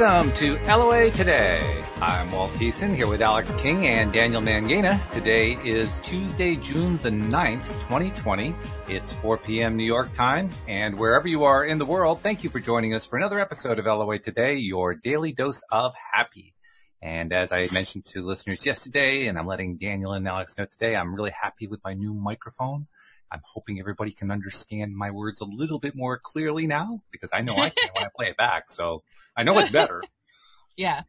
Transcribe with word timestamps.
Welcome 0.00 0.32
to 0.36 0.56
LOA 0.64 1.10
Today. 1.10 1.84
I'm 2.00 2.32
Walt 2.32 2.52
Thiessen 2.52 2.96
here 2.96 3.06
with 3.06 3.20
Alex 3.20 3.52
King 3.56 3.86
and 3.86 4.10
Daniel 4.10 4.40
Mangena. 4.40 4.98
Today 5.12 5.58
is 5.62 6.00
Tuesday, 6.00 6.56
June 6.56 6.96
the 7.02 7.10
9th, 7.10 7.68
2020. 7.80 8.54
It's 8.88 9.12
4 9.12 9.36
p.m. 9.36 9.76
New 9.76 9.84
York 9.84 10.14
time 10.14 10.48
and 10.66 10.98
wherever 10.98 11.28
you 11.28 11.44
are 11.44 11.66
in 11.66 11.76
the 11.76 11.84
world, 11.84 12.22
thank 12.22 12.42
you 12.42 12.48
for 12.48 12.60
joining 12.60 12.94
us 12.94 13.04
for 13.04 13.18
another 13.18 13.38
episode 13.38 13.78
of 13.78 13.84
LOA 13.84 14.18
Today, 14.18 14.54
your 14.54 14.94
daily 14.94 15.32
dose 15.32 15.62
of 15.70 15.92
happy. 16.14 16.54
And 17.02 17.30
as 17.34 17.52
I 17.52 17.66
mentioned 17.74 18.06
to 18.14 18.26
listeners 18.26 18.64
yesterday, 18.64 19.26
and 19.26 19.38
I'm 19.38 19.46
letting 19.46 19.76
Daniel 19.76 20.14
and 20.14 20.26
Alex 20.26 20.56
know 20.56 20.64
today, 20.64 20.96
I'm 20.96 21.14
really 21.14 21.32
happy 21.38 21.66
with 21.66 21.84
my 21.84 21.92
new 21.92 22.14
microphone. 22.14 22.86
I'm 23.32 23.42
hoping 23.44 23.78
everybody 23.78 24.12
can 24.12 24.30
understand 24.30 24.96
my 24.96 25.10
words 25.10 25.40
a 25.40 25.44
little 25.44 25.78
bit 25.78 25.94
more 25.94 26.18
clearly 26.18 26.66
now 26.66 27.02
because 27.10 27.30
I 27.32 27.42
know 27.42 27.54
I 27.54 27.70
can 27.70 27.88
when 27.94 28.04
I 28.04 28.08
play 28.16 28.26
it 28.26 28.36
back. 28.36 28.70
So 28.70 29.02
I 29.36 29.42
know 29.42 29.58
it's 29.58 29.70
better. 29.70 30.02
yeah. 30.76 31.02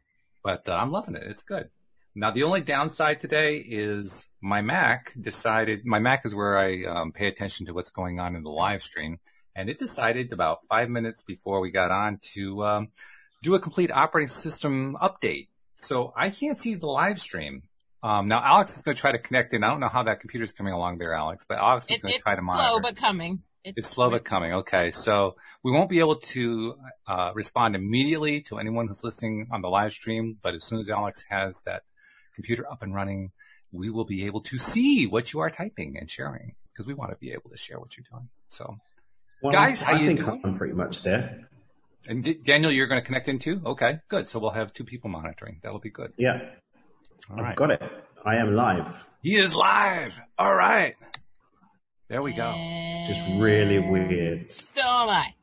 But 0.44 0.68
uh, 0.68 0.72
I'm 0.72 0.90
loving 0.90 1.14
it. 1.14 1.24
It's 1.26 1.42
good. 1.42 1.70
Now 2.14 2.30
the 2.30 2.42
only 2.42 2.60
downside 2.60 3.20
today 3.20 3.56
is 3.56 4.26
my 4.40 4.60
Mac 4.60 5.12
decided, 5.18 5.84
my 5.84 5.98
Mac 5.98 6.22
is 6.24 6.34
where 6.34 6.58
I 6.58 6.84
um, 6.84 7.12
pay 7.12 7.26
attention 7.26 7.66
to 7.66 7.72
what's 7.72 7.90
going 7.90 8.20
on 8.20 8.36
in 8.36 8.42
the 8.42 8.50
live 8.50 8.82
stream 8.82 9.18
and 9.54 9.68
it 9.68 9.78
decided 9.78 10.32
about 10.32 10.64
five 10.64 10.88
minutes 10.88 11.22
before 11.22 11.60
we 11.60 11.70
got 11.70 11.90
on 11.90 12.18
to 12.34 12.64
um, 12.64 12.88
do 13.42 13.54
a 13.54 13.60
complete 13.60 13.90
operating 13.90 14.28
system 14.28 14.96
update. 15.00 15.48
So 15.76 16.12
I 16.16 16.30
can't 16.30 16.58
see 16.58 16.74
the 16.74 16.86
live 16.86 17.18
stream. 17.18 17.62
Um, 18.02 18.26
now 18.28 18.42
Alex 18.44 18.76
is 18.76 18.82
going 18.82 18.96
to 18.96 19.00
try 19.00 19.12
to 19.12 19.18
connect 19.18 19.54
in. 19.54 19.62
I 19.62 19.68
don't 19.68 19.80
know 19.80 19.88
how 19.88 20.02
that 20.04 20.20
computer 20.20 20.44
is 20.44 20.52
coming 20.52 20.72
along 20.72 20.98
there, 20.98 21.14
Alex, 21.14 21.44
but 21.48 21.58
Alex 21.58 21.86
is 21.88 22.02
going 22.02 22.14
to 22.14 22.20
try 22.20 22.34
to 22.34 22.42
monitor. 22.42 22.64
It's 22.64 22.72
slow 22.72 22.80
but 22.80 22.96
coming. 22.96 23.42
It's, 23.64 23.78
it's 23.78 23.90
slow 23.90 24.10
but 24.10 24.24
coming. 24.24 24.52
Okay, 24.54 24.90
so 24.90 25.36
we 25.62 25.70
won't 25.70 25.88
be 25.88 26.00
able 26.00 26.16
to 26.16 26.74
uh, 27.06 27.30
respond 27.34 27.76
immediately 27.76 28.40
to 28.42 28.58
anyone 28.58 28.88
who's 28.88 29.04
listening 29.04 29.46
on 29.52 29.60
the 29.60 29.68
live 29.68 29.92
stream, 29.92 30.36
but 30.42 30.54
as 30.54 30.64
soon 30.64 30.80
as 30.80 30.90
Alex 30.90 31.24
has 31.30 31.62
that 31.64 31.82
computer 32.34 32.68
up 32.68 32.82
and 32.82 32.92
running, 32.92 33.30
we 33.70 33.88
will 33.88 34.04
be 34.04 34.26
able 34.26 34.40
to 34.42 34.58
see 34.58 35.06
what 35.06 35.32
you 35.32 35.40
are 35.40 35.50
typing 35.50 35.96
and 35.98 36.10
sharing 36.10 36.54
because 36.72 36.86
we 36.86 36.94
want 36.94 37.12
to 37.12 37.16
be 37.18 37.32
able 37.32 37.50
to 37.50 37.56
share 37.56 37.78
what 37.78 37.96
you're 37.96 38.06
doing. 38.10 38.28
So, 38.48 38.78
well, 39.42 39.52
guys, 39.52 39.80
how 39.80 39.92
I 39.92 40.00
you 40.00 40.06
think 40.08 40.24
doing? 40.24 40.42
I'm 40.44 40.58
pretty 40.58 40.74
much 40.74 41.02
there. 41.02 41.48
And 42.08 42.24
D- 42.24 42.40
Daniel, 42.44 42.72
you're 42.72 42.88
going 42.88 43.00
to 43.00 43.06
connect 43.06 43.28
in 43.28 43.38
too? 43.38 43.62
Okay, 43.64 44.00
good. 44.08 44.26
So 44.26 44.40
we'll 44.40 44.50
have 44.50 44.72
two 44.72 44.84
people 44.84 45.08
monitoring. 45.08 45.60
That'll 45.62 45.78
be 45.78 45.90
good. 45.90 46.12
Yeah. 46.16 46.40
All 47.30 47.38
I've 47.38 47.44
right. 47.44 47.56
got 47.56 47.70
it. 47.70 47.82
I 48.24 48.36
am 48.36 48.54
live. 48.54 49.06
He 49.22 49.36
is 49.36 49.54
live. 49.54 50.18
All 50.38 50.54
right. 50.54 50.94
There 52.08 52.22
we 52.22 52.32
go. 52.32 52.52
Just 53.08 53.40
really 53.40 53.78
weird. 53.78 54.40
So 54.40 54.82
am 54.82 55.08
I. 55.08 55.34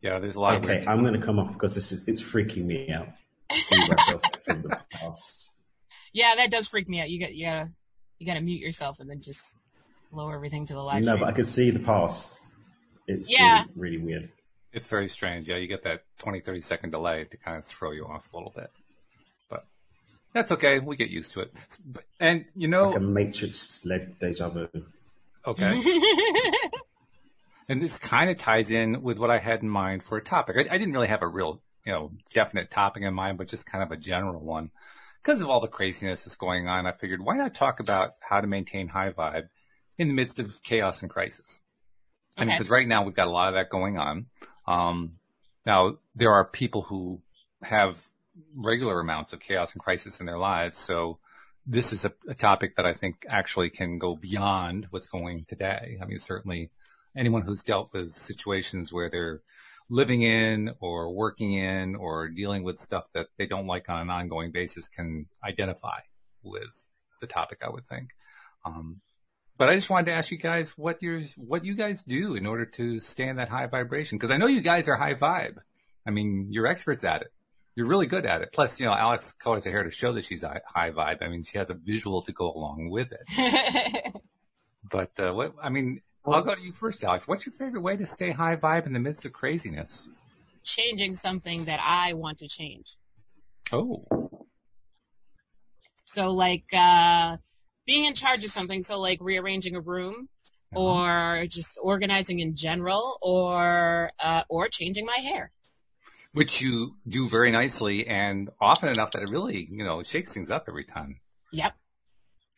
Yeah, 0.00 0.18
there's 0.18 0.36
a 0.36 0.40
lot 0.40 0.54
Okay, 0.54 0.76
weird. 0.76 0.86
I'm 0.86 1.00
going 1.02 1.18
to 1.18 1.24
come 1.24 1.38
off 1.38 1.52
because 1.52 1.74
this 1.74 1.92
is, 1.92 2.08
it's 2.08 2.22
freaking 2.22 2.64
me 2.64 2.90
out. 2.90 3.08
See 3.52 3.76
myself 3.78 4.22
from 4.44 4.62
the 4.62 4.80
past. 4.90 5.50
Yeah, 6.12 6.34
that 6.36 6.50
does 6.50 6.68
freak 6.68 6.88
me 6.88 7.00
out. 7.00 7.10
You 7.10 7.20
got 7.20 7.34
you 7.34 7.44
gotta 7.46 7.68
you 8.18 8.26
gotta 8.26 8.40
mute 8.40 8.60
yourself 8.60 9.00
and 9.00 9.08
then 9.08 9.20
just 9.20 9.56
lower 10.10 10.34
everything 10.34 10.66
to 10.66 10.74
the 10.74 10.80
live 10.82 11.04
No, 11.04 11.12
stream. 11.12 11.20
but 11.20 11.28
I 11.28 11.32
could 11.32 11.46
see 11.46 11.70
the 11.70 11.78
past. 11.78 12.38
It's 13.06 13.30
Yeah. 13.30 13.64
really, 13.76 13.96
really 13.98 14.04
weird. 14.04 14.30
It's 14.72 14.88
very 14.88 15.08
strange. 15.08 15.48
Yeah, 15.48 15.56
you 15.56 15.68
get 15.68 15.84
that 15.84 16.04
20, 16.18 16.40
30 16.40 16.60
second 16.62 16.90
delay 16.90 17.24
to 17.30 17.36
kind 17.36 17.56
of 17.58 17.66
throw 17.66 17.92
you 17.92 18.06
off 18.06 18.28
a 18.32 18.36
little 18.36 18.52
bit. 18.54 18.70
But 20.32 20.40
that's 20.40 20.52
okay. 20.52 20.78
We 20.78 20.96
get 20.96 21.10
used 21.10 21.32
to 21.34 21.40
it. 21.40 21.54
And 22.20 22.44
you 22.54 22.68
know, 22.68 22.88
Like 22.90 22.96
a 22.96 23.00
Matrix-led 23.00 24.18
deja 24.18 24.48
vu. 24.48 24.68
okay. 25.46 25.82
And 27.68 27.80
this 27.80 27.98
kind 27.98 28.28
of 28.28 28.36
ties 28.36 28.70
in 28.70 29.02
with 29.02 29.18
what 29.18 29.30
I 29.30 29.38
had 29.38 29.62
in 29.62 29.68
mind 29.68 30.02
for 30.02 30.18
a 30.18 30.22
topic. 30.22 30.56
I, 30.58 30.74
I 30.74 30.78
didn't 30.78 30.92
really 30.92 31.08
have 31.08 31.22
a 31.22 31.28
real, 31.28 31.62
you 31.86 31.92
know, 31.92 32.10
definite 32.34 32.70
topic 32.70 33.02
in 33.02 33.14
mind, 33.14 33.38
but 33.38 33.48
just 33.48 33.64
kind 33.64 33.82
of 33.82 33.90
a 33.92 33.96
general 33.96 34.40
one. 34.40 34.70
Because 35.22 35.40
of 35.40 35.48
all 35.48 35.60
the 35.60 35.68
craziness 35.68 36.22
that's 36.22 36.36
going 36.36 36.66
on, 36.68 36.86
I 36.86 36.92
figured 36.92 37.22
why 37.22 37.36
not 37.36 37.54
talk 37.54 37.80
about 37.80 38.10
how 38.20 38.40
to 38.40 38.46
maintain 38.46 38.88
high 38.88 39.10
vibe 39.10 39.48
in 39.96 40.08
the 40.08 40.14
midst 40.14 40.38
of 40.40 40.62
chaos 40.62 41.02
and 41.02 41.10
crisis. 41.10 41.60
I 42.36 42.44
mean, 42.44 42.54
because 42.54 42.68
right 42.68 42.86
now 42.88 43.04
we've 43.04 43.14
got 43.14 43.28
a 43.28 43.30
lot 43.30 43.48
of 43.48 43.54
that 43.54 43.70
going 43.70 43.96
on. 43.96 44.26
Um, 44.66 45.12
now 45.64 45.98
there 46.16 46.32
are 46.32 46.44
people 46.44 46.82
who 46.82 47.20
have 47.62 48.02
regular 48.54 49.00
amounts 49.00 49.32
of 49.32 49.40
chaos 49.40 49.72
and 49.72 49.82
crisis 49.82 50.20
in 50.20 50.26
their 50.26 50.38
lives. 50.38 50.76
So 50.76 51.18
this 51.66 51.92
is 51.92 52.04
a, 52.04 52.12
a 52.28 52.34
topic 52.34 52.76
that 52.76 52.86
I 52.86 52.94
think 52.94 53.24
actually 53.30 53.70
can 53.70 53.98
go 53.98 54.16
beyond 54.16 54.88
what's 54.90 55.06
going 55.06 55.44
today. 55.48 55.98
I 56.02 56.06
mean, 56.06 56.18
certainly 56.18 56.70
anyone 57.16 57.42
who's 57.42 57.62
dealt 57.62 57.92
with 57.92 58.10
situations 58.10 58.92
where 58.92 59.08
they're 59.08 59.40
living 59.88 60.22
in 60.22 60.74
or 60.80 61.12
working 61.12 61.52
in 61.52 61.94
or 61.96 62.28
dealing 62.28 62.62
with 62.62 62.78
stuff 62.78 63.08
that 63.14 63.26
they 63.38 63.46
don't 63.46 63.66
like 63.66 63.88
on 63.88 64.00
an 64.00 64.10
ongoing 64.10 64.50
basis 64.50 64.88
can 64.88 65.26
identify 65.44 66.00
with 66.42 66.86
the 67.20 67.26
topic, 67.26 67.58
I 67.64 67.70
would 67.70 67.86
think. 67.86 68.10
Um, 68.64 69.00
but 69.58 69.68
I 69.68 69.74
just 69.74 69.90
wanted 69.90 70.06
to 70.06 70.16
ask 70.16 70.30
you 70.30 70.38
guys 70.38 70.70
what 70.76 71.02
you 71.02 71.24
what 71.36 71.64
you 71.64 71.76
guys 71.76 72.02
do 72.02 72.34
in 72.34 72.46
order 72.46 72.64
to 72.64 73.00
stay 73.00 73.28
in 73.28 73.36
that 73.36 73.48
high 73.48 73.66
vibration 73.66 74.18
because 74.18 74.30
I 74.30 74.36
know 74.36 74.46
you 74.46 74.62
guys 74.62 74.88
are 74.88 74.96
high 74.96 75.14
vibe. 75.14 75.58
I 76.06 76.10
mean, 76.10 76.48
you're 76.50 76.66
experts 76.66 77.04
at 77.04 77.22
it. 77.22 77.32
You're 77.74 77.88
really 77.88 78.06
good 78.06 78.26
at 78.26 78.42
it. 78.42 78.50
Plus, 78.52 78.78
you 78.80 78.86
know, 78.86 78.92
Alex 78.92 79.32
colors 79.32 79.64
her 79.64 79.70
hair 79.70 79.84
to 79.84 79.90
show 79.90 80.12
that 80.12 80.24
she's 80.24 80.42
a 80.42 80.60
high 80.66 80.90
vibe. 80.90 81.22
I 81.22 81.28
mean, 81.28 81.42
she 81.42 81.58
has 81.58 81.70
a 81.70 81.74
visual 81.74 82.22
to 82.22 82.32
go 82.32 82.52
along 82.52 82.90
with 82.90 83.12
it. 83.12 84.12
But 84.90 85.12
uh, 85.18 85.32
what 85.32 85.54
I 85.62 85.70
mean, 85.70 86.02
I'll 86.26 86.42
go 86.42 86.54
to 86.54 86.60
you 86.60 86.72
first, 86.72 87.02
Alex. 87.04 87.26
What's 87.26 87.46
your 87.46 87.52
favorite 87.52 87.82
way 87.82 87.96
to 87.96 88.04
stay 88.04 88.32
high 88.32 88.56
vibe 88.56 88.86
in 88.86 88.92
the 88.92 88.98
midst 88.98 89.24
of 89.24 89.32
craziness? 89.32 90.08
Changing 90.64 91.14
something 91.14 91.64
that 91.64 91.80
I 91.82 92.14
want 92.14 92.38
to 92.38 92.48
change. 92.48 92.96
Oh, 93.72 94.04
So 96.04 96.32
like 96.32 96.66
uh 96.76 97.36
being 97.86 98.04
in 98.04 98.14
charge 98.14 98.44
of 98.44 98.50
something, 98.50 98.82
so 98.82 99.00
like 99.00 99.18
rearranging 99.20 99.76
a 99.76 99.80
room 99.80 100.28
or 100.74 101.44
just 101.48 101.78
organizing 101.82 102.40
in 102.40 102.54
general 102.54 103.18
or 103.22 104.10
uh 104.18 104.42
or 104.48 104.68
changing 104.68 105.06
my 105.06 105.16
hair. 105.16 105.50
Which 106.32 106.60
you 106.60 106.96
do 107.06 107.28
very 107.28 107.52
nicely 107.52 108.06
and 108.06 108.50
often 108.60 108.88
enough 108.88 109.12
that 109.12 109.22
it 109.22 109.30
really, 109.30 109.66
you 109.70 109.84
know, 109.84 110.02
shakes 110.02 110.32
things 110.32 110.50
up 110.50 110.64
every 110.68 110.84
time. 110.84 111.20
Yep. 111.52 111.74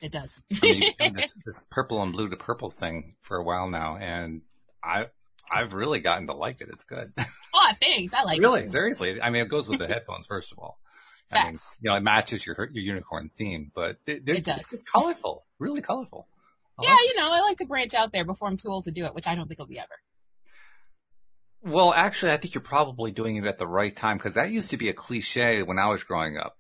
It 0.03 0.13
does. 0.13 0.43
I 0.63 0.67
mean, 0.67 1.15
this, 1.15 1.31
this 1.47 1.67
purple 1.71 2.03
and 2.03 2.13
blue 2.13 2.29
to 2.29 2.37
purple 2.37 2.71
thing 2.71 3.17
for 3.23 3.37
a 3.37 3.45
while 3.45 3.69
now, 3.71 3.97
and 3.97 4.43
I, 4.83 5.07
I've 5.51 5.73
really 5.73 6.01
gotten 6.01 6.27
to 6.27 6.35
like 6.35 6.61
it. 6.61 6.69
It's 6.71 6.85
good. 6.85 7.07
oh, 7.55 7.71
thanks. 7.81 8.13
I 8.13 8.23
like 8.25 8.39
really, 8.39 8.61
it. 8.61 8.63
Really, 8.63 8.69
seriously. 8.71 9.21
I 9.23 9.31
mean, 9.31 9.43
it 9.43 9.49
goes 9.49 9.69
with 9.69 9.79
the 9.79 9.87
headphones, 9.89 10.27
first 10.27 10.53
of 10.53 10.59
all. 10.59 10.79
I 11.33 11.45
mean, 11.45 11.55
you 11.81 11.91
know, 11.91 11.97
it 11.97 12.03
matches 12.03 12.45
your 12.47 12.55
your 12.73 12.85
unicorn 12.85 13.31
theme, 13.31 13.73
but 13.75 13.97
it, 14.07 14.29
It 14.29 14.45
does. 14.45 14.73
It's 14.73 14.83
colorful, 14.83 15.47
really 15.59 15.81
colorful. 15.81 16.29
I 16.79 16.83
Yeah, 16.83 16.97
you 17.09 17.17
know, 17.17 17.31
I 17.33 17.41
like 17.41 17.57
to 17.59 17.67
branch 17.67 17.95
out 17.95 18.13
there 18.13 18.25
before 18.25 18.49
I'm 18.49 18.57
too 18.59 18.69
old 18.69 18.85
to 18.85 18.91
do 18.91 19.05
it, 19.05 19.15
which 19.15 19.27
I 19.27 19.35
don't 19.35 19.49
think 19.49 19.59
I'll 19.59 19.67
be 19.67 19.79
ever. 19.79 19.95
Well, 21.65 21.93
actually, 21.95 22.33
I 22.33 22.37
think 22.37 22.55
you're 22.55 22.63
probably 22.63 23.11
doing 23.11 23.37
it 23.37 23.45
at 23.47 23.59
the 23.59 23.67
right 23.67 23.95
time 23.95 24.19
because 24.19 24.35
that 24.35 24.51
used 24.51 24.71
to 24.71 24.77
be 24.77 24.89
a 24.91 24.93
cliche 24.93 25.63
when 25.63 25.79
I 25.79 25.89
was 25.89 26.05
growing 26.05 26.37
up. 26.37 26.57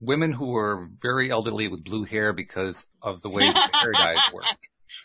Women 0.00 0.32
who 0.32 0.48
were 0.48 0.88
very 1.00 1.30
elderly 1.30 1.68
with 1.68 1.84
blue 1.84 2.04
hair 2.04 2.32
because 2.32 2.86
of 3.00 3.22
the 3.22 3.28
way 3.30 3.42
the 3.46 3.70
hair 3.72 3.92
dyes 3.94 4.32
work. 4.32 4.44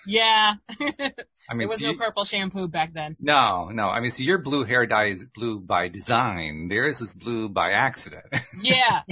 Yeah. 0.06 0.56
I 0.82 1.54
mean, 1.54 1.60
there 1.60 1.68
was 1.70 1.80
so 1.80 1.86
no 1.86 1.92
you- 1.92 1.98
purple 1.98 2.26
shampoo 2.26 2.68
back 2.68 2.92
then. 2.94 3.16
no, 3.22 3.70
no. 3.70 3.84
I 3.88 4.02
mean, 4.02 4.12
so 4.12 4.24
your 4.24 4.38
blue 4.40 4.66
hair 4.66 4.86
dye 4.86 5.06
is 5.12 5.26
blue 5.34 5.62
by 5.62 5.88
design. 5.88 6.68
Theirs 6.70 7.00
is 7.00 7.14
blue 7.14 7.48
by 7.48 7.72
accident. 7.72 8.26
Yeah. 8.62 9.04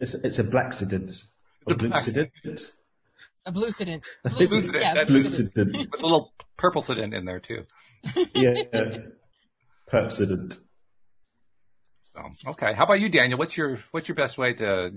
It's, 0.00 0.14
it's 0.14 0.38
a 0.38 0.44
black 0.44 0.66
accident. 0.66 1.10
a 1.68 1.74
black 1.74 1.94
accident. 1.94 2.30
A 3.46 3.52
blue 3.52 3.68
sedent. 3.70 4.06
Blue 4.24 4.46
sedent, 4.46 4.80
Yeah, 4.80 4.94
that's 4.94 5.08
blue 5.10 5.22
Blue 5.22 5.30
sedent. 5.30 5.46
accident. 5.58 5.90
With 5.92 6.00
a 6.02 6.06
little 6.06 6.32
purple 6.56 6.82
sedent 6.82 7.14
in 7.14 7.24
there 7.24 7.40
too. 7.40 7.64
Yeah. 8.34 8.54
Perpsident. 9.86 10.58
So, 12.04 12.20
okay. 12.50 12.72
How 12.74 12.84
about 12.84 13.00
you, 13.00 13.08
Daniel? 13.08 13.38
What's 13.38 13.56
your, 13.56 13.78
what's 13.90 14.08
your 14.08 14.14
best 14.14 14.38
way 14.38 14.54
to 14.54 14.90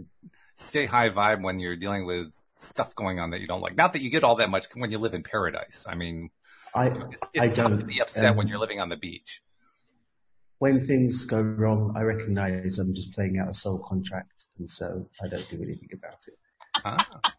stay 0.55 0.85
high 0.85 1.09
vibe 1.09 1.41
when 1.43 1.59
you're 1.59 1.75
dealing 1.75 2.05
with 2.05 2.33
stuff 2.53 2.95
going 2.95 3.19
on 3.19 3.31
that 3.31 3.39
you 3.41 3.47
don't 3.47 3.61
like? 3.61 3.75
Not 3.75 3.93
that 3.93 4.01
you 4.01 4.09
get 4.09 4.23
all 4.23 4.37
that 4.37 4.49
much 4.49 4.65
when 4.75 4.91
you 4.91 4.97
live 4.97 5.13
in 5.13 5.23
paradise. 5.23 5.85
I 5.87 5.95
mean, 5.95 6.29
I, 6.75 6.87
it's, 6.87 7.23
I 7.39 7.49
tough 7.49 7.71
don't. 7.71 7.87
be 7.87 8.01
upset 8.01 8.35
when 8.35 8.45
um, 8.45 8.49
you're 8.49 8.59
living 8.59 8.79
on 8.79 8.89
the 8.89 8.97
beach. 8.97 9.41
When 10.59 10.85
things 10.85 11.25
go 11.25 11.41
wrong, 11.41 11.93
I 11.97 12.01
recognize 12.01 12.79
I'm 12.79 12.93
just 12.95 13.13
playing 13.13 13.37
out 13.39 13.49
a 13.49 13.53
soul 13.53 13.83
contract, 13.87 14.45
and 14.57 14.69
so 14.69 15.07
I 15.23 15.27
don't 15.27 15.49
do 15.49 15.61
anything 15.61 15.89
about 15.93 16.17
it. 16.27 16.33
Ah. 16.83 17.33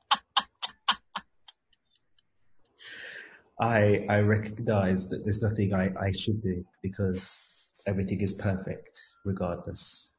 I 3.61 4.07
I 4.09 4.21
recognize 4.21 5.09
that 5.09 5.25
there's 5.25 5.43
nothing 5.43 5.75
I, 5.75 5.91
I 6.01 6.13
should 6.13 6.43
do 6.43 6.65
because 6.83 7.73
everything 7.87 8.21
is 8.21 8.33
perfect 8.33 9.01
regardless. 9.25 10.11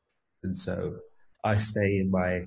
And 0.43 0.57
so 0.57 0.97
I 1.43 1.55
stay 1.57 1.97
in 1.99 2.11
my 2.11 2.45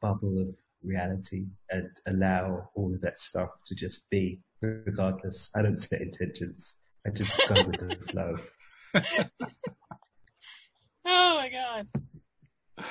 bubble 0.00 0.40
of 0.40 0.54
reality 0.82 1.46
and 1.70 1.88
allow 2.06 2.70
all 2.74 2.94
of 2.94 3.00
that 3.02 3.18
stuff 3.18 3.50
to 3.66 3.74
just 3.74 4.08
be 4.10 4.40
regardless. 4.60 5.50
I 5.54 5.62
don't 5.62 5.76
set 5.76 6.00
intentions. 6.00 6.76
I 7.06 7.10
just 7.10 7.36
go 7.48 7.54
with 7.66 7.78
the 7.78 8.06
flow. 8.08 8.36
Oh 11.06 11.36
my 11.36 11.48
god. 11.50 12.86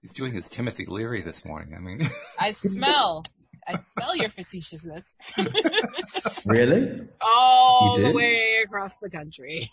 He's 0.00 0.12
doing 0.12 0.32
his 0.32 0.48
Timothy 0.48 0.84
Leary 0.86 1.22
this 1.22 1.44
morning. 1.44 1.74
I 1.76 1.80
mean, 1.80 2.08
I 2.38 2.50
smell. 2.52 3.24
I 3.66 3.76
smell 3.76 4.16
your 4.16 4.28
facetiousness. 4.28 5.14
Really? 6.46 7.00
All 7.20 7.98
the 7.98 8.12
way 8.12 8.62
across 8.64 8.96
the 8.96 9.08
country. 9.08 9.68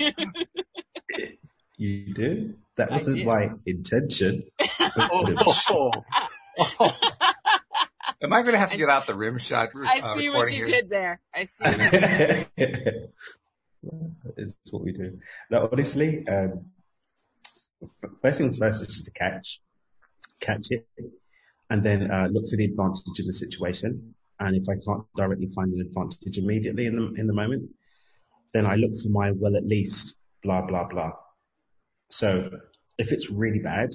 You 1.77 2.13
do? 2.13 2.53
That 2.75 2.91
wasn't 2.91 3.17
do. 3.19 3.25
my 3.25 3.51
intention. 3.65 4.43
oh, 4.97 5.91
Am 8.21 8.33
I 8.33 8.41
going 8.41 8.51
to 8.51 8.57
have 8.57 8.71
to 8.71 8.77
get 8.77 8.89
out 8.89 9.07
the 9.07 9.15
rim 9.15 9.37
shot? 9.39 9.69
I 9.75 10.01
uh, 10.03 10.15
see 10.15 10.29
what 10.29 10.51
you 10.51 10.65
here? 10.65 10.81
did 10.81 10.89
there. 10.89 11.21
I 11.33 11.45
see 11.45 11.63
what. 11.63 11.93
It's 14.37 14.53
what 14.71 14.83
we 14.83 14.91
do. 14.91 15.19
No, 15.49 15.69
honestly, 15.71 16.27
um, 16.27 16.65
first 18.21 18.39
things 18.39 18.57
first 18.57 18.81
is 18.81 18.87
just 18.87 19.05
to 19.05 19.11
catch, 19.11 19.61
catch 20.41 20.67
it, 20.71 20.85
and 21.69 21.83
then 21.83 22.09
uh, 22.11 22.27
look 22.31 22.47
for 22.49 22.57
the 22.57 22.65
advantage 22.65 23.19
of 23.19 23.25
the 23.25 23.33
situation. 23.33 24.15
And 24.39 24.55
if 24.55 24.67
I 24.69 24.75
can't 24.85 25.03
directly 25.15 25.47
find 25.47 25.73
an 25.73 25.81
advantage 25.81 26.37
immediately 26.37 26.85
in 26.85 26.95
the 26.95 27.13
in 27.19 27.27
the 27.27 27.33
moment, 27.33 27.69
then 28.53 28.65
I 28.65 28.75
look 28.75 28.91
for 29.01 29.09
my 29.09 29.31
well 29.31 29.55
at 29.55 29.65
least 29.65 30.17
blah 30.43 30.61
blah 30.65 30.87
blah. 30.87 31.11
So 32.09 32.49
if 32.97 33.11
it's 33.11 33.29
really 33.29 33.59
bad, 33.59 33.89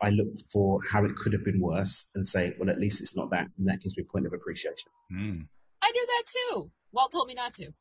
I 0.00 0.10
look 0.10 0.28
for 0.52 0.78
how 0.90 1.04
it 1.04 1.16
could 1.16 1.32
have 1.32 1.44
been 1.44 1.60
worse 1.60 2.06
and 2.14 2.26
say, 2.26 2.54
well, 2.58 2.70
at 2.70 2.78
least 2.78 3.00
it's 3.00 3.16
not 3.16 3.30
that, 3.30 3.46
and 3.58 3.68
that 3.68 3.80
gives 3.80 3.96
me 3.96 4.04
a 4.08 4.12
point 4.12 4.26
of 4.26 4.32
appreciation. 4.32 4.90
Hmm. 5.10 5.40
I 5.82 5.90
do 5.92 6.06
that 6.06 6.22
too. 6.26 6.70
Walt 6.92 7.12
told 7.12 7.28
me 7.28 7.34
not 7.34 7.54
to. 7.54 7.72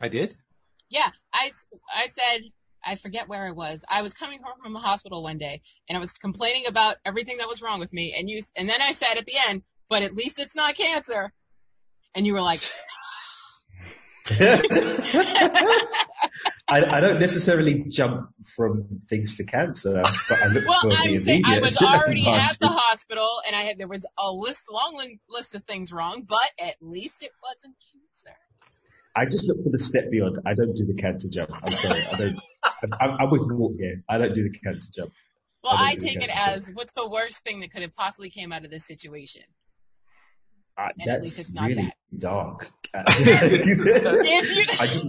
I 0.00 0.08
did? 0.08 0.34
Yeah, 0.90 1.10
I, 1.32 1.50
I 1.96 2.06
said, 2.06 2.42
I 2.86 2.96
forget 2.96 3.28
where 3.28 3.46
I 3.46 3.52
was. 3.52 3.84
I 3.90 4.02
was 4.02 4.14
coming 4.14 4.40
home 4.42 4.58
from 4.62 4.72
the 4.72 4.78
hospital 4.78 5.22
one 5.22 5.38
day 5.38 5.60
and 5.88 5.96
I 5.96 6.00
was 6.00 6.12
complaining 6.12 6.66
about 6.66 6.96
everything 7.04 7.38
that 7.38 7.48
was 7.48 7.62
wrong 7.62 7.80
with 7.80 7.92
me. 7.92 8.14
And 8.18 8.28
you, 8.28 8.42
and 8.56 8.68
then 8.68 8.80
I 8.80 8.92
said 8.92 9.16
at 9.16 9.26
the 9.26 9.34
end, 9.48 9.62
but 9.88 10.02
at 10.02 10.14
least 10.14 10.40
it's 10.40 10.56
not 10.56 10.76
cancer. 10.76 11.32
And 12.14 12.26
you 12.26 12.34
were 12.34 12.42
like, 12.42 12.60
I, 16.66 16.82
I 16.96 17.00
don't 17.00 17.20
necessarily 17.20 17.84
jump 17.90 18.30
from 18.56 19.02
things 19.08 19.36
to 19.36 19.44
cancer, 19.44 20.02
but 20.28 20.38
I 20.42 20.46
look 20.46 20.66
well, 20.66 20.80
for 20.80 20.88
the 20.88 20.94
I'm 20.94 21.10
I 21.10 21.32
immediate 21.34 21.62
was 21.62 21.76
already 21.76 22.26
at 22.28 22.58
the 22.58 22.68
hospital 22.68 23.28
and 23.46 23.54
I 23.54 23.60
had, 23.60 23.78
there 23.78 23.88
was 23.88 24.06
a 24.18 24.32
list, 24.32 24.70
long 24.72 25.18
list 25.28 25.54
of 25.54 25.64
things 25.64 25.92
wrong, 25.92 26.24
but 26.26 26.48
at 26.64 26.76
least 26.80 27.22
it 27.22 27.32
wasn't 27.42 27.74
cancer. 27.92 28.38
I 29.16 29.26
just 29.26 29.46
look 29.46 29.62
for 29.62 29.70
the 29.70 29.78
step 29.78 30.10
beyond. 30.10 30.38
I 30.44 30.54
don't 30.54 30.74
do 30.74 30.84
the 30.84 30.94
cancer 30.94 31.28
jump. 31.30 31.50
I'm 31.52 31.68
sorry. 31.68 32.00
I 32.12 32.16
don't. 32.18 32.38
I'm, 33.00 33.16
I'm 33.20 33.30
with 33.30 33.42
Walt 33.50 33.74
here. 33.78 34.02
I 34.08 34.18
don't 34.18 34.34
do 34.34 34.48
the 34.48 34.58
cancer 34.58 34.90
jump. 34.94 35.12
Well, 35.62 35.74
I 35.76 35.90
I 35.90 35.94
take 35.94 36.16
it 36.16 36.28
cancer. 36.28 36.56
as 36.56 36.70
what's 36.74 36.92
the 36.92 37.08
worst 37.08 37.44
thing 37.44 37.60
that 37.60 37.70
could 37.70 37.82
have 37.82 37.94
possibly 37.94 38.30
came 38.30 38.52
out 38.52 38.64
of 38.64 38.70
this 38.70 38.84
situation? 38.84 39.42
Uh, 40.76 40.88
And 40.98 41.08
at 41.10 41.22
least 41.22 41.38
it's 41.38 41.52
not 41.54 41.68
really 41.68 41.84
that. 41.84 41.94
dark. 42.18 42.70
I 42.94 43.04
just, 43.62 43.86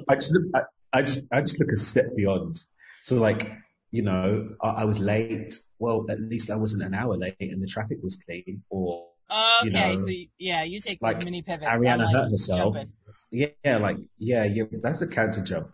I 0.08 0.16
just 0.16 0.32
look, 0.32 0.44
I, 0.54 0.62
I 0.94 1.02
just, 1.02 1.22
I 1.32 1.42
just 1.42 1.60
look 1.60 1.72
a 1.74 1.78
step 1.78 2.16
beyond. 2.16 2.60
So 3.04 3.16
like, 3.16 3.52
you 3.92 4.04
know, 4.04 4.50
I, 4.62 4.68
I 4.68 4.84
was 4.86 5.00
late. 5.00 5.56
Well, 5.80 6.06
at 6.10 6.22
least 6.22 6.52
I 6.52 6.56
wasn't 6.56 6.84
an 6.84 6.94
hour 6.94 7.18
late 7.18 7.36
and 7.40 7.62
the 7.62 7.68
traffic 7.68 7.98
was 8.04 8.18
clean. 8.18 8.64
Or 8.70 9.08
okay, 9.30 9.66
you 9.66 9.72
know, 9.72 9.96
so 9.98 10.10
you, 10.10 10.28
yeah, 10.38 10.64
you 10.64 10.80
take 10.80 11.02
like 11.02 11.16
like 11.18 11.26
mini 11.26 11.42
pivots. 11.42 11.68
Ariana 11.68 11.94
I'm 11.94 12.00
like 12.00 12.16
hurt 12.16 12.32
herself. 12.32 12.60
jumping. 12.60 12.94
Yeah, 13.32 13.78
like 13.78 13.98
yeah, 14.18 14.44
yeah, 14.46 14.64
that's 14.82 15.02
a 15.02 15.08
cancer 15.08 15.44
jump. 15.44 15.68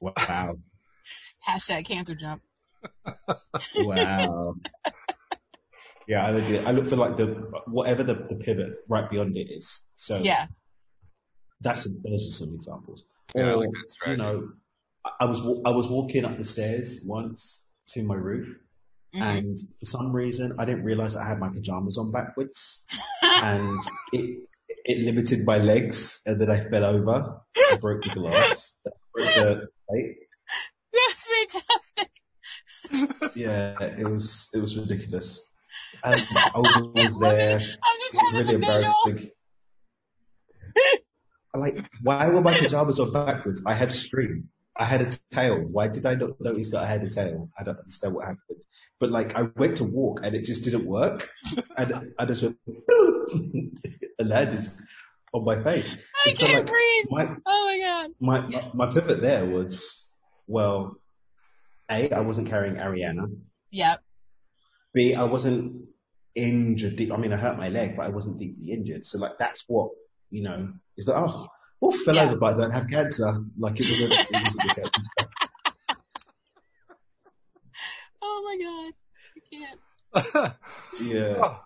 Wow, 0.00 0.56
Hashtag 1.48 1.86
cancer 1.86 2.14
jump. 2.14 2.42
wow. 3.78 4.54
yeah, 6.08 6.26
I 6.26 6.30
look, 6.30 6.66
I 6.66 6.70
look 6.70 6.86
for 6.86 6.96
like 6.96 7.16
the 7.16 7.26
whatever 7.66 8.02
the, 8.02 8.14
the 8.14 8.36
pivot 8.36 8.72
right 8.88 9.08
beyond 9.10 9.36
it 9.36 9.48
is. 9.50 9.82
So 9.96 10.22
Yeah. 10.22 10.46
that's 11.60 11.84
those 11.84 12.28
are 12.28 12.32
some 12.32 12.54
examples. 12.54 13.04
Yeah, 13.34 13.42
I 13.42 13.50
or 13.50 13.56
like 13.58 13.70
that 13.70 14.10
you 14.10 14.16
know, 14.16 14.52
I- 15.04 15.12
I 15.20 15.24
was 15.26 15.40
I 15.64 15.70
was 15.70 15.88
walking 15.88 16.24
up 16.24 16.38
the 16.38 16.44
stairs 16.44 17.00
once 17.04 17.62
to 17.90 18.02
my 18.02 18.14
roof, 18.14 18.56
Mhm. 19.14 19.38
and 19.38 19.58
for 19.78 19.86
some 19.86 20.12
reason 20.12 20.56
I 20.58 20.64
didn't 20.64 20.84
realize 20.84 21.16
I 21.16 21.26
had 21.28 21.38
my 21.38 21.48
pajamas 21.48 21.98
on 21.98 22.12
backwards, 22.12 22.84
and 23.22 23.76
it 24.12 24.40
it 24.84 24.98
limited 24.98 25.44
my 25.44 25.58
legs, 25.58 26.22
and 26.26 26.40
then 26.40 26.50
I 26.50 26.68
fell 26.68 26.84
over, 26.84 27.40
I 27.56 27.76
broke 27.80 28.02
the 28.02 28.10
glass, 28.10 28.74
I 28.86 28.90
broke 29.14 29.26
the 29.34 29.68
plate. 29.88 30.16
That's 30.92 31.28
fantastic. 31.28 32.10
Yeah, 33.36 33.82
it 33.82 34.08
was 34.08 34.48
it 34.54 34.60
was 34.60 34.76
ridiculous, 34.76 35.42
and 36.02 36.14
I 36.36 36.58
was 36.58 37.18
there. 37.20 37.54
I'm 37.54 37.58
just 37.58 38.14
It 38.14 38.22
was 38.22 38.32
having 38.32 38.46
really 38.46 38.54
embarrassing. 38.54 39.30
like, 41.54 41.90
why 42.02 42.28
were 42.28 42.40
my 42.40 42.54
pajamas 42.54 42.98
on 43.00 43.12
backwards? 43.12 43.62
I 43.66 43.74
had 43.74 43.92
string. 43.92 44.48
I 44.76 44.84
had 44.84 45.02
a 45.02 45.10
tail. 45.30 45.58
Why 45.58 45.88
did 45.88 46.06
I 46.06 46.14
not 46.14 46.40
notice 46.40 46.70
that 46.70 46.82
I 46.82 46.86
had 46.86 47.02
a 47.02 47.10
tail? 47.10 47.50
I 47.58 47.64
don't 47.64 47.78
understand 47.78 48.14
what 48.14 48.24
happened. 48.24 48.60
But 49.00 49.10
like, 49.10 49.34
I 49.34 49.42
went 49.56 49.78
to 49.78 49.84
walk 49.84 50.20
and 50.22 50.34
it 50.34 50.44
just 50.44 50.62
didn't 50.64 50.84
work. 50.86 51.28
And 51.76 52.12
I 52.18 52.26
just 52.26 52.42
went, 52.42 52.56
and 52.88 53.80
landed 54.28 54.68
on 55.32 55.44
my 55.44 55.62
face. 55.62 55.88
I 56.26 56.28
And 56.30 56.38
can't 56.38 56.52
like, 56.54 56.66
breathe. 56.66 57.06
My, 57.08 57.36
Oh 57.46 57.66
my 57.66 57.78
god. 57.82 58.10
my, 58.20 58.62
my, 58.74 58.92
pivot 58.92 59.22
there 59.22 59.46
was, 59.46 60.06
well, 60.46 60.96
A, 61.90 62.10
I 62.10 62.20
wasn't 62.20 62.48
carrying 62.48 62.74
Ariana. 62.76 63.34
Yep. 63.70 64.00
B, 64.92 65.14
I 65.14 65.24
wasn't 65.24 65.86
injured. 66.34 66.96
Deep. 66.96 67.12
I 67.12 67.16
mean, 67.16 67.32
I 67.32 67.36
hurt 67.36 67.56
my 67.56 67.68
leg, 67.68 67.96
but 67.96 68.04
I 68.04 68.08
wasn't 68.10 68.38
deeply 68.38 68.72
injured. 68.72 69.06
So 69.06 69.18
like, 69.18 69.38
that's 69.38 69.64
what 69.68 69.90
you 70.30 70.42
know. 70.42 70.72
It's 70.96 71.06
like, 71.06 71.16
oh, 71.16 71.46
all 71.80 71.92
fell 71.92 72.14
Yeah. 72.14 72.34
I 72.42 72.52
don't 72.52 72.72
have 72.72 72.88
cancer. 72.88 73.42
Like 73.58 73.80
it 73.80 73.86
wasn't. 73.86 74.12
it 74.12 74.32
wasn't 74.32 74.62
the 74.62 74.74
cancer 74.74 75.02
stuff. 75.18 75.28
Oh 78.22 78.39
my 78.50 78.58
god. 78.58 78.92
I 79.36 79.40
can't. 79.50 80.54
Yeah. 81.04 81.58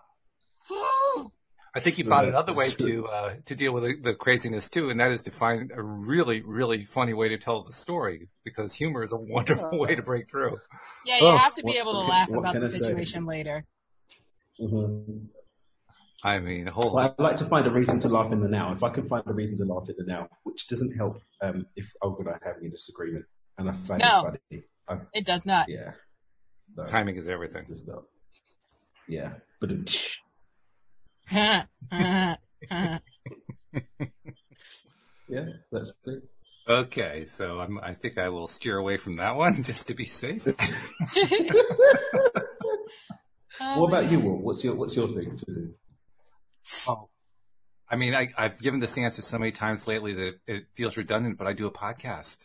Oh. 0.71 1.31
I 1.75 1.79
think 1.81 1.97
you 1.97 2.05
So 2.05 2.09
found 2.09 2.27
another 2.29 2.53
way 2.53 2.69
to 2.79 3.07
uh, 3.07 3.33
to 3.47 3.55
deal 3.55 3.73
with 3.73 3.83
the, 3.83 3.95
the 4.01 4.13
craziness 4.13 4.69
too, 4.69 4.89
and 4.89 4.99
that 4.99 5.11
is 5.11 5.23
to 5.23 5.31
find 5.31 5.71
a 5.75 5.81
really, 5.83 6.41
really 6.41 6.85
funny 6.85 7.13
way 7.13 7.29
to 7.29 7.37
tell 7.37 7.63
the 7.63 7.73
story 7.73 8.29
because 8.45 8.73
humor 8.73 9.03
is 9.03 9.11
a 9.11 9.17
wonderful 9.17 9.77
way 9.77 9.95
to 9.95 10.01
break 10.01 10.29
through. 10.29 10.57
Yeah, 11.05 11.17
you 11.17 11.27
Oh, 11.27 11.37
have 11.37 11.53
to 11.55 11.63
be 11.63 11.69
what- 11.69 11.77
able 11.77 11.91
to 11.93 11.97
what 11.99 12.07
laugh 12.09 12.29
what 12.29 12.39
about 12.39 12.51
can 12.53 12.61
the 12.61 12.67
I 12.67 12.71
say? 12.71 12.77
situation 12.77 13.25
later. 13.25 13.65
hmm 14.59 15.25
I 16.23 16.39
mean, 16.39 16.65
hold 16.65 16.93
Well, 16.93 17.13
I'd 17.19 17.21
like 17.21 17.35
to 17.37 17.45
find 17.45 17.67
a 17.67 17.71
reason 17.71 17.99
to 17.99 18.09
laugh 18.09 18.31
in 18.31 18.41
the 18.41 18.47
now. 18.47 18.71
If 18.71 18.81
I 18.83 18.89
can 18.89 19.07
find 19.07 19.23
a 19.27 19.33
reason 19.33 19.57
to 19.57 19.65
laugh 19.65 19.87
in 19.89 19.95
the 19.97 20.05
now, 20.05 20.27
which 20.43 20.67
doesn't 20.67 20.95
help 20.95 21.21
um, 21.41 21.67
if 21.75 21.91
Olga 22.01 22.21
and 22.21 22.29
I 22.29 22.31
are 22.31 22.41
having 22.43 22.65
a 22.67 22.71
disagreement, 22.71 23.25
and 23.59 23.69
I 23.69 23.73
find 23.73 24.01
No. 24.01 24.19
it 24.33 24.39
funny. 24.49 24.63
I, 24.87 24.97
It 25.13 25.25
does 25.25 25.45
not. 25.45 25.69
yeah. 25.69 25.91
No, 26.75 26.85
timing 26.85 27.15
is 27.17 27.27
everything. 27.27 27.65
just 27.69 27.87
not. 27.87 28.03
Yeah. 29.07 29.33
But 29.61 29.71
yeah, 35.27 35.45
that's 35.71 35.91
it. 36.05 36.23
Okay, 36.67 37.25
so 37.25 37.59
I'm, 37.59 37.79
I 37.79 37.93
think 37.93 38.17
I 38.17 38.29
will 38.29 38.47
steer 38.47 38.77
away 38.77 38.97
from 38.97 39.17
that 39.17 39.35
one 39.35 39.61
just 39.63 39.87
to 39.87 39.93
be 39.93 40.05
safe. 40.05 40.47
Oh 43.61 43.79
what 43.81 43.87
about 43.87 44.11
you, 44.11 44.19
Will? 44.19 44.37
What's 44.41 44.63
your 44.65 44.75
What's 44.75 44.97
your 44.97 45.07
thing 45.07 45.37
to 45.37 45.45
do? 45.45 45.73
Oh, 46.89 47.07
I 47.89 47.95
mean, 47.95 48.13
I, 48.13 48.27
I've 48.37 48.59
given 48.59 48.81
this 48.81 48.97
answer 48.97 49.21
so 49.21 49.37
many 49.37 49.53
times 49.53 49.87
lately 49.87 50.13
that 50.13 50.31
it 50.45 50.63
feels 50.73 50.97
redundant, 50.97 51.37
but 51.37 51.47
I 51.47 51.53
do 51.53 51.65
a 51.65 51.71
podcast. 51.71 52.39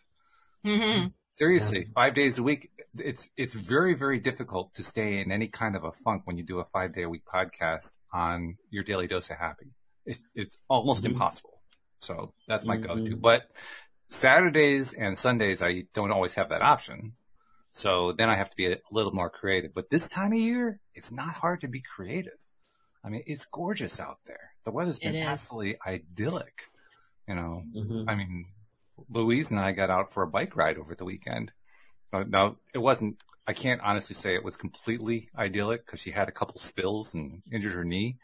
Mhm. 0.65 1.13
Seriously, 1.45 1.87
five 1.95 2.13
days 2.13 2.39
a 2.39 2.43
week. 2.43 2.69
It's 2.99 3.31
it's 3.35 3.55
very 3.55 3.95
very 3.95 4.21
difficult 4.21 4.75
to 4.75 4.85
stay 4.85 5.21
in 5.23 5.33
any 5.33 5.49
kind 5.49 5.75
of 5.75 5.85
a 5.85 5.91
funk 6.05 6.23
when 6.27 6.37
you 6.37 6.45
do 6.45 6.59
a 6.59 6.65
five 6.65 6.93
day 6.93 7.05
a 7.05 7.09
week 7.09 7.23
podcast 7.25 7.97
on 8.13 8.59
your 8.69 8.85
daily 8.85 9.07
dose 9.07 9.31
of 9.31 9.39
happy. 9.39 9.69
It's 10.05 10.21
it's 10.35 10.59
almost 10.69 11.03
Mhm. 11.03 11.13
impossible. 11.13 11.63
So 11.99 12.35
that's 12.47 12.67
my 12.67 12.77
go 12.77 12.95
to. 13.07 13.17
But 13.17 13.45
Saturdays 14.11 14.93
and 14.93 15.17
Sundays 15.17 15.63
I 15.63 15.85
don't 15.95 16.11
always 16.11 16.35
have 16.35 16.51
that 16.51 16.61
option. 16.61 17.15
So 17.73 18.13
then 18.13 18.29
I 18.29 18.37
have 18.37 18.51
to 18.51 18.57
be 18.57 18.67
a 18.73 18.77
little 18.93 19.13
more 19.13 19.31
creative. 19.31 19.73
But 19.73 19.89
this 19.89 20.11
time 20.11 20.33
of 20.33 20.39
year, 20.39 20.79
it's 20.95 21.11
not 21.11 21.33
hard 21.37 21.63
to 21.63 21.69
be 21.69 21.81
creative. 21.81 22.45
I 23.03 23.09
mean, 23.09 23.23
it's 23.27 23.47
gorgeous 23.47 23.99
out 23.99 24.19
there. 24.27 24.53
The 24.65 24.73
weather's 24.73 24.99
been 24.99 25.17
absolutely 25.17 25.79
idyllic. 25.87 26.65
You 27.27 27.37
know, 27.37 27.63
Mm-hmm. 27.75 28.11
I 28.11 28.15
mean, 28.15 28.47
Louise 29.09 29.51
and 29.51 29.61
I 29.61 29.73
got 29.73 29.91
out 29.91 30.11
for 30.13 30.23
a 30.23 30.27
bike 30.27 30.57
ride 30.57 30.79
over 30.79 30.95
the 30.95 31.05
weekend. 31.05 31.53
Now, 32.13 32.57
it 32.75 32.79
wasn't, 32.79 33.23
I 33.47 33.53
can't 33.53 33.81
honestly 33.81 34.15
say 34.15 34.35
it 34.35 34.45
was 34.45 34.57
completely 34.57 35.29
idyllic 35.37 35.87
because 35.87 36.01
she 36.01 36.11
had 36.11 36.29
a 36.29 36.33
couple 36.33 36.59
spills 36.59 37.15
and 37.15 37.43
injured 37.53 37.75
her 37.75 37.85
knee. 37.85 38.19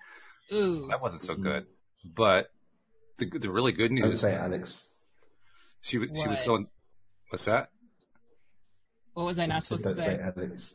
Ooh. 0.53 0.89
That 0.89 1.01
wasn't 1.01 1.23
so 1.23 1.35
Mhm. 1.35 1.43
good. 1.43 1.67
But 2.05 2.51
the, 3.19 3.27
the 3.27 3.51
really 3.51 3.73
good 3.73 3.91
Don't 3.91 4.09
news, 4.09 4.21
say 4.21 4.35
Alex. 4.35 4.93
she, 5.81 5.99
was 5.99 6.09
she 6.09 6.15
was 6.15 6.27
What? 6.29 6.39
so, 6.39 6.67
what's 7.31 7.45
that? 7.47 7.71
What 9.15 9.23
What 9.23 9.27
was 9.29 9.39
I 9.39 9.47
not 9.47 9.65
supposed 9.65 9.85
to 9.85 9.95
Don't 9.95 10.05
say? 10.05 10.19
Alex. 10.21 10.75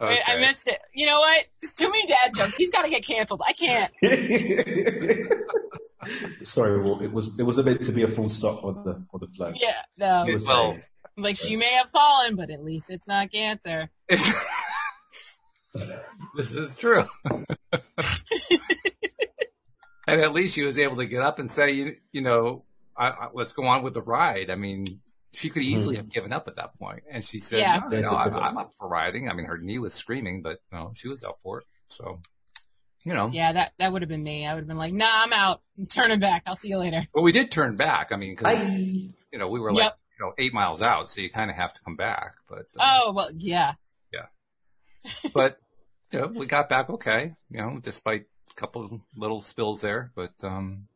Wait, 0.00 0.20
I 0.28 0.36
missed 0.36 0.68
it. 0.68 0.78
You 0.94 1.06
know 1.06 1.18
what? 1.18 1.44
There's 1.60 1.74
too 1.74 1.90
many 1.90 2.06
dad 2.06 2.32
jokes. 2.32 2.56
He's 2.56 2.70
got 2.70 2.82
to 2.84 2.90
get 2.90 3.04
canceled. 3.04 3.42
I 3.44 3.52
can't. 3.52 3.92
Sorry, 6.42 6.80
well, 6.82 7.00
it 7.00 7.12
was 7.12 7.38
it 7.38 7.42
was 7.42 7.64
meant 7.64 7.84
to 7.84 7.92
be 7.92 8.02
a 8.02 8.08
full 8.08 8.28
stop 8.28 8.64
on 8.64 8.84
the 8.84 9.04
on 9.12 9.20
the 9.20 9.28
flow. 9.36 9.52
Yeah, 9.54 9.72
no. 9.96 10.24
Well, 10.26 10.38
saying- 10.38 10.82
Like 11.16 11.36
she 11.36 11.56
may 11.56 11.72
have 11.74 11.90
fallen, 11.90 12.36
but 12.36 12.50
at 12.50 12.62
least 12.64 12.90
it's 12.90 13.08
not 13.08 13.32
cancer. 13.32 13.90
this 16.36 16.54
is 16.54 16.76
true. 16.76 17.04
and 20.06 20.20
at 20.20 20.32
least 20.32 20.54
she 20.54 20.62
was 20.62 20.78
able 20.78 20.96
to 20.96 21.06
get 21.06 21.22
up 21.22 21.38
and 21.38 21.50
say, 21.50 21.72
you, 21.72 21.96
you 22.12 22.22
know, 22.22 22.64
I, 22.96 23.08
I, 23.08 23.28
let's 23.34 23.52
go 23.52 23.64
on 23.66 23.82
with 23.82 23.94
the 23.94 24.02
ride. 24.02 24.50
I 24.50 24.54
mean, 24.54 24.86
she 25.32 25.50
could 25.50 25.62
easily 25.62 25.96
mm-hmm. 25.96 26.04
have 26.04 26.12
given 26.12 26.32
up 26.32 26.48
at 26.48 26.56
that. 26.56 26.70
And 27.10 27.24
she 27.24 27.40
said, 27.40 27.60
Yeah. 27.60 27.80
no, 27.84 27.90
There's 27.90 28.06
no, 28.06 28.12
the 28.12 28.16
I'm, 28.16 28.30
pivot. 28.30 28.42
I'm 28.42 28.58
up 28.58 28.72
for 28.78 28.88
riding. 28.88 29.28
I 29.28 29.34
mean, 29.34 29.46
her 29.46 29.58
knee 29.58 29.78
was 29.78 29.94
screaming, 29.94 30.42
but 30.42 30.58
no, 30.72 30.92
she 30.94 31.08
was 31.08 31.22
up 31.22 31.38
for 31.42 31.58
it. 31.60 31.66
So, 31.88 32.20
you 33.08 33.14
know, 33.14 33.28
Yeah, 33.32 33.52
that 33.52 33.72
that 33.78 33.92
would 33.92 34.02
have 34.02 34.08
been 34.08 34.22
me. 34.22 34.46
I 34.46 34.52
would 34.54 34.60
have 34.60 34.68
been 34.68 34.76
like, 34.78 34.92
Nah, 34.92 35.06
I'm 35.08 35.32
out. 35.32 35.62
I'm 35.78 35.86
turning 35.86 36.20
back. 36.20 36.42
I'll 36.46 36.56
see 36.56 36.68
you 36.68 36.78
later. 36.78 37.02
but 37.14 37.22
we 37.22 37.32
did 37.32 37.50
turn 37.50 37.76
back. 37.76 38.08
I 38.12 38.16
mean, 38.16 38.36
cause, 38.36 38.66
you 38.68 39.38
know, 39.38 39.48
we 39.48 39.60
were 39.60 39.72
like, 39.72 39.84
Yep. 39.84 39.98
you 40.20 40.26
know, 40.26 40.32
eight 40.38 40.52
miles 40.52 40.82
out. 40.82 41.10
So 41.10 41.20
you 41.22 41.30
kind 41.30 41.50
of 41.50 41.56
have 41.56 41.72
to 41.74 41.80
come 41.82 41.96
back, 41.96 42.34
but, 42.48 42.66
uh, 42.78 42.80
Oh 42.80 43.12
well, 43.14 43.28
yeah. 43.36 43.72
Yeah. 44.12 44.26
But 45.34 45.58
you 46.12 46.20
know, 46.20 46.26
we 46.34 46.46
got 46.46 46.68
back 46.68 46.90
okay, 46.90 47.34
you 47.50 47.58
know, 47.60 47.80
despite 47.82 48.26
a 48.50 48.54
couple 48.60 48.84
of 48.84 49.00
little 49.16 49.40
spills 49.40 49.80
there. 49.80 50.10
But 50.14 50.32
um, 50.42 50.88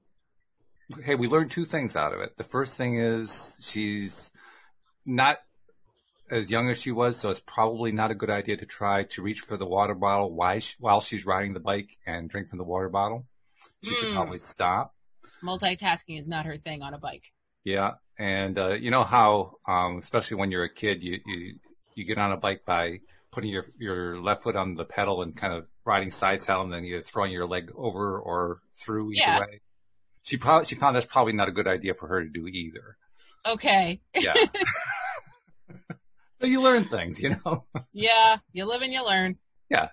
hey, 1.04 1.14
we 1.14 1.28
learned 1.28 1.50
two 1.50 1.64
things 1.64 1.96
out 1.96 2.12
of 2.14 2.20
it. 2.20 2.36
The 2.36 2.44
first 2.44 2.76
thing 2.76 2.98
is 2.98 3.56
she's 3.62 4.32
not 5.06 5.38
as 6.32 6.50
young 6.50 6.70
as 6.70 6.80
she 6.80 6.90
was, 6.90 7.18
so 7.18 7.30
it's 7.30 7.42
probably 7.46 7.92
not 7.92 8.10
a 8.10 8.14
good 8.14 8.30
idea 8.30 8.56
to 8.56 8.66
try 8.66 9.04
to 9.04 9.22
reach 9.22 9.40
for 9.40 9.56
the 9.56 9.66
water 9.66 9.94
bottle 9.94 10.34
while 10.34 10.58
she, 10.60 10.74
while 10.80 11.00
she's 11.00 11.26
riding 11.26 11.52
the 11.52 11.60
bike 11.60 11.90
and 12.06 12.28
drink 12.30 12.48
from 12.48 12.58
the 12.58 12.64
water 12.64 12.88
bottle. 12.88 13.26
She 13.84 13.94
should 13.94 14.08
Mm. 14.08 14.14
probably 14.14 14.38
stop. 14.38 14.94
Multitasking 15.44 16.18
is 16.18 16.28
not 16.28 16.46
her 16.46 16.56
thing 16.56 16.82
on 16.82 16.94
a 16.94 16.98
bike. 16.98 17.24
Yeah, 17.64 17.92
and 18.18 18.58
uh, 18.58 18.72
you 18.74 18.90
know 18.90 19.04
how, 19.04 19.56
um, 19.68 19.98
especially 19.98 20.38
when 20.38 20.50
you're 20.50 20.64
a 20.64 20.72
kid, 20.72 21.02
you 21.02 21.20
you 21.26 21.58
you 21.94 22.04
get 22.06 22.18
on 22.18 22.32
a 22.32 22.36
bike 22.36 22.62
by 22.64 22.98
putting 23.30 23.50
your 23.50 23.64
your 23.78 24.20
left 24.22 24.42
foot 24.42 24.56
on 24.56 24.74
the 24.74 24.84
pedal 24.84 25.22
and 25.22 25.36
kind 25.36 25.52
of 25.52 25.68
riding 25.84 26.10
side 26.10 26.40
saddle, 26.40 26.62
and 26.64 26.72
then 26.72 26.84
either 26.84 27.02
throwing 27.02 27.30
your 27.32 27.46
leg 27.46 27.70
over 27.76 28.18
or 28.18 28.60
through 28.84 29.12
either 29.12 29.20
Yeah. 29.20 29.40
way. 29.40 29.60
She 30.22 30.36
probably 30.36 30.64
she 30.66 30.74
found 30.76 30.96
that's 30.96 31.06
probably 31.06 31.32
not 31.34 31.48
a 31.48 31.52
good 31.52 31.66
idea 31.68 31.94
for 31.94 32.06
her 32.08 32.22
to 32.24 32.28
do 32.30 32.46
either. 32.46 32.96
Okay. 33.46 34.00
Yeah. 34.14 34.34
so 36.42 36.48
you 36.48 36.60
learn 36.60 36.84
things, 36.84 37.20
you 37.20 37.36
know. 37.44 37.64
Yeah, 37.92 38.38
you 38.52 38.64
live 38.64 38.82
and 38.82 38.92
you 38.92 39.06
learn. 39.06 39.36
Yeah. 39.70 39.88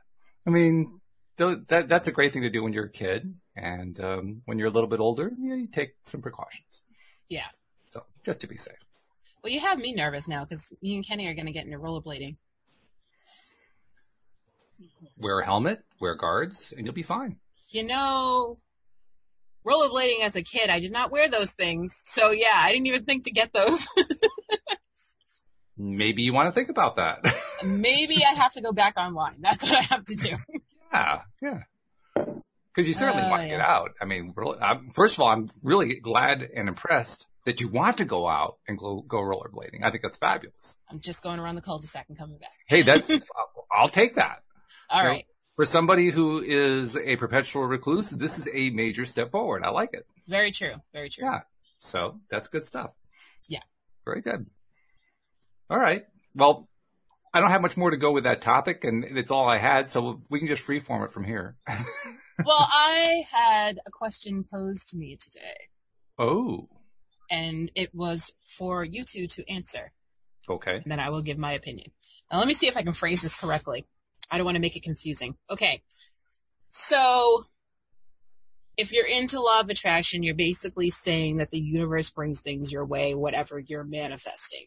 I 0.48 0.50
mean, 0.50 1.00
th- 1.38 1.60
that 1.68 1.88
that's 1.88 2.08
a 2.08 2.12
great 2.12 2.34
thing 2.34 2.42
to 2.42 2.50
do 2.50 2.64
when 2.64 2.74
you're 2.74 2.86
a 2.86 2.92
kid, 2.92 3.36
and 3.56 4.00
um, 4.00 4.42
when 4.46 4.58
you're 4.58 4.70
a 4.70 4.72
little 4.72 4.90
bit 4.90 5.00
older, 5.00 5.30
you, 5.38 5.50
know, 5.50 5.56
you 5.56 5.68
take 5.68 5.96
some 6.06 6.22
precautions. 6.22 6.82
Yeah. 7.28 7.46
So 7.90 8.04
just 8.26 8.42
to 8.42 8.48
be 8.48 8.58
safe. 8.58 8.84
Well, 9.44 9.54
you 9.54 9.60
have 9.60 9.80
me 9.80 9.94
nervous 9.94 10.28
now 10.28 10.44
because 10.44 10.74
me 10.82 10.96
and 10.96 11.08
Kenny 11.08 11.28
are 11.28 11.34
going 11.34 11.46
to 11.46 11.52
get 11.52 11.66
into 11.66 11.78
rollerblading. 11.78 12.38
Wear 15.20 15.40
a 15.40 15.46
helmet, 15.46 15.84
wear 16.00 16.16
guards, 16.16 16.74
and 16.76 16.86
you'll 16.86 16.96
be 16.96 17.04
fine. 17.04 17.38
You 17.70 17.86
know, 17.86 18.58
rollerblading 19.66 20.24
as 20.24 20.36
a 20.36 20.42
kid, 20.42 20.70
I 20.70 20.80
did 20.80 20.92
not 20.92 21.12
wear 21.12 21.30
those 21.30 21.52
things. 21.52 22.02
So 22.06 22.32
yeah, 22.32 22.56
I 22.56 22.72
didn't 22.72 22.88
even 22.88 23.06
think 23.06 23.26
to 23.26 23.32
get 23.32 23.54
those. 23.54 23.88
Maybe 25.82 26.24
you 26.24 26.34
want 26.34 26.48
to 26.48 26.52
think 26.52 26.70
about 26.70 26.98
that. 26.98 27.26
Maybe 27.66 28.18
I 28.18 28.34
have 28.36 28.52
to 28.54 28.62
go 28.62 28.74
back 28.74 28.98
online. 28.98 29.36
That's 29.40 29.64
what 29.64 29.74
I 29.74 29.82
have 29.82 30.04
to 30.04 30.16
do. 30.16 30.36
yeah, 30.94 31.22
yeah. 31.42 31.62
Because 32.16 32.88
you 32.88 32.94
certainly 32.94 33.24
Uh, 33.24 33.30
want 33.30 33.42
to 33.44 33.48
get 33.48 33.62
out. 33.62 33.92
I 34.02 34.06
mean, 34.06 34.34
really, 34.36 34.60
I'm, 34.60 34.90
first 34.90 35.16
of 35.16 35.22
all, 35.22 35.30
I'm 35.30 35.48
really 35.64 35.96
glad 36.02 36.42
and 36.42 36.68
impressed 36.68 37.28
that 37.46 37.62
you 37.62 37.70
want 37.70 37.98
to 37.98 38.06
go 38.06 38.28
out 38.28 38.58
and 38.68 38.78
go, 38.78 39.02
go 39.02 39.18
rollerblading. 39.20 39.84
I 39.84 39.90
think 39.90 40.04
that's 40.04 40.18
fabulous. 40.18 40.78
I'm 40.92 41.00
just 41.00 41.24
going 41.24 41.40
around 41.40 41.56
the 41.56 41.62
cul-de-sac 41.62 42.06
and 42.10 42.18
coming 42.18 42.38
back. 42.38 42.50
Hey, 42.68 42.82
that's 42.82 43.10
I'll 43.72 43.88
take 43.88 44.16
that. 44.16 44.44
All 44.90 45.04
you 45.04 45.10
know. 45.10 45.22
For 45.56 45.66
somebody 45.66 46.10
who 46.10 46.42
is 46.42 46.96
a 46.98 47.16
perpetual 47.16 47.64
recluse, 47.64 48.10
this 48.10 48.38
is 48.38 48.48
a 48.54 48.70
major 48.70 49.06
step 49.06 49.32
forward. 49.32 49.64
I 49.64 49.70
like 49.70 49.90
it. 49.94 50.06
Very 50.28 50.52
true. 50.52 50.74
Very 50.94 51.10
true. 51.10 51.26
Yeah. 51.26 51.40
So 51.80 52.20
that's 52.30 52.48
good 52.48 52.64
stuff. 52.64 52.92
Yeah. 53.48 53.60
Very 54.06 54.22
good. 54.22 54.46
All 55.70 55.78
right. 55.78 56.06
Well, 56.36 56.68
I 57.34 57.40
don't 57.40 57.52
have 57.52 57.62
much 57.62 57.78
more 57.78 57.92
to 57.92 57.98
go 57.98 58.12
with 58.12 58.24
that 58.24 58.42
topic 58.42 58.84
and 58.84 59.04
it's 59.04 59.32
all 59.32 59.48
I 59.48 59.60
had. 59.60 59.90
So 59.90 60.20
we 60.30 60.40
can 60.40 60.48
just 60.48 60.66
freeform 60.66 61.06
it 61.06 61.12
from 61.12 61.24
here. 61.24 61.56
Well, 62.46 62.68
I 62.72 63.24
had 63.34 63.80
a 63.86 63.92
question 63.92 64.46
posed 64.50 64.90
to 64.90 64.98
me 64.98 65.18
today 65.18 65.68
oh, 66.18 66.70
and 67.30 67.72
it 67.76 67.94
was 67.94 68.34
for 68.46 68.84
you 68.84 69.04
two 69.04 69.28
to 69.28 69.52
answer. 69.52 69.92
okay. 70.50 70.82
then 70.86 71.00
I 71.00 71.10
will 71.10 71.22
give 71.22 71.38
my 71.38 71.52
opinion. 71.52 71.92
Now 72.32 72.40
let 72.40 72.48
me 72.48 72.54
see 72.54 72.68
if 72.68 72.78
I 72.78 72.82
can 72.82 72.94
phrase 72.94 73.22
this 73.22 73.40
correctly. 73.40 73.86
I 74.32 74.38
don't 74.38 74.46
want 74.46 74.56
to 74.56 74.62
make 74.62 74.76
it 74.76 74.84
confusing. 74.84 75.36
Okay. 75.50 75.82
So, 76.72 77.46
if 78.78 78.94
you're 78.94 79.08
into 79.08 79.42
law 79.42 79.60
of 79.60 79.70
attraction, 79.70 80.24
you're 80.24 80.36
basically 80.36 80.92
saying 80.92 81.38
that 81.38 81.52
the 81.52 81.60
universe 81.60 82.12
brings 82.12 82.42
things 82.42 82.72
your 82.72 82.86
way, 82.86 83.16
whatever 83.16 83.60
you're 83.60 83.84
manifesting. 83.84 84.66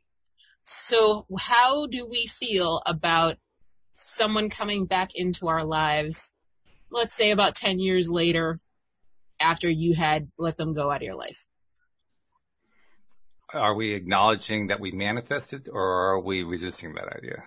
So 0.65 1.27
how 1.39 1.87
do 1.87 2.07
we 2.09 2.27
feel 2.27 2.83
about 2.87 3.37
someone 3.97 4.49
coming 4.49 4.87
back 4.87 5.15
into 5.15 5.49
our 5.49 5.65
lives, 5.65 6.33
let's 6.91 7.15
say 7.15 7.31
about 7.31 7.55
10 7.55 7.79
years 7.79 8.09
later, 8.11 8.59
after 9.41 9.69
you 9.69 9.95
had 9.95 10.29
let 10.39 10.57
them 10.57 10.73
go 10.73 10.91
out 10.91 10.97
of 10.97 11.03
your 11.03 11.17
life? 11.17 11.47
Are 13.53 13.75
we 13.75 13.93
acknowledging 13.93 14.69
that 14.69 14.81
we 14.81 14.93
manifested 14.93 15.69
or 15.71 15.83
are 15.83 16.21
we 16.21 16.43
resisting 16.43 16.95
that 16.95 17.15
idea? 17.17 17.43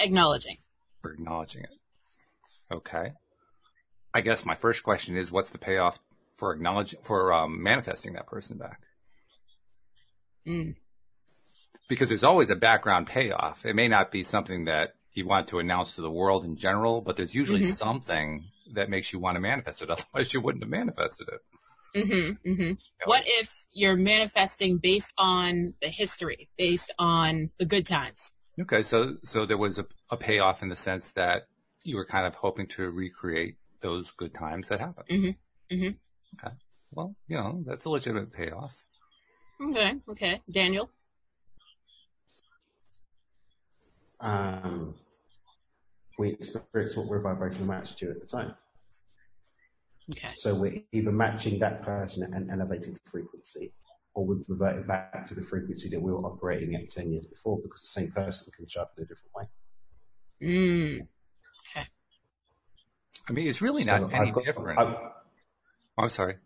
Acknowledging. 0.00 0.56
We're 1.04 1.12
acknowledging 1.12 1.62
it. 1.62 1.74
Okay. 2.72 3.12
I 4.14 4.20
guess 4.20 4.44
my 4.44 4.54
first 4.54 4.82
question 4.82 5.16
is 5.16 5.30
what's 5.30 5.50
the 5.50 5.58
payoff 5.58 6.00
for 6.36 6.52
acknowledging, 6.52 7.00
for 7.02 7.32
um, 7.32 7.62
manifesting 7.62 8.14
that 8.14 8.26
person 8.26 8.58
back? 8.58 8.80
Mm. 10.46 10.74
Because 11.92 12.08
there's 12.08 12.24
always 12.24 12.48
a 12.48 12.54
background 12.54 13.06
payoff. 13.06 13.66
It 13.66 13.74
may 13.76 13.86
not 13.86 14.10
be 14.10 14.24
something 14.24 14.64
that 14.64 14.94
you 15.12 15.26
want 15.26 15.48
to 15.48 15.58
announce 15.58 15.96
to 15.96 16.00
the 16.00 16.10
world 16.10 16.42
in 16.42 16.56
general, 16.56 17.02
but 17.02 17.16
there's 17.18 17.34
usually 17.34 17.60
Mhm. 17.60 17.66
something 17.76 18.44
that 18.72 18.88
makes 18.88 19.12
you 19.12 19.18
want 19.18 19.36
to 19.36 19.40
manifest 19.40 19.82
it. 19.82 19.90
Otherwise, 19.94 20.32
you 20.32 20.40
wouldn't 20.40 20.64
have 20.64 20.70
manifested 20.70 21.28
it. 21.28 21.40
Mm-hmm, 21.98 22.50
mm-hmm. 22.50 22.62
You 22.62 22.68
know? 22.70 23.04
What 23.04 23.24
if 23.26 23.66
you're 23.74 23.96
manifesting 23.96 24.78
based 24.78 25.12
on 25.18 25.74
the 25.82 25.88
history, 25.88 26.48
based 26.56 26.94
on 26.98 27.50
the 27.58 27.66
good 27.66 27.84
times? 27.84 28.32
Okay, 28.58 28.80
so 28.82 29.16
so 29.24 29.44
there 29.44 29.58
was 29.58 29.78
a, 29.78 29.84
a 30.10 30.16
payoff 30.16 30.62
in 30.62 30.70
the 30.70 30.76
sense 30.76 31.12
that 31.12 31.42
you 31.84 31.98
were 31.98 32.06
kind 32.06 32.26
of 32.26 32.34
hoping 32.34 32.68
to 32.68 32.88
recreate 32.90 33.56
those 33.82 34.12
good 34.12 34.32
times 34.32 34.68
that 34.68 34.80
happened. 34.80 35.08
Mhm, 35.10 35.36
mhm. 35.70 35.98
Okay. 36.42 36.54
Well, 36.92 37.14
you 37.28 37.36
know, 37.36 37.62
that's 37.66 37.84
a 37.84 37.90
legitimate 37.90 38.32
payoff. 38.32 38.82
Okay, 39.60 39.92
okay. 40.08 40.40
Daniel? 40.50 40.88
Um, 44.22 44.94
we 46.18 46.30
experience 46.30 46.96
what 46.96 47.06
we're 47.06 47.20
vibrational 47.20 47.66
matched 47.66 47.98
to 47.98 48.10
at 48.10 48.20
the 48.20 48.26
time. 48.26 48.54
Okay. 50.12 50.30
So 50.36 50.54
we're 50.54 50.82
either 50.92 51.12
matching 51.12 51.58
that 51.60 51.82
person 51.82 52.22
and 52.32 52.50
elevating 52.50 52.98
frequency, 53.10 53.72
or 54.14 54.24
we're 54.26 54.40
reverting 54.48 54.86
back 54.86 55.26
to 55.26 55.34
the 55.34 55.42
frequency 55.42 55.88
that 55.90 56.00
we 56.00 56.12
were 56.12 56.24
operating 56.24 56.74
at 56.74 56.90
10 56.90 57.12
years 57.12 57.26
before 57.26 57.58
because 57.62 57.80
the 57.82 58.00
same 58.00 58.10
person 58.12 58.52
can 58.56 58.68
show 58.68 58.82
up 58.82 58.92
in 58.96 59.04
a 59.04 59.06
different 59.06 59.34
way. 59.34 59.48
Mm. 60.42 61.06
I 63.28 63.32
mean, 63.32 63.48
it's 63.48 63.62
really 63.62 63.84
So 63.84 63.98
not 63.98 64.12
any 64.12 64.30
got- 64.32 64.44
different. 64.44 64.78
I've- 64.78 64.96
I'm 65.98 66.08
sorry. 66.08 66.36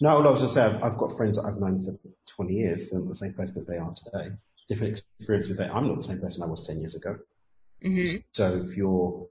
no, 0.00 0.10
all 0.16 0.26
I 0.26 0.30
was 0.30 0.40
going 0.40 0.48
to 0.48 0.54
say, 0.54 0.62
I've, 0.64 0.82
I've 0.82 0.98
got 0.98 1.16
friends 1.16 1.36
that 1.36 1.44
I've 1.44 1.58
known 1.60 1.84
for 1.84 1.94
20 2.26 2.54
years, 2.54 2.90
they're 2.90 3.00
not 3.00 3.08
the 3.10 3.16
same 3.16 3.34
person 3.34 3.54
that 3.56 3.66
they 3.70 3.76
are 3.78 3.92
today. 3.94 4.34
Different 4.68 5.02
experiences 5.18 5.56
that 5.58 5.74
I'm 5.74 5.88
not 5.88 5.96
the 5.96 6.02
same 6.02 6.20
person 6.20 6.42
I 6.42 6.46
was 6.46 6.66
10 6.66 6.78
years 6.78 6.94
ago. 6.94 7.16
hmm 7.82 8.04
So 8.32 8.64
if 8.66 8.76
you're, 8.76 9.28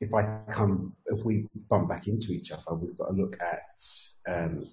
if 0.00 0.14
I 0.14 0.40
come, 0.52 0.94
if 1.06 1.24
we 1.24 1.46
bump 1.68 1.88
back 1.88 2.06
into 2.06 2.32
each 2.32 2.52
other, 2.52 2.74
we've 2.74 2.96
got 2.96 3.08
to 3.08 3.12
look 3.12 3.36
at 3.40 4.32
um, 4.32 4.66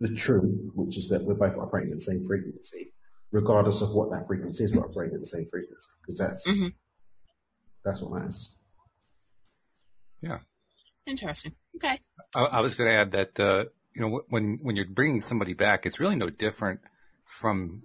the 0.00 0.14
truth, 0.14 0.72
which 0.74 0.98
is 0.98 1.08
that 1.10 1.22
we're 1.22 1.34
both 1.34 1.56
operating 1.56 1.92
at 1.92 1.98
the 1.98 2.04
same 2.04 2.24
frequency, 2.26 2.92
regardless 3.30 3.80
of 3.82 3.94
what 3.94 4.10
that 4.10 4.26
frequency 4.26 4.64
is. 4.64 4.74
We're 4.74 4.84
operating 4.88 5.14
at 5.14 5.20
the 5.20 5.26
same 5.28 5.46
frequency 5.46 5.88
because 6.02 6.18
that's 6.18 6.46
Mhm. 6.48 6.74
that's 7.84 8.02
what 8.02 8.12
matters. 8.18 8.54
Yeah. 10.20 10.40
Interesting. 11.06 11.52
Okay. 11.76 11.98
I, 12.34 12.40
I 12.40 12.60
was 12.62 12.74
going 12.74 12.90
to 12.90 12.96
add 12.96 13.12
that 13.12 13.40
uh, 13.40 13.64
you 13.94 14.00
know 14.02 14.22
when 14.28 14.58
when 14.62 14.74
you're 14.76 14.88
bringing 14.88 15.20
somebody 15.20 15.54
back, 15.54 15.86
it's 15.86 16.00
really 16.00 16.16
no 16.16 16.30
different 16.30 16.80
from 17.24 17.82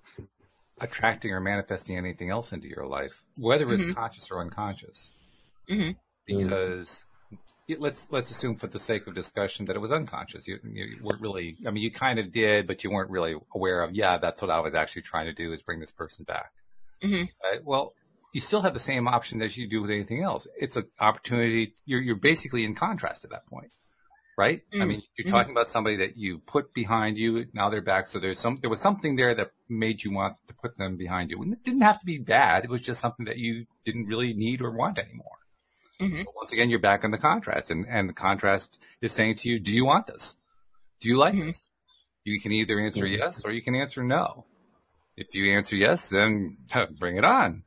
attracting 0.82 1.32
or 1.32 1.40
manifesting 1.40 1.98
anything 1.98 2.30
else 2.30 2.54
into 2.54 2.68
your 2.68 2.88
life, 2.88 3.24
whether 3.36 3.72
it's 3.72 3.84
Mhm. 3.84 3.96
conscious 3.96 4.30
or 4.32 4.40
unconscious. 4.42 5.12
Mhm. 5.70 5.96
Because 6.26 7.06
it- 7.68 7.80
let's 7.80 8.12
let's 8.12 8.32
assume, 8.32 8.56
for 8.58 8.68
the 8.68 8.80
sake 8.80 9.06
of 9.08 9.14
discussion, 9.16 9.66
that 9.66 9.76
it 9.76 9.80
was 9.80 9.92
unconscious. 9.92 10.48
You, 10.48 10.60
you 10.64 10.98
weren't 11.02 11.22
really. 11.22 11.56
I 11.68 11.72
mean, 11.72 11.84
you 11.84 11.92
kind 11.92 12.18
of 12.20 12.32
did, 12.32 12.66
but 12.68 12.84
you 12.84 12.92
weren't 12.92 13.10
really 13.12 13.36
aware 13.54 13.82
of. 13.82 13.94
Yeah, 13.94 14.18
that's 14.18 14.42
what 14.42 14.50
I 14.52 14.60
was 14.60 14.74
actually 14.76 15.04
trying 15.04 15.26
to 15.28 15.34
do 15.34 15.54
is 15.54 15.62
bring 15.64 15.80
this 15.80 15.92
person 15.92 16.24
back. 16.26 16.52
Mhm. 17.04 17.28
Right? 17.44 17.64
Well, 17.64 17.94
you 18.34 18.42
still 18.42 18.62
have 18.62 18.74
the 18.74 18.80
same 18.80 19.08
option 19.08 19.42
as 19.42 19.58
you 19.58 19.68
do 19.68 19.82
with 19.82 19.90
anything 19.92 20.22
else. 20.24 20.48
It's 20.58 20.76
an 20.76 20.86
opportunity. 21.00 21.76
You're 21.86 22.02
you're 22.02 22.16
basically 22.16 22.64
in 22.64 22.76
contrast 22.76 23.24
at 23.24 23.32
that 23.32 23.46
point, 23.48 23.72
right? 24.40 24.62
I 24.74 24.78
Mm. 24.86 24.88
mean, 24.88 25.02
you're 25.18 25.28
Mhm. 25.28 25.32
talking 25.32 25.52
about 25.52 25.68
somebody 25.68 25.98
that 25.98 26.16
you 26.16 26.40
put 26.40 26.74
behind 26.74 27.18
you. 27.18 27.46
Now 27.54 27.70
they're 27.70 27.82
back. 27.94 28.08
So 28.08 28.20
there's 28.20 28.40
some. 28.40 28.56
There 28.62 28.70
was 28.70 28.80
something 28.88 29.18
there 29.18 29.36
that 29.36 29.52
made 29.68 30.04
you 30.06 30.12
want 30.12 30.36
to 30.48 30.54
put 30.64 30.78
them 30.78 30.96
behind 30.96 31.30
you, 31.30 31.42
and 31.44 31.52
it 31.54 31.64
didn't 31.66 31.82
have 31.90 32.00
to 32.00 32.06
be 32.06 32.18
bad. 32.20 32.64
It 32.64 32.70
was 32.70 32.82
just 32.90 33.02
something 33.02 33.26
that 33.26 33.38
you 33.38 33.66
didn't 33.84 34.06
really 34.08 34.34
need 34.34 34.62
or 34.62 34.72
want 34.72 34.98
anymore. 34.98 35.38
Mhm. 36.00 36.24
So 36.24 36.32
once 36.42 36.54
again, 36.54 36.70
you're 36.70 36.88
back 36.92 37.04
in 37.04 37.12
the 37.12 37.18
contrast, 37.18 37.70
and, 37.70 37.86
and 37.96 38.08
the 38.08 38.14
contrast 38.14 38.82
is 39.02 39.12
saying 39.12 39.36
to 39.40 39.50
you, 39.50 39.60
"Do 39.60 39.72
you 39.72 39.86
want 39.86 40.08
this? 40.08 40.38
Do 41.02 41.10
you 41.10 41.18
like 41.18 41.34
Mhm. 41.34 41.48
this?" 41.48 41.70
You 42.24 42.40
can 42.40 42.54
either 42.54 42.80
answer 42.80 43.06
yes 43.06 43.44
or 43.46 43.52
you 43.52 43.62
can 43.62 43.76
answer 43.76 44.04
no. 44.04 44.46
If 45.18 45.28
you 45.36 45.52
answer 45.58 45.76
yes, 45.76 46.08
then 46.08 46.56
bring 47.00 47.18
it 47.18 47.26
on. 47.26 47.64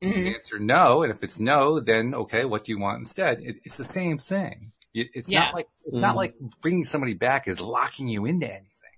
If 0.00 0.16
you 0.16 0.24
Mhm. 0.24 0.34
answer 0.36 0.58
no, 0.58 1.02
and 1.02 1.10
if 1.14 1.22
it's 1.22 1.38
no, 1.38 1.80
then 1.80 2.14
okay, 2.14 2.44
what 2.46 2.64
do 2.64 2.72
you 2.72 2.78
want 2.78 2.98
instead? 3.00 3.40
It, 3.40 3.56
it's 3.64 3.76
the 3.76 3.84
same 3.98 4.16
thing. 4.16 4.72
It, 5.00 5.10
it's 5.14 5.30
Yeah. 5.30 5.44
not 5.44 5.54
like 5.54 5.68
it's 5.84 5.96
not 5.96 6.14
Mhm. 6.14 6.16
like 6.16 6.34
bringing 6.60 6.84
somebody 6.84 7.14
back 7.14 7.46
is 7.46 7.60
locking 7.60 8.08
you 8.08 8.26
into 8.26 8.52
anything. 8.52 8.96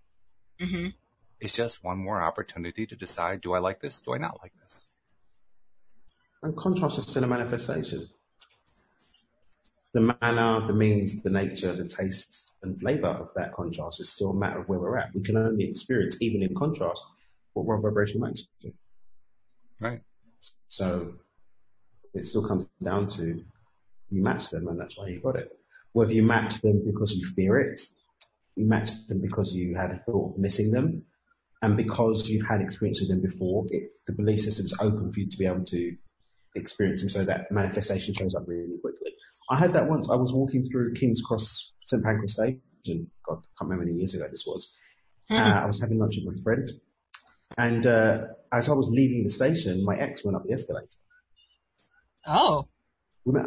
Mhm. 0.61 0.95
It's 1.41 1.55
just 1.55 1.85
one 1.85 1.99
more 1.99 2.23
opportunity 2.23 2.87
to 2.87 2.97
decide: 2.97 3.41
Do 3.43 3.53
I 3.53 3.59
like 3.59 3.81
this? 3.81 4.01
Do 4.01 4.15
I 4.15 4.19
not 4.19 4.41
like 4.43 4.53
this? 4.63 4.87
And 6.43 6.57
contrast 6.57 6.99
is 6.99 7.07
still 7.07 7.25
a 7.25 7.27
manifestation. 7.27 8.09
The 9.93 10.17
manner, 10.23 10.67
the 10.67 10.73
means, 10.73 11.21
the 11.23 11.31
nature, 11.31 11.75
the 11.75 11.87
taste 11.89 12.55
and 12.63 12.79
flavour 12.81 13.09
of 13.09 13.35
that 13.35 13.53
contrast 13.53 14.01
is 14.01 14.09
still 14.11 14.31
a 14.31 14.35
matter 14.35 14.61
of 14.61 14.69
where 14.69 14.79
we're 14.79 14.97
at. 14.97 15.13
We 15.15 15.23
can 15.23 15.37
only 15.37 15.69
experience, 15.69 16.23
even 16.23 16.43
in 16.43 16.55
contrast, 16.55 17.05
what 17.55 17.67
one 17.67 17.81
vibration 17.81 18.21
matches. 18.21 18.47
Right. 19.81 20.03
So 20.69 21.19
it 22.15 22.25
still 22.25 22.47
comes 22.47 22.69
down 22.81 23.09
to 23.11 23.45
you 24.11 24.23
match 24.23 24.51
them 24.51 24.69
and 24.69 24.79
that's 24.81 24.97
why 24.97 25.09
you 25.09 25.21
got 25.21 25.37
it. 25.37 25.57
Whether 25.93 26.13
you 26.13 26.23
match 26.23 26.61
them 26.61 26.83
because 26.85 27.15
you 27.15 27.27
fear 27.27 27.59
it, 27.59 27.81
you 28.57 28.67
match 28.67 28.91
them 29.09 29.21
because 29.21 29.55
you 29.55 29.77
had 29.77 29.91
a 29.91 29.99
thought 29.99 30.35
of 30.35 30.39
missing 30.39 30.71
them, 30.71 31.05
and 31.63 31.77
because 31.77 32.29
you've 32.29 32.47
had 32.47 32.61
experience 32.61 33.01
with 33.01 33.11
them 33.11 33.21
before, 33.21 33.65
it, 33.71 33.93
the 34.07 34.13
belief 34.13 34.41
system 34.41 34.67
is 34.67 34.77
open 34.81 35.13
for 35.13 35.21
you 35.21 35.29
to 35.29 35.39
be 35.39 35.47
able 35.47 35.65
to 35.65 35.97
experience 36.57 37.03
them 37.03 37.11
so 37.11 37.25
that 37.25 37.51
manifestation 37.53 38.15
shows 38.15 38.35
up 38.35 38.45
really 38.47 38.79
quickly. 38.81 39.13
I 39.51 39.59
had 39.59 39.75
that 39.75 39.89
once. 39.89 40.11
I 40.11 40.17
was 40.17 40.33
walking 40.33 40.65
through 40.65 40.95
King's 40.95 41.23
Cross 41.23 41.73
St 41.81 42.03
Pancras 42.03 42.35
Station. 42.35 42.61
God, 43.27 43.35
I 43.35 43.35
can't 43.35 43.45
remember 43.63 43.83
how 43.83 43.87
many 43.87 43.99
years 43.99 44.15
ago 44.15 44.27
this 44.31 44.45
was. 44.47 44.77
Uh, 45.31 45.35
I 45.35 45.67
was 45.67 45.81
having 45.81 45.99
lunch 45.99 46.15
with 46.17 46.35
my 46.35 46.43
friend, 46.43 46.69
and 47.57 47.87
uh, 47.87 48.19
as 48.53 48.69
I 48.69 48.73
was 48.73 48.89
leaving 48.91 49.23
the 49.23 49.31
station, 49.31 49.85
my 49.85 49.95
ex 49.95 50.25
went 50.25 50.37
up 50.37 50.45
the 50.45 50.53
escalator. 50.53 50.89
Oh. 52.27 52.69
We 53.25 53.35
met. 53.35 53.47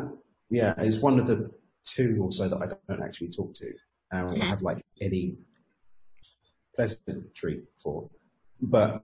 Yeah, 0.49 0.75
it's 0.77 0.99
one 0.99 1.19
of 1.19 1.27
the 1.27 1.51
two 1.83 2.17
or 2.21 2.31
so 2.31 2.49
that 2.49 2.57
I 2.57 2.67
don't 2.93 3.03
actually 3.03 3.29
talk 3.29 3.53
to. 3.55 3.67
Um, 4.11 4.27
I 4.29 4.33
Mhm. 4.33 4.49
have 4.49 4.61
like 4.61 4.85
any 5.01 5.37
pleasantry 6.75 7.63
for. 7.81 8.09
But 8.61 9.03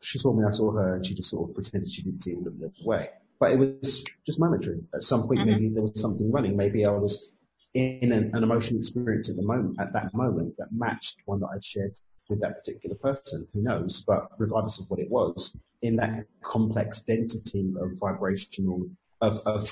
she 0.00 0.18
saw 0.18 0.32
me, 0.32 0.44
I 0.46 0.50
saw 0.52 0.72
her, 0.72 0.96
and 0.96 1.04
she 1.06 1.14
just 1.14 1.30
sort 1.30 1.48
of 1.48 1.54
pretended 1.54 1.90
she 1.90 2.02
didn't 2.02 2.22
see 2.22 2.34
me 2.34 2.42
looked 2.44 2.60
the 2.60 2.66
other 2.66 2.74
way. 2.84 3.10
But 3.38 3.52
it 3.52 3.58
was 3.58 4.04
just 4.26 4.38
momentary. 4.38 4.80
At 4.94 5.02
some 5.02 5.26
point, 5.26 5.40
Mhm. 5.40 5.46
maybe 5.46 5.68
there 5.70 5.82
was 5.82 6.00
something 6.00 6.30
running. 6.30 6.56
Maybe 6.56 6.84
I 6.84 6.90
was 6.92 7.32
in 7.74 8.12
an, 8.12 8.34
an 8.34 8.42
emotional 8.42 8.78
experience 8.80 9.28
at 9.30 9.36
the 9.36 9.42
moment, 9.42 9.80
at 9.80 9.92
that 9.92 10.12
moment, 10.14 10.56
that 10.58 10.72
matched 10.72 11.16
one 11.24 11.40
that 11.40 11.48
I'd 11.54 11.64
shared 11.64 11.98
with 12.28 12.40
that 12.40 12.56
particular 12.56 12.96
person. 12.96 13.46
Who 13.52 13.62
knows? 13.62 14.02
But 14.02 14.28
regardless 14.38 14.78
of 14.78 14.90
what 14.90 15.00
it 15.00 15.10
was, 15.10 15.56
in 15.82 15.96
that 15.96 16.26
complex 16.42 17.00
density 17.00 17.72
of 17.80 17.92
vibrational, 17.98 18.88
of, 19.20 19.38
of 19.46 19.68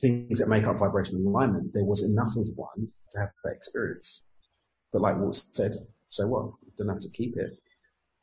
things 0.00 0.38
that 0.38 0.48
make 0.48 0.64
up 0.64 0.78
vibrational 0.78 1.26
alignment, 1.26 1.72
there 1.72 1.84
was 1.84 2.02
enough 2.02 2.36
of 2.36 2.46
one 2.54 2.88
to 3.12 3.20
have 3.20 3.30
that 3.44 3.52
experience. 3.52 4.22
But 4.92 5.02
like 5.02 5.18
Walt 5.18 5.44
said, 5.52 5.72
so 6.08 6.26
what? 6.26 6.52
Don't 6.76 6.88
have 6.88 7.00
to 7.00 7.10
keep 7.10 7.36
it. 7.36 7.58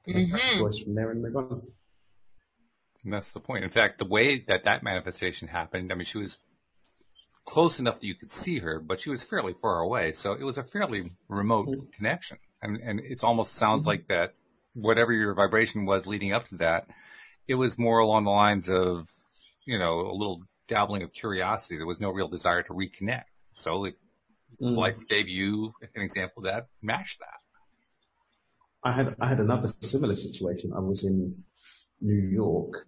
You 0.06 0.13
can 0.13 0.23
make 0.23 0.32
that 0.32 0.41
Mhm. 0.41 0.58
choice 0.58 0.80
from 0.80 0.95
there 0.95 1.12
and 1.12 1.21
move 1.21 1.36
on. 1.36 1.62
And 3.03 3.13
that's 3.13 3.32
the 3.32 3.39
point. 3.39 3.63
In 3.63 3.69
fact, 3.69 3.99
the 3.99 4.06
way 4.06 4.39
that 4.47 4.63
that 4.63 4.84
manifestation 4.84 5.47
happened, 5.47 5.91
I 5.91 5.95
mean, 5.95 6.06
she 6.06 6.17
was 6.17 6.39
close 7.45 7.80
enough 7.80 7.99
that 7.99 8.08
you 8.08 8.15
could 8.15 8.32
see 8.32 8.60
her, 8.60 8.80
but 8.80 8.99
she 8.99 9.10
was 9.10 9.23
fairly 9.23 9.53
far 9.53 9.80
away. 9.80 10.12
So 10.12 10.34
it 10.34 10.43
was 10.43 10.58
a 10.58 10.63
fairly 10.63 11.12
remote 11.30 11.67
Mhm. 11.67 11.93
connection. 11.93 12.38
And, 12.62 12.77
and 12.77 12.99
it 12.99 13.23
almost 13.23 13.56
sounds 13.56 13.86
like 13.88 14.08
that 14.08 14.34
whatever 14.75 15.13
your 15.13 15.34
vibration 15.34 15.86
was 15.86 16.08
leading 16.08 16.34
up 16.34 16.47
to 16.49 16.58
that, 16.58 16.88
it 17.47 17.56
was 17.56 17.80
more 17.80 17.99
along 17.99 18.25
the 18.25 18.32
lines 18.32 18.67
of, 18.67 19.08
you 19.65 19.80
know, 19.80 20.01
a 20.01 20.12
little 20.12 20.41
dabbling 20.67 21.03
of 21.03 21.13
curiosity. 21.13 21.77
There 21.77 21.86
was 21.88 21.99
no 21.99 22.10
real 22.10 22.27
desire 22.27 22.63
to 22.63 22.73
reconnect. 22.73 23.23
So 23.53 23.86
it, 23.86 23.95
Mm. 24.62 24.75
life 24.77 25.06
gave 25.08 25.27
you 25.27 25.73
an 25.82 26.01
example 26.01 26.43
that 26.43 26.67
matched 26.82 27.19
that. 27.19 27.41
I 28.82 28.91
had 28.93 29.15
I 29.19 29.27
had 29.27 29.39
another 29.39 29.67
similar 29.82 30.15
situation. 30.15 30.71
I 30.73 30.80
was 30.80 31.03
in 31.03 31.43
New 32.01 32.30
York, 32.30 32.88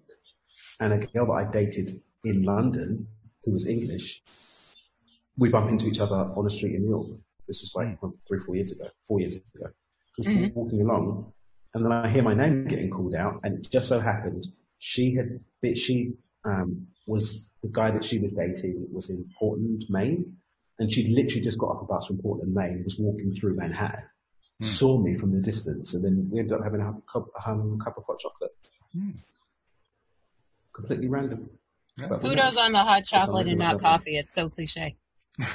and 0.79 0.93
a 0.93 0.99
girl 1.05 1.25
that 1.27 1.33
I 1.33 1.51
dated 1.51 1.91
in 2.23 2.43
London, 2.43 3.07
who 3.43 3.51
was 3.51 3.67
English, 3.67 4.23
we 5.37 5.49
bumped 5.49 5.71
into 5.71 5.87
each 5.87 5.99
other 5.99 6.15
on 6.15 6.43
the 6.43 6.49
street 6.49 6.75
in 6.75 6.83
New 6.83 6.89
York. 6.91 7.19
This 7.47 7.61
was 7.61 7.73
like 7.75 7.99
three, 8.27 8.39
four 8.39 8.55
years 8.55 8.71
ago, 8.71 8.87
four 9.07 9.19
years 9.19 9.35
ago. 9.35 9.67
She 10.15 10.21
was 10.21 10.27
Mhm. 10.27 10.53
walking 10.55 10.81
along, 10.81 11.33
and 11.73 11.83
then 11.85 11.91
I 11.91 12.09
hear 12.09 12.23
my 12.23 12.33
name 12.33 12.67
getting 12.67 12.89
called 12.89 13.15
out, 13.15 13.41
and 13.43 13.59
it 13.65 13.69
just 13.69 13.89
so 13.89 13.99
happened 13.99 14.47
she 14.77 15.13
had 15.15 15.43
bit 15.61 15.77
she 15.77 16.13
um, 16.45 16.87
was 17.07 17.49
the 17.63 17.69
guy 17.71 17.91
that 17.91 18.03
she 18.03 18.19
was 18.19 18.33
dating 18.33 18.87
was 18.91 19.09
in 19.09 19.29
Portland, 19.37 19.85
Maine, 19.89 20.37
and 20.77 20.91
she'd 20.91 21.11
literally 21.11 21.41
just 21.41 21.57
got 21.57 21.67
off 21.67 21.81
a 21.83 21.85
bus 21.85 22.07
from 22.07 22.17
Portland, 22.19 22.53
Maine, 22.53 22.83
was 22.83 22.97
walking 22.99 23.33
through 23.33 23.55
Manhattan 23.55 24.03
Hmm. 24.59 24.65
saw 24.65 24.99
me 24.99 25.17
from 25.17 25.31
the 25.31 25.39
distance, 25.41 25.93
and 25.93 26.03
then 26.03 26.29
we 26.29 26.39
ended 26.39 26.51
up 26.51 26.61
having 26.65 26.81
a 26.81 26.93
cup, 27.09 27.27
a 27.37 27.41
hum, 27.41 27.79
cup 27.81 27.97
of 27.97 28.03
hot 28.05 28.19
chocolate. 28.19 28.51
Hmm. 28.93 29.11
Completely 30.73 31.07
random. 31.07 31.49
Yeah. 31.97 32.07
But 32.07 32.19
Kudos 32.21 32.57
on 32.57 32.73
the 32.73 32.79
hot 32.79 33.05
chocolate 33.05 33.47
and 33.47 33.57
not 33.57 33.73
lovely. 33.73 33.85
coffee. 33.85 34.17
It's 34.17 34.33
so 34.33 34.49
cliche. 34.49 34.97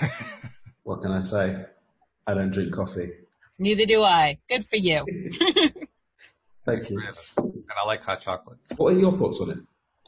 What 0.84 1.00
can 1.00 1.12
I 1.12 1.20
say? 1.22 1.64
I 2.26 2.34
don't 2.34 2.50
drink 2.50 2.74
coffee. 2.74 3.10
Neither 3.58 3.86
do 3.86 4.02
I. 4.02 4.38
Good 4.50 4.64
for 4.66 4.76
you. 4.76 5.06
Thank 6.66 6.90
you. 6.90 7.02
and 7.38 7.64
I 7.82 7.86
like 7.86 8.04
hot 8.04 8.20
chocolate. 8.20 8.58
What 8.76 8.92
are 8.94 8.98
your 8.98 9.12
thoughts 9.12 9.40
on 9.40 9.50
it? 9.50 9.58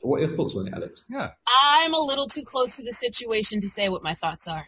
What 0.06 0.20
are 0.20 0.26
your 0.26 0.36
thoughts 0.36 0.56
on 0.56 0.68
it, 0.68 0.74
Alex? 0.74 1.04
Yeah. 1.08 1.30
I'm 1.46 1.94
a 1.94 1.98
little 2.00 2.26
too 2.26 2.42
close 2.44 2.76
to 2.76 2.84
the 2.84 2.92
situation 2.92 3.60
to 3.60 3.68
say 3.68 3.88
what 3.88 4.02
my 4.02 4.14
thoughts 4.14 4.46
are. 4.48 4.64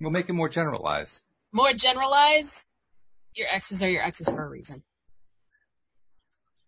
We'll 0.00 0.10
make 0.10 0.28
it 0.28 0.32
more 0.34 0.48
generalized. 0.48 1.22
More 1.52 1.72
generalized, 1.72 2.66
your 3.34 3.46
exes 3.52 3.82
are 3.82 3.88
your 3.88 4.02
exes 4.02 4.28
for 4.28 4.44
a 4.44 4.48
reason. 4.48 4.82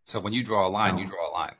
So 0.05 0.21
when 0.21 0.33
you 0.33 0.45
draw 0.45 0.67
a 0.67 0.71
line, 0.71 0.99
you 0.99 1.07
Oh. 1.07 1.11
draw 1.11 1.31
a 1.31 1.33
line. 1.33 1.55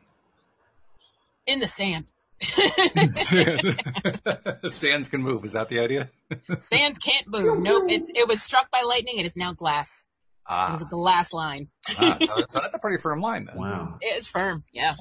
In 1.47 1.61
the 1.61 1.69
sand. 1.69 2.07
Sands 4.71 5.09
can 5.09 5.23
move. 5.23 5.45
Is 5.45 5.53
that 5.53 5.69
the 5.69 5.81
idea? 5.81 6.11
Sands 6.61 6.99
can't 6.99 7.27
move. 7.29 7.59
Nope. 7.61 7.85
It, 7.89 8.03
it 8.15 8.29
was 8.29 8.43
struck 8.43 8.71
by 8.71 8.83
lightning. 8.87 9.19
It 9.19 9.27
is 9.27 9.37
now 9.37 9.53
glass. 9.53 10.07
It 10.49 10.53
Ah, 10.53 10.75
is 10.75 10.83
a 10.83 10.87
glass 10.87 11.33
line. 11.33 11.69
ah, 11.99 12.17
so, 12.21 12.27
that's, 12.37 12.53
so 12.53 12.61
that's 12.61 12.75
a 12.75 12.79
pretty 12.79 12.99
firm 13.03 13.21
line 13.21 13.47
then. 13.47 13.57
Wow. 13.57 13.99
It 14.01 14.17
is 14.17 14.27
firm. 14.29 14.65
Yeah. 14.73 14.95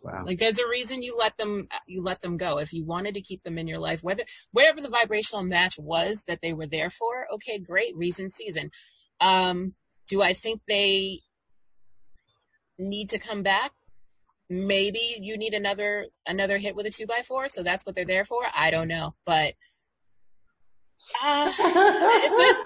Wow. 0.00 0.24
Like 0.24 0.38
there's 0.38 0.60
a 0.60 0.68
reason 0.68 1.02
you 1.02 1.16
let 1.18 1.36
them 1.36 1.68
you 1.86 2.02
let 2.02 2.20
them 2.20 2.36
go. 2.36 2.58
If 2.58 2.72
you 2.72 2.84
wanted 2.84 3.14
to 3.14 3.20
keep 3.20 3.42
them 3.42 3.58
in 3.58 3.66
your 3.66 3.80
life, 3.80 4.02
whether 4.02 4.24
whatever 4.52 4.80
the 4.80 4.90
vibrational 4.90 5.44
match 5.44 5.78
was 5.78 6.24
that 6.24 6.40
they 6.40 6.52
were 6.52 6.66
there 6.66 6.90
for, 6.90 7.26
okay, 7.34 7.58
great, 7.58 7.96
reason 7.96 8.30
season. 8.30 8.70
Um, 9.20 9.74
do 10.06 10.22
I 10.22 10.32
think 10.32 10.60
they 10.66 11.20
need 12.78 13.10
to 13.10 13.18
come 13.18 13.42
back? 13.42 13.72
Maybe 14.48 15.16
you 15.20 15.36
need 15.36 15.52
another 15.52 16.06
another 16.26 16.58
hit 16.58 16.76
with 16.76 16.86
a 16.86 16.90
two 16.90 17.06
by 17.06 17.22
four, 17.26 17.48
so 17.48 17.62
that's 17.62 17.84
what 17.84 17.94
they're 17.94 18.04
there 18.06 18.24
for. 18.24 18.42
I 18.54 18.70
don't 18.70 18.88
know, 18.88 19.14
but 19.26 19.52
uh, 21.24 21.52
it's 21.58 22.38
a 22.38 22.64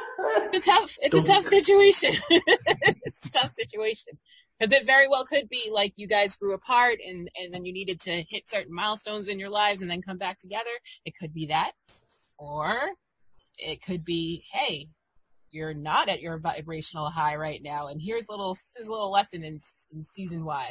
it's 0.52 0.66
a 0.66 0.70
tough 0.70 0.96
it's 1.02 1.18
a 1.18 1.22
tough 1.22 1.44
situation. 1.44 2.14
it's 2.30 3.24
a 3.24 3.30
tough 3.30 3.50
situation 3.50 4.18
because 4.58 4.72
it 4.72 4.86
very 4.86 5.08
well 5.08 5.24
could 5.24 5.48
be 5.48 5.70
like 5.72 5.92
you 5.96 6.06
guys 6.06 6.36
grew 6.36 6.54
apart 6.54 6.98
and 7.06 7.30
and 7.40 7.54
then 7.54 7.64
you 7.64 7.72
needed 7.72 8.00
to 8.00 8.10
hit 8.10 8.48
certain 8.48 8.74
milestones 8.74 9.28
in 9.28 9.38
your 9.38 9.50
lives 9.50 9.82
and 9.82 9.90
then 9.90 10.02
come 10.02 10.18
back 10.18 10.38
together. 10.38 10.70
It 11.04 11.14
could 11.18 11.32
be 11.32 11.46
that, 11.46 11.72
or 12.38 12.78
it 13.58 13.82
could 13.82 14.04
be 14.04 14.44
hey, 14.52 14.86
you're 15.52 15.74
not 15.74 16.08
at 16.08 16.20
your 16.20 16.40
vibrational 16.40 17.06
high 17.06 17.36
right 17.36 17.60
now. 17.62 17.88
And 17.88 18.00
here's 18.02 18.28
a 18.28 18.32
little, 18.32 18.56
here's 18.74 18.88
a 18.88 18.92
little 18.92 19.12
lesson 19.12 19.44
in, 19.44 19.58
in 19.92 20.02
season 20.02 20.44
Y. 20.44 20.70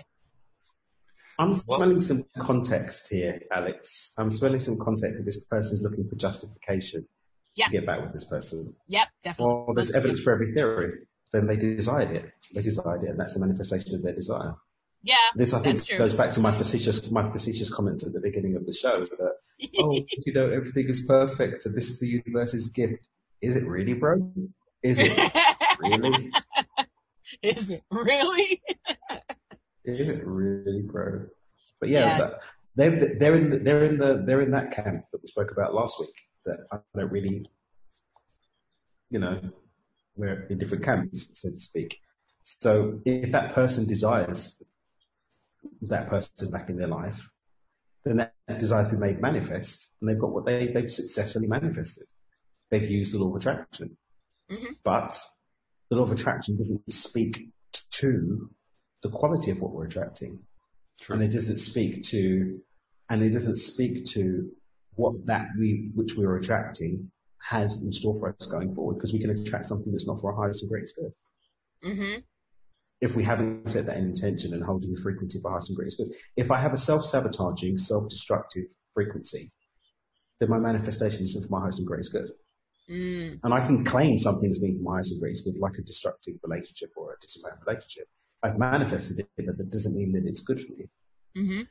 I'm 1.40 1.54
smelling 1.54 2.02
some 2.02 2.26
context 2.38 3.08
here, 3.10 3.42
Alex. 3.52 4.14
I'm 4.18 4.30
smelling 4.30 4.60
some 4.60 4.78
context 4.78 5.18
that 5.18 5.26
this 5.26 5.44
person's 5.46 5.82
looking 5.82 6.08
for 6.08 6.16
justification 6.16 7.08
Yeah. 7.56 7.66
to 7.66 7.72
get 7.72 7.86
back 7.86 8.02
with 8.02 8.14
this 8.14 8.24
person. 8.24 8.76
Yep, 8.88 9.08
definitely. 9.24 9.56
Well, 9.56 9.74
there's 9.76 9.92
evidence 9.92 10.22
for 10.22 10.32
every 10.32 10.54
theory. 10.54 11.00
Then 11.34 11.48
they 11.48 11.58
desired 11.58 12.12
it. 12.12 12.32
They 12.54 12.62
desired 12.62 13.04
it, 13.04 13.10
and 13.10 13.20
that's 13.20 13.36
a 13.36 13.40
manifestation 13.40 13.96
of 13.96 14.04
their 14.04 14.14
desire. 14.16 14.56
Yeah, 15.04 15.16
This, 15.36 15.54
I 15.54 15.60
think, 15.62 15.80
goes 15.98 16.14
back 16.14 16.34
to 16.34 16.42
my 16.42 16.52
facetious, 16.52 17.10
my 17.10 17.32
facetious 17.32 17.74
comment 17.74 18.04
at 18.04 18.14
the 18.14 18.20
beginning 18.20 18.56
of 18.56 18.68
the 18.68 18.74
show 18.74 19.00
that, 19.02 19.34
oh, 19.80 19.92
you 20.26 20.34
know, 20.34 20.48
everything 20.48 20.88
is 20.90 21.06
perfect 21.08 21.66
and 21.66 21.76
this 21.76 21.90
is 21.90 22.00
the 22.00 22.08
universe's 22.08 22.68
gift. 22.68 23.08
Is 23.42 23.56
it 23.56 23.66
really, 23.66 23.94
bro? 23.94 24.32
Is 24.84 25.00
it 25.00 25.34
really? 25.80 26.32
Is 27.42 27.72
it 27.72 27.82
really? 27.90 28.62
Is 29.86 30.10
it 30.10 30.24
really, 30.24 30.84
bro? 30.84 31.26
But 31.80 31.90
yeah, 31.90 32.00
Yeah. 32.00 32.18
That, 32.18 32.42
they're, 32.76 33.16
they're 33.20 33.36
in 33.36 33.50
the, 33.50 33.58
they're 33.58 33.86
in 33.86 33.98
the, 33.98 34.24
they're 34.26 34.42
in 34.42 34.52
that 34.52 34.72
camp 34.72 35.06
that 35.12 35.22
we 35.22 35.28
spoke 35.28 35.52
about 35.52 35.74
last 35.74 36.00
week 36.00 36.14
that 36.46 36.66
I 36.72 36.78
don't 36.96 37.12
really, 37.12 37.46
you 39.10 39.20
know, 39.20 39.40
we're 40.16 40.48
in 40.48 40.58
different 40.58 40.84
camps, 40.84 41.30
so 41.34 41.50
to 41.50 41.60
speak. 41.60 42.00
So 42.44 43.00
if 43.06 43.32
that 43.32 43.54
person 43.54 43.88
desires 43.88 44.58
that 45.84 46.10
person 46.10 46.52
back 46.52 46.70
in 46.70 46.78
their 46.78 46.88
life, 46.88 47.30
then 48.04 48.18
that 48.18 48.34
desire 48.60 48.86
to 48.86 48.92
be 48.92 48.98
made 48.98 49.22
manifest 49.22 49.90
and 50.00 50.10
they've 50.10 50.20
got 50.20 50.32
what 50.32 50.46
they, 50.46 50.68
they've 50.68 50.92
successfully 50.92 51.48
manifested. 51.48 52.08
They've 52.70 52.90
used 52.90 53.14
the 53.14 53.20
law 53.20 53.30
of 53.30 53.36
attraction. 53.36 53.98
Mhm. 54.50 54.80
But 54.84 55.20
the 55.90 55.98
law 55.98 56.04
of 56.04 56.12
attraction 56.12 56.58
doesn't 56.58 56.90
speak 56.92 57.50
to 57.92 58.50
the 59.04 59.10
quality 59.10 59.52
of 59.52 59.62
what 59.62 59.72
we're 59.72 59.86
attracting. 59.86 60.40
True. 61.00 61.16
And 61.16 61.24
it 61.24 61.32
doesn't 61.32 61.58
speak 61.58 62.04
to, 62.06 62.62
and 63.10 63.24
it 63.24 63.32
doesn't 63.32 63.58
speak 63.58 64.06
to 64.08 64.52
what 65.02 65.26
that 65.26 65.48
we, 65.58 65.90
which 65.96 66.16
we're 66.16 66.38
attracting 66.38 67.12
has 67.42 67.82
in 67.82 67.92
store 67.92 68.18
for 68.20 68.36
us 68.40 68.48
going 68.48 68.74
forward 68.76 68.96
because 68.96 69.14
we 69.14 69.20
can 69.20 69.32
attract 69.32 69.66
something 69.66 69.92
that's 69.92 70.08
not 70.08 70.22
for 70.22 70.32
our 70.32 70.42
highest 70.42 70.62
and 70.62 70.70
greatest 70.70 70.96
good. 70.96 71.12
hmm 71.84 72.20
If 73.02 73.16
we 73.16 73.24
haven't 73.24 73.70
set 73.70 73.88
that 73.88 73.98
intention 73.98 74.54
and 74.54 74.64
holding 74.64 74.94
the 74.94 75.02
frequency 75.02 75.40
for 75.42 75.52
highest 75.52 75.70
and 75.70 75.78
greatest 75.78 75.98
good. 75.98 76.12
If 76.38 76.52
I 76.52 76.60
have 76.62 76.74
a 76.74 76.78
self-sabotaging, 76.78 77.78
self-destructive 77.78 78.66
frequency, 78.94 79.52
then 80.40 80.50
my 80.50 80.60
manifestation 80.60 81.26
is 81.26 81.34
for 81.34 81.50
my 81.50 81.62
highest 81.62 81.80
and 81.80 81.88
greatest 81.88 82.12
good. 82.12 82.30
Mm. 82.90 83.40
And 83.44 83.54
I 83.54 83.66
can 83.66 83.84
claim 83.84 84.18
something 84.18 84.50
as 84.50 84.60
being 84.60 84.78
for 84.78 84.84
my 84.84 84.96
highest 84.96 85.12
and 85.12 85.22
greatest 85.22 85.46
good, 85.46 85.58
like 85.58 85.78
a 85.78 85.82
destructive 85.82 86.36
relationship 86.44 86.92
or 86.96 87.14
a 87.14 87.20
dissimilar 87.22 87.58
relationship. 87.66 88.08
I've 88.44 88.58
manifested 88.58 89.20
it, 89.20 89.28
but 89.38 89.58
that 89.58 89.70
doesn't 89.72 89.96
mean 89.96 90.12
that 90.14 90.26
it's 90.26 90.42
good 90.42 90.62
for 90.62 90.74
me. 90.74 90.86
hmm 91.36 91.62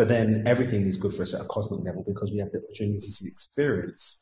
But 0.00 0.08
then 0.08 0.44
everything 0.46 0.86
is 0.86 0.96
good 0.96 1.12
for 1.12 1.24
us 1.24 1.34
at 1.34 1.42
a 1.42 1.44
cosmic 1.44 1.84
level 1.84 2.02
because 2.02 2.32
we 2.32 2.38
have 2.38 2.50
the 2.52 2.62
opportunity 2.64 3.06
to 3.06 3.26
experience 3.26 4.18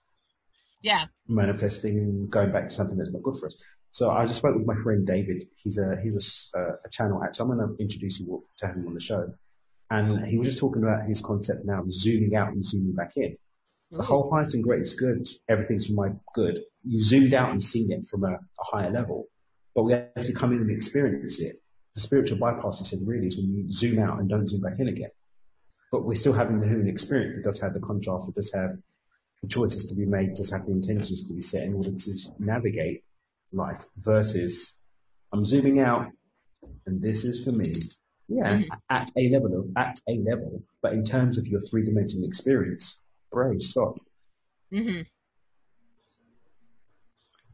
Yeah. 0.83 1.05
manifesting 1.29 1.99
and 1.99 2.29
going 2.29 2.51
back 2.51 2.64
to 2.69 2.75
something 2.75 2.97
that's 2.97 3.12
not 3.12 3.23
good 3.23 3.37
for 3.37 3.47
us. 3.47 3.62
So 3.93 4.11
I 4.11 4.25
just 4.25 4.38
spoke 4.38 4.57
with 4.57 4.67
my 4.67 4.75
friend 4.75 5.07
David. 5.07 5.45
He's 5.55 5.79
a 5.79 5.97
he's 6.03 6.17
a 6.55 6.59
uh, 6.59 6.73
a 6.85 6.88
channel 6.91 7.23
actor. 7.23 7.45
I'm 7.45 7.51
going 7.51 7.61
to 7.61 7.81
introduce 7.81 8.19
you 8.19 8.45
to 8.57 8.67
him 8.67 8.88
on 8.88 8.95
the 8.95 8.99
show, 8.99 9.33
and 9.88 10.27
he 10.27 10.37
was 10.37 10.49
just 10.49 10.59
talking 10.59 10.83
about 10.83 11.07
his 11.07 11.21
concept 11.21 11.64
now, 11.64 11.83
of 11.83 11.93
zooming 11.93 12.35
out 12.35 12.49
and 12.49 12.64
zooming 12.64 12.97
back 12.97 13.12
in. 13.17 13.37
The 13.93 14.03
whole 14.03 14.29
highest 14.33 14.55
and 14.55 14.64
greatest 14.64 14.99
good, 14.99 15.29
everything's 15.49 15.87
for 15.87 15.93
my 15.93 16.09
good. 16.35 16.61
You 16.83 17.01
zoomed 17.05 17.35
out 17.35 17.53
and 17.53 17.62
seen 17.62 17.93
it 17.93 18.05
from 18.11 18.25
a, 18.25 18.33
a 18.33 18.64
higher 18.64 18.91
level, 18.91 19.27
but 19.77 19.85
we 19.85 19.93
have 19.93 20.27
to 20.27 20.33
come 20.33 20.51
in 20.51 20.59
and 20.59 20.73
experience 20.73 21.38
it. 21.38 21.62
The 21.95 22.01
spiritual 22.01 22.38
bypass, 22.38 22.81
he 22.81 22.85
said, 22.85 22.99
really 23.07 23.29
is 23.29 23.37
when 23.37 23.55
you 23.55 23.71
zoom 23.71 24.01
out 24.01 24.19
and 24.19 24.29
don't 24.29 24.49
zoom 24.49 24.62
back 24.62 24.81
in 24.81 24.88
again. 24.88 25.11
But 25.90 26.05
we're 26.05 26.14
still 26.14 26.33
having 26.33 26.61
the 26.61 26.68
human 26.68 26.88
experience. 26.88 27.37
It 27.37 27.44
does 27.44 27.61
have 27.61 27.74
the 27.74 27.81
contrast. 27.81 28.29
It 28.29 28.35
does 28.35 28.53
have 28.53 28.77
the 29.42 29.48
choices 29.48 29.87
to 29.87 29.94
be 29.94 30.05
made. 30.05 30.31
It 30.31 30.37
does 30.37 30.51
have 30.51 30.66
the 30.66 30.72
intentions 30.72 31.24
to 31.24 31.35
be 31.35 31.40
set 31.40 31.64
in 31.64 31.74
order 31.74 31.92
to 31.92 32.12
navigate 32.38 33.05
life 33.53 33.85
versus 33.96 34.77
I'm 35.33 35.44
zooming 35.44 35.81
out 35.81 36.11
and 36.87 37.03
this 37.03 37.24
is 37.24 37.44
for 37.44 37.53
me. 37.53 37.72
Yeah, 38.29 38.61
at 38.90 39.11
a 39.16 39.31
level, 39.31 39.70
at 39.77 40.01
a 40.07 40.18
level, 40.18 40.62
but 40.83 40.92
in 40.92 41.03
terms 41.03 41.38
of 41.38 41.46
your 41.46 41.62
three 41.62 41.85
dimensional 41.85 42.29
experience, 42.29 43.01
bro, 43.33 43.59
stop. 43.59 43.94
hmm 44.70 45.01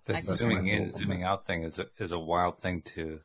The 0.06 0.12
That's 0.12 0.36
zooming 0.36 0.66
in, 0.66 0.90
thought 0.90 0.98
zooming 0.98 1.22
out 1.22 1.44
thing 1.44 1.62
is 1.62 1.78
a, 1.78 1.86
is 1.98 2.10
a 2.10 2.18
wild 2.18 2.58
thing 2.58 2.82
to 2.96 3.20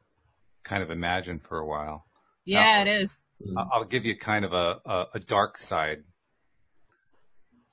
kind 0.64 0.84
of 0.84 0.92
imagine 0.92 1.40
for 1.40 1.58
a 1.58 1.66
while. 1.66 2.06
Yeah, 2.46 2.84
it 2.84 2.88
is. 2.88 3.24
I- 3.58 3.68
I'll 3.74 3.86
give 3.86 4.06
you 4.06 4.18
kind 4.18 4.46
of 4.46 4.54
a, 4.54 4.80
a, 4.86 5.06
a 5.16 5.20
dark 5.20 5.58
side. 5.58 6.04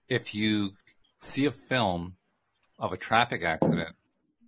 If 0.08 0.34
you 0.34 0.70
see 1.18 1.46
a 1.46 1.50
film 1.50 2.16
of 2.78 2.92
a 2.92 2.96
traffic 2.96 3.42
accident 3.42 3.96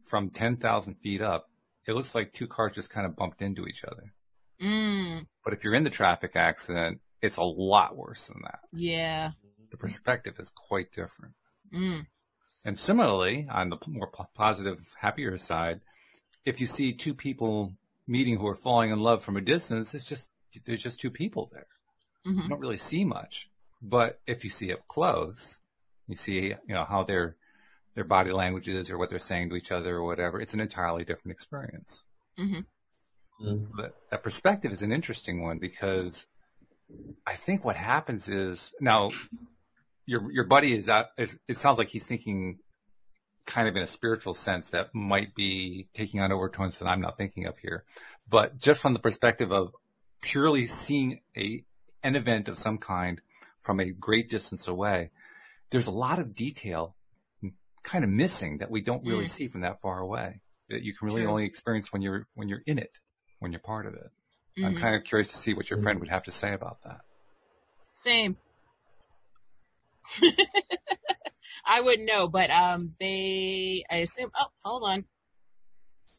from 0.02 0.30
10,000 0.30 0.94
feet 0.94 1.20
up, 1.20 1.48
it 1.86 1.92
looks 1.92 2.14
like 2.14 2.32
two 2.32 2.46
cars 2.46 2.74
just 2.74 2.90
kind 2.90 3.06
of 3.06 3.16
bumped 3.16 3.42
into 3.42 3.66
each 3.66 3.84
other. 3.84 4.12
Mm. 4.62 5.26
But 5.44 5.54
if 5.54 5.64
you're 5.64 5.74
in 5.74 5.84
the 5.84 5.90
traffic 5.90 6.32
accident, 6.36 7.00
it's 7.22 7.36
a 7.36 7.42
lot 7.42 7.96
worse 7.96 8.26
than 8.26 8.40
that. 8.44 8.60
Yeah. 8.72 9.30
The 9.70 9.76
perspective 9.76 10.34
is 10.38 10.50
quite 10.54 10.92
different. 10.92 11.34
Mm. 11.74 12.06
And 12.64 12.78
similarly, 12.78 13.48
on 13.50 13.70
the 13.70 13.76
more 13.86 14.10
positive, 14.34 14.80
happier 15.00 15.38
side, 15.38 15.80
if 16.44 16.60
you 16.60 16.66
see 16.66 16.92
two 16.92 17.14
people 17.14 17.72
meeting 18.06 18.38
who 18.38 18.46
are 18.46 18.54
falling 18.54 18.90
in 18.90 19.00
love 19.00 19.22
from 19.22 19.36
a 19.36 19.40
distance, 19.40 19.94
it's 19.94 20.04
just, 20.04 20.30
there's 20.66 20.82
just 20.82 21.00
two 21.00 21.10
people 21.10 21.48
there. 21.52 21.66
hmm 22.24 22.40
You 22.42 22.48
don't 22.48 22.60
really 22.60 22.76
see 22.78 23.04
much. 23.04 23.48
But 23.80 24.20
if 24.26 24.44
you 24.44 24.50
see 24.50 24.72
up 24.72 24.86
close, 24.88 25.58
you 26.08 26.16
see, 26.16 26.54
you 26.66 26.74
know, 26.74 26.84
how 26.84 27.04
their, 27.04 27.36
their 27.94 28.04
body 28.04 28.32
language 28.32 28.68
is 28.68 28.90
or 28.90 28.98
what 28.98 29.10
they're 29.10 29.18
saying 29.18 29.50
to 29.50 29.56
each 29.56 29.70
other 29.70 29.96
or 29.96 30.04
whatever, 30.04 30.40
it's 30.40 30.54
an 30.54 30.60
entirely 30.60 31.04
different 31.04 31.32
experience. 31.32 32.04
hmm 32.36 32.60
So 33.40 33.70
that, 33.76 33.92
that 34.10 34.22
perspective 34.22 34.72
is 34.72 34.82
an 34.82 34.92
interesting 34.92 35.42
one 35.42 35.58
because 35.58 36.26
I 37.26 37.36
think 37.36 37.64
what 37.64 37.76
happens 37.76 38.28
is 38.28 38.72
now 38.80 39.10
your 40.06 40.32
your 40.32 40.44
buddy 40.44 40.72
is 40.74 40.88
out. 40.88 41.06
Is, 41.18 41.36
it 41.46 41.58
sounds 41.58 41.78
like 41.78 41.88
he's 41.88 42.04
thinking 42.04 42.58
kind 43.46 43.68
of 43.68 43.76
in 43.76 43.82
a 43.82 43.86
spiritual 43.86 44.34
sense 44.34 44.70
that 44.70 44.94
might 44.94 45.34
be 45.34 45.88
taking 45.94 46.20
on 46.20 46.32
overtones 46.32 46.78
that 46.78 46.86
I'm 46.86 47.00
not 47.00 47.16
thinking 47.16 47.46
of 47.46 47.58
here. 47.58 47.84
But 48.28 48.58
just 48.58 48.80
from 48.80 48.92
the 48.92 48.98
perspective 48.98 49.52
of 49.52 49.72
purely 50.22 50.66
seeing 50.66 51.20
a 51.36 51.64
an 52.02 52.16
event 52.16 52.48
of 52.48 52.58
some 52.58 52.78
kind 52.78 53.20
from 53.60 53.80
a 53.80 53.90
great 53.90 54.30
distance 54.30 54.68
away, 54.68 55.10
there's 55.70 55.86
a 55.86 55.92
lot 55.92 56.18
of 56.18 56.34
detail 56.34 56.96
kind 57.82 58.04
of 58.04 58.10
missing 58.10 58.58
that 58.58 58.70
we 58.70 58.80
don't 58.80 59.04
really 59.04 59.24
Mm. 59.24 59.30
see 59.30 59.48
from 59.48 59.62
that 59.62 59.80
far 59.80 59.98
away 60.00 60.40
that 60.68 60.82
you 60.82 60.94
can 60.94 61.06
really 61.06 61.22
True. 61.22 61.30
only 61.30 61.44
experience 61.44 61.92
when 61.92 62.02
you're 62.02 62.26
when 62.34 62.48
you're 62.48 62.62
in 62.66 62.78
it, 62.78 62.98
when 63.38 63.52
you're 63.52 63.60
part 63.60 63.86
of 63.86 63.94
it. 63.94 64.10
I'm 64.64 64.72
hmm 64.72 64.80
kind 64.80 64.94
of 64.94 65.04
curious 65.04 65.28
to 65.28 65.36
see 65.36 65.54
what 65.54 65.70
your 65.70 65.78
friend 65.78 66.00
would 66.00 66.10
have 66.10 66.24
to 66.24 66.32
say 66.32 66.52
about 66.52 66.78
that. 66.84 67.00
Same. 67.94 68.36
I 71.66 71.80
wouldn't 71.80 72.08
know, 72.08 72.28
but 72.28 72.50
um, 72.50 72.94
they, 72.98 73.84
I 73.90 73.96
assume. 73.98 74.30
Oh, 74.36 74.46
hold 74.64 74.84
on. 74.84 75.04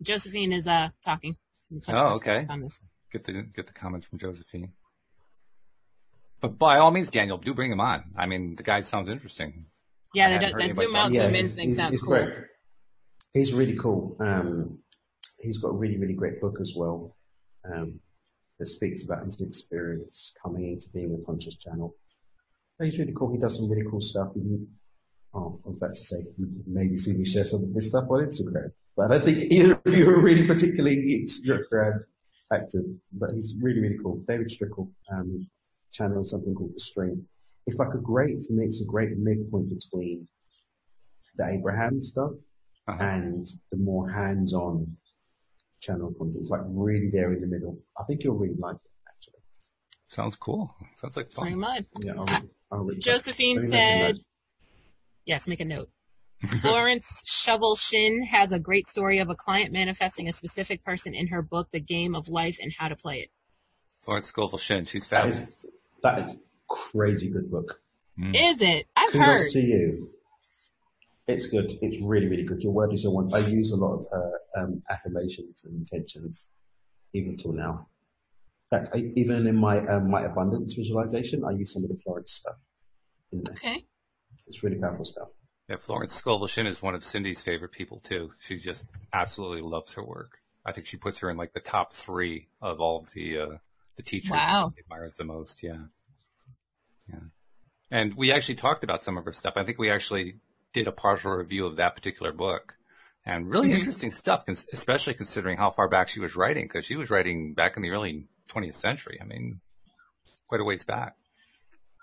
Josephine 0.01 0.53
is 0.53 0.67
uh 0.67 0.89
talking. 1.03 1.35
Oh, 1.89 2.15
okay. 2.15 2.45
On 2.49 2.61
this. 2.61 2.81
Get 3.11 3.25
the 3.25 3.33
get 3.55 3.67
the 3.67 3.73
comments 3.73 4.05
from 4.05 4.19
Josephine. 4.19 4.73
But 6.41 6.57
by 6.57 6.77
all 6.77 6.91
means, 6.91 7.11
Daniel, 7.11 7.37
do 7.37 7.53
bring 7.53 7.71
him 7.71 7.81
on. 7.81 8.03
I 8.17 8.25
mean, 8.25 8.55
the 8.55 8.63
guy 8.63 8.81
sounds 8.81 9.09
interesting. 9.09 9.65
Yeah, 10.13 10.29
hadn't 10.29 10.57
that, 10.57 10.59
that 10.59 10.73
zoom 10.73 10.95
out, 10.95 11.09
about 11.09 11.15
zoom 11.15 11.35
in 11.35 11.47
thing 11.47 11.73
sounds 11.73 11.91
he's 11.91 12.01
cool. 12.01 12.15
great. 12.15 12.29
He's 13.33 13.53
really 13.53 13.75
cool. 13.75 14.15
Um, 14.19 14.79
he's 15.39 15.57
got 15.57 15.69
a 15.69 15.73
really, 15.73 15.97
really 15.97 16.13
great 16.13 16.41
book 16.41 16.57
as 16.61 16.73
well, 16.75 17.15
um, 17.71 17.99
that 18.57 18.65
speaks 18.67 19.03
about 19.03 19.25
his 19.25 19.39
experience 19.41 20.33
coming 20.41 20.67
into 20.67 20.89
being 20.89 21.17
a 21.19 21.25
conscious 21.25 21.55
channel. 21.57 21.95
He's 22.81 22.97
really 22.97 23.13
cool. 23.13 23.31
He 23.31 23.37
does 23.37 23.57
some 23.57 23.69
really 23.69 23.85
cool 23.89 24.01
stuff. 24.01 24.29
He, 24.33 24.65
oh, 25.33 25.59
I 25.65 25.67
was 25.67 25.77
about 25.77 25.89
to 25.89 25.95
say, 25.95 26.17
you 26.37 26.49
maybe 26.65 26.97
see 26.97 27.13
me 27.13 27.25
share 27.25 27.43
some 27.43 27.63
of 27.63 27.73
this 27.73 27.89
stuff 27.89 28.05
on 28.09 28.25
Instagram, 28.25 28.71
but 28.95 29.11
I 29.11 29.17
don't 29.17 29.25
think 29.25 29.51
either 29.51 29.79
of 29.85 29.93
you 29.93 30.09
are 30.09 30.21
really 30.21 30.47
particularly 30.47 31.25
Instagram 31.27 32.03
active, 32.53 32.83
but 33.13 33.31
he's 33.31 33.55
really, 33.61 33.79
really 33.81 33.97
cool. 34.03 34.17
David 34.27 34.47
Strickle, 34.49 34.89
um, 35.11 35.47
channel 35.91 36.23
something 36.23 36.53
called 36.55 36.73
The 36.75 36.79
Stream. 36.79 37.27
It's 37.67 37.77
like 37.77 37.93
a 37.93 37.97
great, 37.97 38.37
for 38.45 38.53
me, 38.53 38.65
it's 38.65 38.81
a 38.81 38.85
great 38.85 39.17
midpoint 39.17 39.69
between 39.69 40.27
the 41.37 41.47
Abraham 41.47 42.01
stuff 42.01 42.31
Uh-huh. 42.87 43.03
and 43.03 43.47
the 43.71 43.77
more 43.77 44.09
hands-on 44.09 44.95
channel 45.79 46.11
content. 46.17 46.41
It's 46.41 46.49
like 46.49 46.61
really 46.65 47.09
there 47.11 47.33
in 47.33 47.41
the 47.41 47.47
middle. 47.47 47.77
I 47.99 48.03
think 48.05 48.23
you'll 48.23 48.35
really 48.37 48.55
like 48.57 48.75
it, 48.75 48.91
actually. 49.07 49.39
Sounds 50.09 50.35
cool. 50.35 50.73
Sounds 50.95 51.15
like 51.17 51.31
Pretty 51.31 51.51
fun. 51.51 51.59
much. 51.59 51.83
Yeah, 52.01 52.13
I'll, 52.17 52.27
I'll 52.71 52.79
reach. 52.83 53.03
Josephine 53.03 53.57
Let 53.57 53.63
me 53.65 53.69
make 53.69 53.79
a 53.79 53.99
said, 54.15 54.19
yes, 55.25 55.47
make 55.47 55.59
a 55.59 55.65
note. 55.65 55.89
Florence 56.61 57.23
Scovel 57.25 57.75
Shinn 57.75 58.23
has 58.23 58.53
a 58.53 58.59
great 58.59 58.87
story 58.87 59.19
of 59.19 59.29
a 59.29 59.35
client 59.35 59.73
manifesting 59.73 60.29
a 60.29 60.33
specific 60.33 60.83
person 60.83 61.13
in 61.13 61.27
her 61.27 61.41
book, 61.41 61.69
The 61.71 61.81
Game 61.81 62.15
of 62.15 62.29
Life 62.29 62.59
and 62.61 62.71
How 62.77 62.87
to 62.87 62.95
Play 62.95 63.17
It. 63.17 63.29
Florence 64.05 64.27
Scovel 64.27 64.57
Shinn, 64.57 64.85
she's 64.85 65.05
fabulous. 65.05 65.41
is, 65.41 65.49
that 66.01 66.19
is 66.19 66.37
crazy 66.69 67.29
good 67.29 67.51
book. 67.51 67.81
Mm. 68.17 68.35
Is 68.35 68.61
it? 68.61 68.85
I've 68.95 69.11
Kudos 69.11 69.27
heard. 69.27 69.51
to 69.51 69.59
you. 69.59 69.93
It's 71.27 71.47
good. 71.47 71.73
It's 71.81 72.03
really, 72.03 72.27
really 72.27 72.43
good. 72.43 72.61
Your 72.61 72.71
word 72.71 72.93
is 72.93 73.03
your 73.03 73.13
word. 73.13 73.31
I 73.33 73.39
use 73.49 73.71
a 73.71 73.75
lot 73.75 73.93
of 73.93 74.05
her 74.11 74.31
um, 74.57 74.81
affirmations 74.89 75.63
and 75.63 75.75
intentions, 75.75 76.47
even 77.13 77.35
till 77.35 77.53
now. 77.53 77.87
In 78.71 78.77
fact, 78.79 78.95
I, 78.95 79.11
even 79.15 79.45
in 79.45 79.55
my 79.55 79.85
um, 79.85 80.09
my 80.09 80.23
abundance 80.23 80.73
visualization, 80.73 81.43
I 81.45 81.51
use 81.51 81.73
some 81.73 81.83
of 81.83 81.89
the 81.89 81.97
Florence 82.03 82.33
stuff 82.33 82.55
in 83.31 83.43
there. 83.43 83.53
Okay. 83.53 83.85
It's 84.47 84.63
really 84.63 84.77
powerful 84.77 85.05
stuff. 85.05 85.27
Yeah, 85.69 85.77
Florence 85.77 86.13
Scovel 86.15 86.47
Shinn 86.47 86.65
is 86.67 86.81
one 86.81 86.95
of 86.95 87.03
Cindy's 87.03 87.41
favorite 87.43 87.71
people 87.71 87.99
too. 87.99 88.31
She 88.39 88.57
just 88.57 88.85
absolutely 89.13 89.61
loves 89.61 89.93
her 89.93 90.03
work. 90.03 90.39
I 90.65 90.71
think 90.71 90.87
she 90.87 90.97
puts 90.97 91.19
her 91.19 91.29
in 91.29 91.37
like 91.37 91.53
the 91.53 91.59
top 91.59 91.93
three 91.93 92.47
of 92.61 92.79
all 92.81 92.97
of 92.99 93.11
the 93.13 93.37
uh, 93.39 93.57
the 93.95 94.03
teachers 94.03 94.31
Wow. 94.31 94.73
she 94.75 94.81
admires 94.81 95.15
the 95.15 95.25
most. 95.25 95.61
Yeah, 95.63 95.77
yeah. 97.07 97.19
And 97.91 98.13
we 98.15 98.31
actually 98.31 98.55
talked 98.55 98.83
about 98.83 99.01
some 99.03 99.17
of 99.17 99.25
her 99.25 99.33
stuff. 99.33 99.53
I 99.57 99.63
think 99.63 99.77
we 99.79 99.91
actually 99.91 100.35
did 100.73 100.87
a 100.87 100.91
partial 100.91 101.31
review 101.31 101.65
of 101.65 101.75
that 101.77 101.95
particular 101.95 102.31
book, 102.31 102.75
and 103.25 103.49
really 103.51 103.69
Mhm. 103.69 103.75
interesting 103.75 104.11
stuff, 104.11 104.43
especially 104.47 105.13
considering 105.15 105.57
how 105.57 105.69
far 105.71 105.87
back 105.89 106.07
she 106.07 106.19
was 106.19 106.35
writing, 106.35 106.65
because 106.65 106.85
she 106.85 106.95
was 106.95 107.09
writing 107.09 107.53
back 107.53 107.75
in 107.77 107.83
the 107.83 107.89
early 107.89 108.27
20th 108.47 108.75
century. 108.75 109.17
I 109.21 109.25
mean, 109.25 109.61
quite 110.47 110.61
a 110.61 110.63
ways 110.63 110.83
back. 110.85 111.15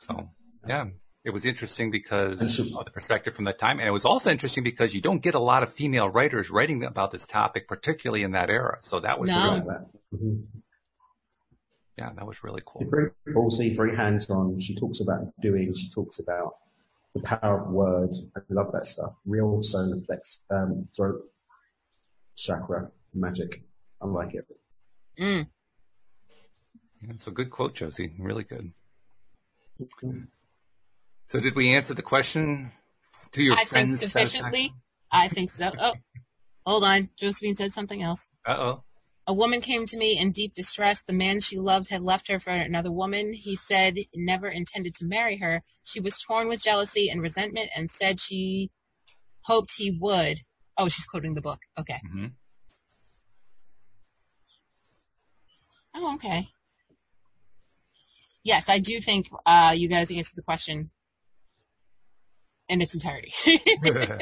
So 0.00 0.30
yeah, 0.66 0.86
it 1.26 1.32
was 1.32 1.44
interesting 1.44 1.90
because 1.90 2.40
of 2.60 2.84
the 2.84 2.90
perspective 2.92 3.34
from 3.34 3.46
that 3.46 3.58
time, 3.58 3.80
and 3.80 3.88
it 3.88 3.90
was 3.90 4.04
also 4.04 4.30
interesting 4.30 4.62
because 4.62 4.94
you 4.94 5.00
don't 5.00 5.20
get 5.20 5.34
a 5.34 5.40
lot 5.40 5.64
of 5.64 5.72
female 5.72 6.08
writers 6.08 6.50
writing 6.50 6.84
about 6.84 7.10
this 7.10 7.26
topic, 7.26 7.66
particularly 7.66 8.22
in 8.22 8.30
that 8.30 8.48
era. 8.48 8.78
So 8.80 9.00
that 9.00 9.18
was 9.18 9.28
No. 9.28 9.36
really, 9.54 9.56
Like 9.58 9.66
that. 9.66 9.90
Mhm. 10.14 10.46
yeah, 11.98 12.12
that 12.14 12.24
was 12.24 12.44
really 12.44 12.62
cool. 12.64 12.82
She's 12.82 12.90
very 12.90 13.10
ballsy, 13.26 13.74
very 13.74 13.96
hands-on. 13.96 14.60
She 14.60 14.76
talks 14.76 15.00
about 15.00 15.32
doing. 15.40 15.74
She 15.74 15.90
talks 15.90 16.20
about 16.20 16.58
the 17.14 17.22
power 17.22 17.60
of 17.62 17.72
words. 17.72 18.22
I 18.36 18.40
love 18.50 18.70
that 18.70 18.86
stuff. 18.86 19.14
Real 19.24 19.60
solar 19.64 20.00
flex, 20.02 20.42
um, 20.50 20.88
throat 20.94 21.28
chakra 22.36 22.92
magic. 23.14 23.64
I 24.00 24.06
like 24.06 24.34
it. 24.34 24.46
Mm. 25.18 25.48
Yeah, 27.02 27.12
a 27.26 27.30
good 27.32 27.50
quote, 27.50 27.74
Josie. 27.74 28.14
Really 28.16 28.44
good. 28.44 28.72
So 31.28 31.40
did 31.40 31.56
we 31.56 31.74
answer 31.74 31.94
the 31.94 32.02
question 32.02 32.72
to 33.32 33.42
your 33.42 33.54
I 33.54 33.64
think 33.64 33.90
sufficiently. 33.90 34.72
I 35.12 35.28
think 35.28 35.50
so. 35.50 35.72
Oh, 35.78 35.94
hold 36.64 36.84
on. 36.84 37.02
Josephine 37.18 37.56
said 37.56 37.72
something 37.72 38.02
else. 38.02 38.28
Uh 38.46 38.52
oh. 38.58 38.84
A 39.28 39.34
woman 39.34 39.60
came 39.60 39.86
to 39.86 39.96
me 39.96 40.18
in 40.18 40.30
deep 40.30 40.54
distress. 40.54 41.02
The 41.02 41.12
man 41.12 41.40
she 41.40 41.58
loved 41.58 41.90
had 41.90 42.02
left 42.02 42.28
her 42.28 42.38
for 42.38 42.50
another 42.50 42.92
woman. 42.92 43.32
He 43.32 43.56
said 43.56 43.96
he 43.96 44.08
never 44.14 44.48
intended 44.48 44.94
to 44.96 45.04
marry 45.04 45.38
her. 45.38 45.62
She 45.84 46.00
was 46.00 46.18
torn 46.20 46.48
with 46.48 46.62
jealousy 46.62 47.10
and 47.10 47.20
resentment 47.20 47.70
and 47.76 47.90
said 47.90 48.20
she 48.20 48.70
hoped 49.44 49.72
he 49.76 49.98
would. 50.00 50.38
Oh, 50.78 50.88
she's 50.88 51.06
quoting 51.06 51.34
the 51.34 51.42
book. 51.42 51.60
Okay. 51.78 51.98
hmm 52.10 52.26
Oh, 55.94 56.14
okay. 56.14 56.48
Yes, 58.44 58.68
I 58.68 58.78
do 58.78 59.00
think 59.00 59.28
uh, 59.46 59.74
you 59.76 59.88
guys 59.88 60.10
answered 60.10 60.36
the 60.36 60.42
question 60.42 60.90
in 62.68 62.80
its 62.80 62.94
entirety. 62.94 63.32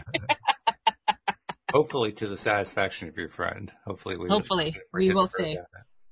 Hopefully 1.73 2.13
to 2.13 2.29
the 2.29 2.37
satisfaction 2.37 3.09
of 3.09 3.17
your 3.17 3.29
friend. 3.29 3.73
Hopefully 3.85 4.17
we 4.17 4.29
Hopefully. 4.29 4.77
We 4.93 5.11
will 5.11 5.27
see. 5.27 5.57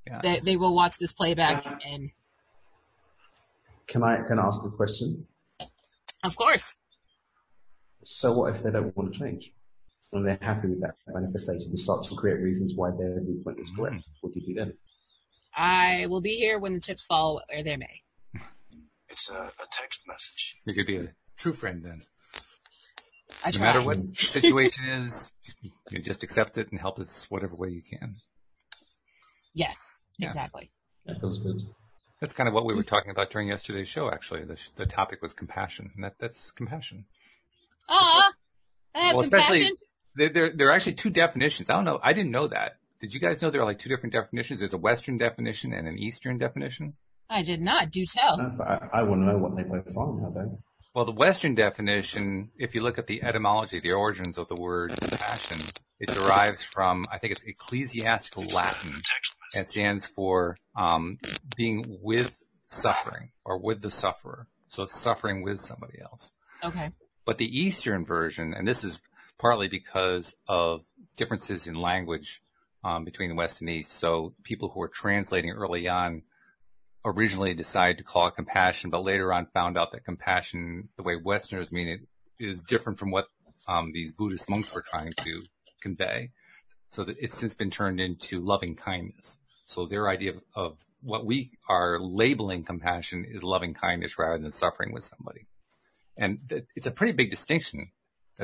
Yeah. 0.07 0.21
they, 0.21 0.39
they 0.41 0.57
will 0.57 0.75
watch 0.75 0.99
this 0.99 1.13
playback, 1.13 1.65
and 1.65 2.11
Can 3.87 4.03
I 4.03 4.23
can 4.27 4.41
I 4.41 4.47
ask 4.47 4.65
a 4.65 4.71
question? 4.71 5.27
of 6.25 6.35
course, 6.35 6.77
So 8.05 8.33
what 8.33 8.55
if 8.57 8.63
they 8.63 8.71
don't 8.71 8.97
want 8.97 9.13
to 9.13 9.19
change? 9.19 9.53
And 10.13 10.27
they're 10.27 10.39
happy 10.43 10.69
with 10.69 10.81
that 10.81 10.95
manifestation 11.07 11.71
and 11.71 11.79
start 11.79 12.05
to 12.05 12.15
create 12.17 12.41
reasons 12.41 12.75
why 12.75 12.91
their 12.91 13.21
viewpoint 13.21 13.61
is 13.61 13.71
correct. 13.75 13.97
Mm. 13.97 14.05
What 14.21 14.35
do 14.35 14.41
you 14.41 14.55
do 14.55 14.61
then? 14.61 14.75
I 15.57 16.07
will 16.09 16.21
be 16.21 16.35
here 16.35 16.59
when 16.59 16.75
the 16.75 16.81
chips 16.81 17.05
fall 17.07 17.41
where 17.51 17.63
they 17.63 17.77
may. 17.77 18.03
It's 19.09 19.31
a, 19.31 19.35
a 19.35 19.67
text 19.71 20.01
message. 20.07 20.57
You 20.67 20.75
could 20.75 20.87
be 20.87 20.97
a 20.97 21.15
true 21.37 21.53
friend 21.53 21.83
then. 21.85 22.03
I 23.45 23.49
No 23.49 23.53
try. 23.59 23.67
matter 23.67 23.83
what 23.83 24.09
the 24.11 24.15
situation 24.15 24.85
is, 24.89 25.33
you 25.91 25.99
just 26.01 26.23
accept 26.23 26.59
it 26.59 26.71
and 26.71 26.81
help 26.81 26.99
us 26.99 27.27
whatever 27.29 27.57
way 27.57 27.69
you 27.71 27.83
can. 27.83 28.17
Yes, 29.55 30.01
Yeah. 30.19 30.27
exactly. 30.27 30.71
That 31.07 31.21
feels 31.21 31.39
good. 31.39 31.61
That's 32.21 32.35
kind 32.35 32.49
of 32.49 32.55
what 32.55 32.65
we 32.65 32.75
were 32.75 32.85
talking 32.85 33.11
about 33.11 33.31
during 33.31 33.49
yesterday's 33.49 33.89
show, 33.89 34.09
actually. 34.11 34.45
The, 34.45 34.61
the 34.77 34.87
topic 34.87 35.21
was 35.23 35.35
compassion, 35.35 35.91
and 35.95 36.05
that, 36.05 36.15
that's 36.21 36.53
compassion. 36.53 37.07
Aw, 37.89 38.33
I 38.95 39.01
have 39.01 39.17
Well, 39.17 39.25
especially- 39.25 39.59
compassion. 39.59 39.77
There, 40.15 40.29
there, 40.29 40.51
there 40.55 40.69
are 40.69 40.73
actually 40.73 40.95
two 40.95 41.09
definitions. 41.09 41.71
I 41.71 41.73
don't 41.75 41.85
know. 41.87 41.99
I 42.03 42.13
didn't 42.13 42.33
know 42.33 42.47
that. 42.49 42.77
Did 43.01 43.15
you 43.15 43.19
guys 43.19 43.41
know 43.41 43.49
there 43.51 43.63
are 43.63 43.65
like 43.65 43.79
two 43.79 43.89
different 43.89 44.13
definitions? 44.13 44.61
There's 44.61 44.75
a 44.75 44.79
Western 44.79 45.17
definition 45.17 45.73
and 45.73 45.89
an 45.89 45.99
Eastern 45.99 46.37
definition. 46.37 46.95
I 47.31 47.43
did 47.43 47.63
not. 47.63 47.91
Do 47.91 48.05
tell. 48.05 48.37
No, 48.37 48.53
but 48.59 48.67
I, 48.69 48.89
I 48.93 49.03
want 49.05 49.23
to 49.23 49.27
know 49.27 49.39
what 49.39 49.57
they 49.57 49.63
both 49.63 49.89
are 49.97 50.21
now 50.21 50.31
though. 50.35 50.59
Well, 50.95 51.07
the 51.07 51.13
Western 51.13 51.55
definition, 51.55 52.51
if 52.59 52.75
you 52.75 52.83
look 52.83 52.99
at 52.99 53.07
the 53.07 53.23
etymology, 53.23 53.81
the 53.81 53.93
origins 53.93 54.37
of 54.37 54.49
the 54.49 54.57
word 54.57 54.93
passion, 55.13 55.59
it 55.99 56.09
derives 56.09 56.65
from, 56.65 57.05
I 57.11 57.19
think 57.19 57.33
it's 57.33 57.43
ecclesiastical 57.47 58.45
Latin. 58.55 58.93
And 59.57 59.67
stands 59.67 60.07
for 60.07 60.57
um, 60.77 61.19
being 61.57 61.85
with 62.03 62.43
suffering 62.69 63.31
or 63.45 63.59
with 63.59 63.81
the 63.81 63.91
sufferer. 63.91 64.49
So 64.69 64.87
suffering 64.87 65.43
with 65.43 65.61
somebody 65.61 65.99
else. 66.01 66.33
Okay. 66.65 66.91
But 67.25 67.39
the 67.39 67.47
Eastern 67.47 68.05
version, 68.05 68.55
and 68.55 68.67
this 68.67 68.85
is 68.85 69.01
partly 69.39 69.69
because 69.69 70.35
of 70.49 70.83
differences 71.17 71.67
in 71.67 71.75
language 71.75 72.43
um, 72.85 73.05
between 73.05 73.29
the 73.29 73.35
West 73.35 73.61
and 73.61 73.71
East. 73.71 73.93
So 73.93 74.35
people 74.45 74.71
who 74.71 74.81
were 74.81 74.89
translating 74.89 75.51
early 75.51 75.89
on 75.89 76.23
originally 77.05 77.55
decided 77.55 77.99
to 77.99 78.05
call 78.05 78.29
it 78.29 78.37
compassion, 78.37 78.91
but 78.91 79.03
later 79.05 79.33
on 79.33 79.47
found 79.47 79.77
out 79.77 79.93
that 79.93 80.05
compassion, 80.05 80.89
the 80.97 81.03
way 81.03 81.17
Westerners 81.23 81.73
mean 81.73 81.89
it, 81.89 82.01
is 82.39 82.63
different 82.63 82.99
from 82.99 83.11
what 83.11 83.27
um, 83.69 83.91
these 83.93 84.13
Buddhist 84.13 84.49
monks 84.51 84.75
were 84.75 84.83
trying 84.83 85.13
to 85.19 85.43
convey. 85.81 86.31
So 86.89 87.05
that 87.05 87.17
it's 87.19 87.39
since 87.39 87.55
been 87.55 87.71
turned 87.71 88.01
into 88.01 88.41
loving 88.41 88.77
kindness. 88.77 89.39
So 89.67 89.87
their 89.87 90.09
idea 90.11 90.33
of, 90.33 90.43
of 90.55 90.79
what 91.03 91.25
we 91.25 91.51
are 91.69 91.99
labeling 91.99 92.65
compassion 92.65 93.25
is 93.29 93.43
loving 93.43 93.73
kindness 93.75 94.19
rather 94.19 94.39
than 94.39 94.51
suffering 94.51 94.93
with 94.93 95.03
somebody. 95.05 95.47
And 96.19 96.39
th- 96.51 96.65
it's 96.77 96.87
a 96.87 96.91
pretty 96.91 97.13
big 97.15 97.31
distinction. 97.31 97.91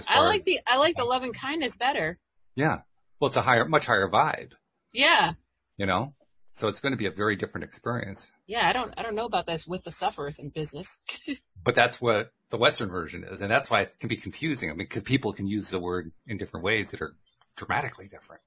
I 0.08 0.22
like 0.24 0.44
the 0.44 0.58
I 0.66 0.78
like 0.78 0.96
the 0.96 1.04
loving 1.04 1.32
kindness 1.32 1.76
better. 1.76 2.18
yeah. 2.54 2.78
Well, 3.20 3.28
it's 3.28 3.36
a 3.36 3.42
higher, 3.42 3.64
much 3.66 3.84
higher 3.86 4.08
vibe, 4.08 4.52
Yeah. 4.92 5.32
you 5.76 5.86
know? 5.86 6.14
So 6.58 6.66
it's 6.66 6.80
going 6.80 6.90
to 6.90 6.96
be 6.96 7.06
a 7.06 7.12
very 7.12 7.36
different 7.36 7.64
experience. 7.64 8.32
Yeah, 8.48 8.68
I 8.68 8.72
don't 8.72 8.92
I 8.98 9.04
don't 9.04 9.14
know 9.14 9.26
about 9.26 9.46
this 9.46 9.68
with 9.68 9.84
the 9.84 9.92
sufferers 9.92 10.38
in 10.38 10.50
business. 10.50 11.00
But 11.64 11.74
that's 11.74 12.00
what 12.00 12.32
the 12.50 12.56
Western 12.56 12.88
version 12.88 13.24
is. 13.24 13.42
And 13.42 13.50
that's 13.50 13.70
why 13.70 13.82
it 13.82 13.88
can 14.00 14.08
be 14.08 14.16
confusing. 14.16 14.70
I 14.70 14.72
mean, 14.72 14.86
because 14.86 15.02
people 15.02 15.32
can 15.34 15.46
use 15.46 15.68
the 15.68 15.78
word 15.78 16.12
in 16.26 16.38
different 16.38 16.64
ways 16.64 16.92
that 16.92 17.02
are 17.02 17.14
dramatically 17.56 18.06
different. 18.06 18.40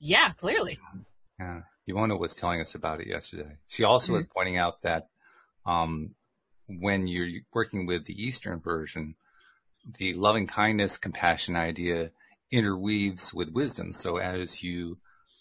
yeah, 0.00 0.30
clearly. 0.30 0.76
Yeah. 1.38 1.60
Ioana 1.88 2.18
was 2.18 2.34
telling 2.34 2.60
us 2.60 2.74
about 2.74 3.00
it 3.00 3.06
yesterday. 3.06 3.58
She 3.68 3.84
also 3.84 4.14
was 4.14 4.26
pointing 4.26 4.56
out 4.56 4.80
that, 4.82 5.08
um, 5.64 6.16
when 6.66 7.06
you're 7.06 7.42
working 7.52 7.86
with 7.86 8.06
the 8.06 8.20
Eastern 8.20 8.60
version, 8.60 9.14
the 9.98 10.14
loving 10.14 10.46
kindness, 10.46 10.98
compassion 10.98 11.54
idea 11.54 12.10
interweaves 12.50 13.32
with 13.32 13.50
wisdom. 13.50 13.92
So 13.92 14.16
as 14.16 14.62
you, 14.62 14.98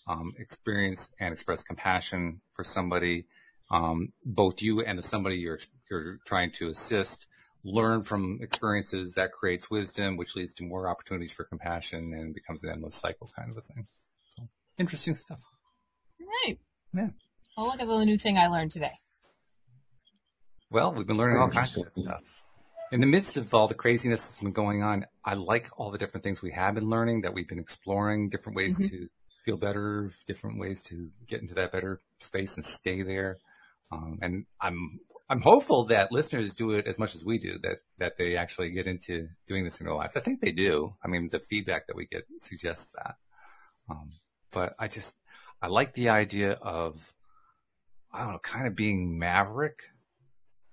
um, 0.07 0.33
experience 0.37 1.11
and 1.19 1.33
express 1.33 1.63
compassion 1.63 2.41
for 2.53 2.63
somebody, 2.63 3.25
um, 3.71 4.13
both 4.25 4.61
you 4.61 4.81
and 4.81 4.97
the 4.99 5.03
somebody 5.03 5.37
you're, 5.37 5.59
you're 5.89 6.19
trying 6.25 6.51
to 6.51 6.67
assist 6.69 7.27
learn 7.63 8.03
from 8.03 8.39
experiences 8.41 9.13
that 9.13 9.31
creates 9.31 9.69
wisdom, 9.69 10.17
which 10.17 10.35
leads 10.35 10.53
to 10.55 10.63
more 10.63 10.89
opportunities 10.89 11.31
for 11.31 11.45
compassion 11.45 12.11
and 12.13 12.33
becomes 12.33 12.63
an 12.63 12.69
endless 12.69 12.95
cycle 12.95 13.31
kind 13.37 13.49
of 13.49 13.57
a 13.57 13.61
thing. 13.61 13.87
So 14.35 14.49
interesting 14.77 15.15
stuff. 15.15 15.39
Right. 16.19 16.57
Yeah. 16.93 17.09
Well, 17.55 17.67
look 17.67 17.79
at 17.81 17.87
the 17.87 18.05
new 18.05 18.17
thing 18.17 18.37
I 18.37 18.47
learned 18.47 18.71
today. 18.71 18.91
Well, 20.71 20.93
we've 20.93 21.07
been 21.07 21.17
learning 21.17 21.39
all 21.39 21.49
kinds 21.49 21.77
of 21.77 21.91
stuff. 21.91 22.43
In 22.91 22.99
the 22.99 23.07
midst 23.07 23.37
of 23.37 23.51
all 23.53 23.67
the 23.67 23.73
craziness 23.73 24.27
that's 24.27 24.39
been 24.39 24.51
going 24.51 24.83
on, 24.83 25.05
I 25.23 25.33
like 25.33 25.69
all 25.77 25.89
the 25.89 25.97
different 25.97 26.23
things 26.23 26.41
we 26.41 26.51
have 26.51 26.75
been 26.75 26.89
learning, 26.89 27.21
that 27.21 27.33
we've 27.33 27.47
been 27.47 27.59
exploring, 27.59 28.29
different 28.29 28.55
ways 28.55 28.79
Mhm. 28.79 28.89
to 28.89 29.09
feel 29.43 29.57
better, 29.57 30.09
different 30.25 30.59
ways 30.59 30.83
to 30.83 31.09
get 31.27 31.41
into 31.41 31.53
that 31.55 31.71
better 31.71 31.99
space 32.19 32.55
and 32.55 32.65
stay 32.65 33.03
there. 33.03 33.37
Um, 33.91 34.19
and 34.21 34.45
I'm, 34.61 34.99
I'm 35.29 35.41
hopeful 35.41 35.85
that 35.85 36.11
listeners 36.11 36.53
do 36.53 36.71
it 36.71 36.87
as 36.87 36.97
much 36.97 37.15
as 37.15 37.25
we 37.25 37.37
do, 37.37 37.57
that, 37.61 37.77
that 37.99 38.13
they 38.17 38.35
actually 38.37 38.71
get 38.71 38.87
into 38.87 39.27
doing 39.47 39.63
this 39.63 39.79
in 39.79 39.87
their 39.87 39.95
lives. 39.95 40.15
I 40.15 40.21
think 40.21 40.41
they 40.41 40.51
do. 40.51 40.95
I 41.03 41.07
mean, 41.07 41.29
the 41.31 41.39
feedback 41.39 41.87
that 41.87 41.95
we 41.95 42.07
get 42.07 42.23
suggests 42.39 42.93
that. 42.95 43.15
Um, 43.89 44.09
but 44.51 44.73
I 44.79 44.87
just, 44.87 45.15
I 45.61 45.67
like 45.67 45.93
the 45.93 46.09
idea 46.09 46.53
of, 46.53 47.13
I 48.11 48.23
don't 48.23 48.33
know, 48.33 48.39
kind 48.39 48.67
of 48.67 48.75
being 48.75 49.19
maverick. 49.19 49.79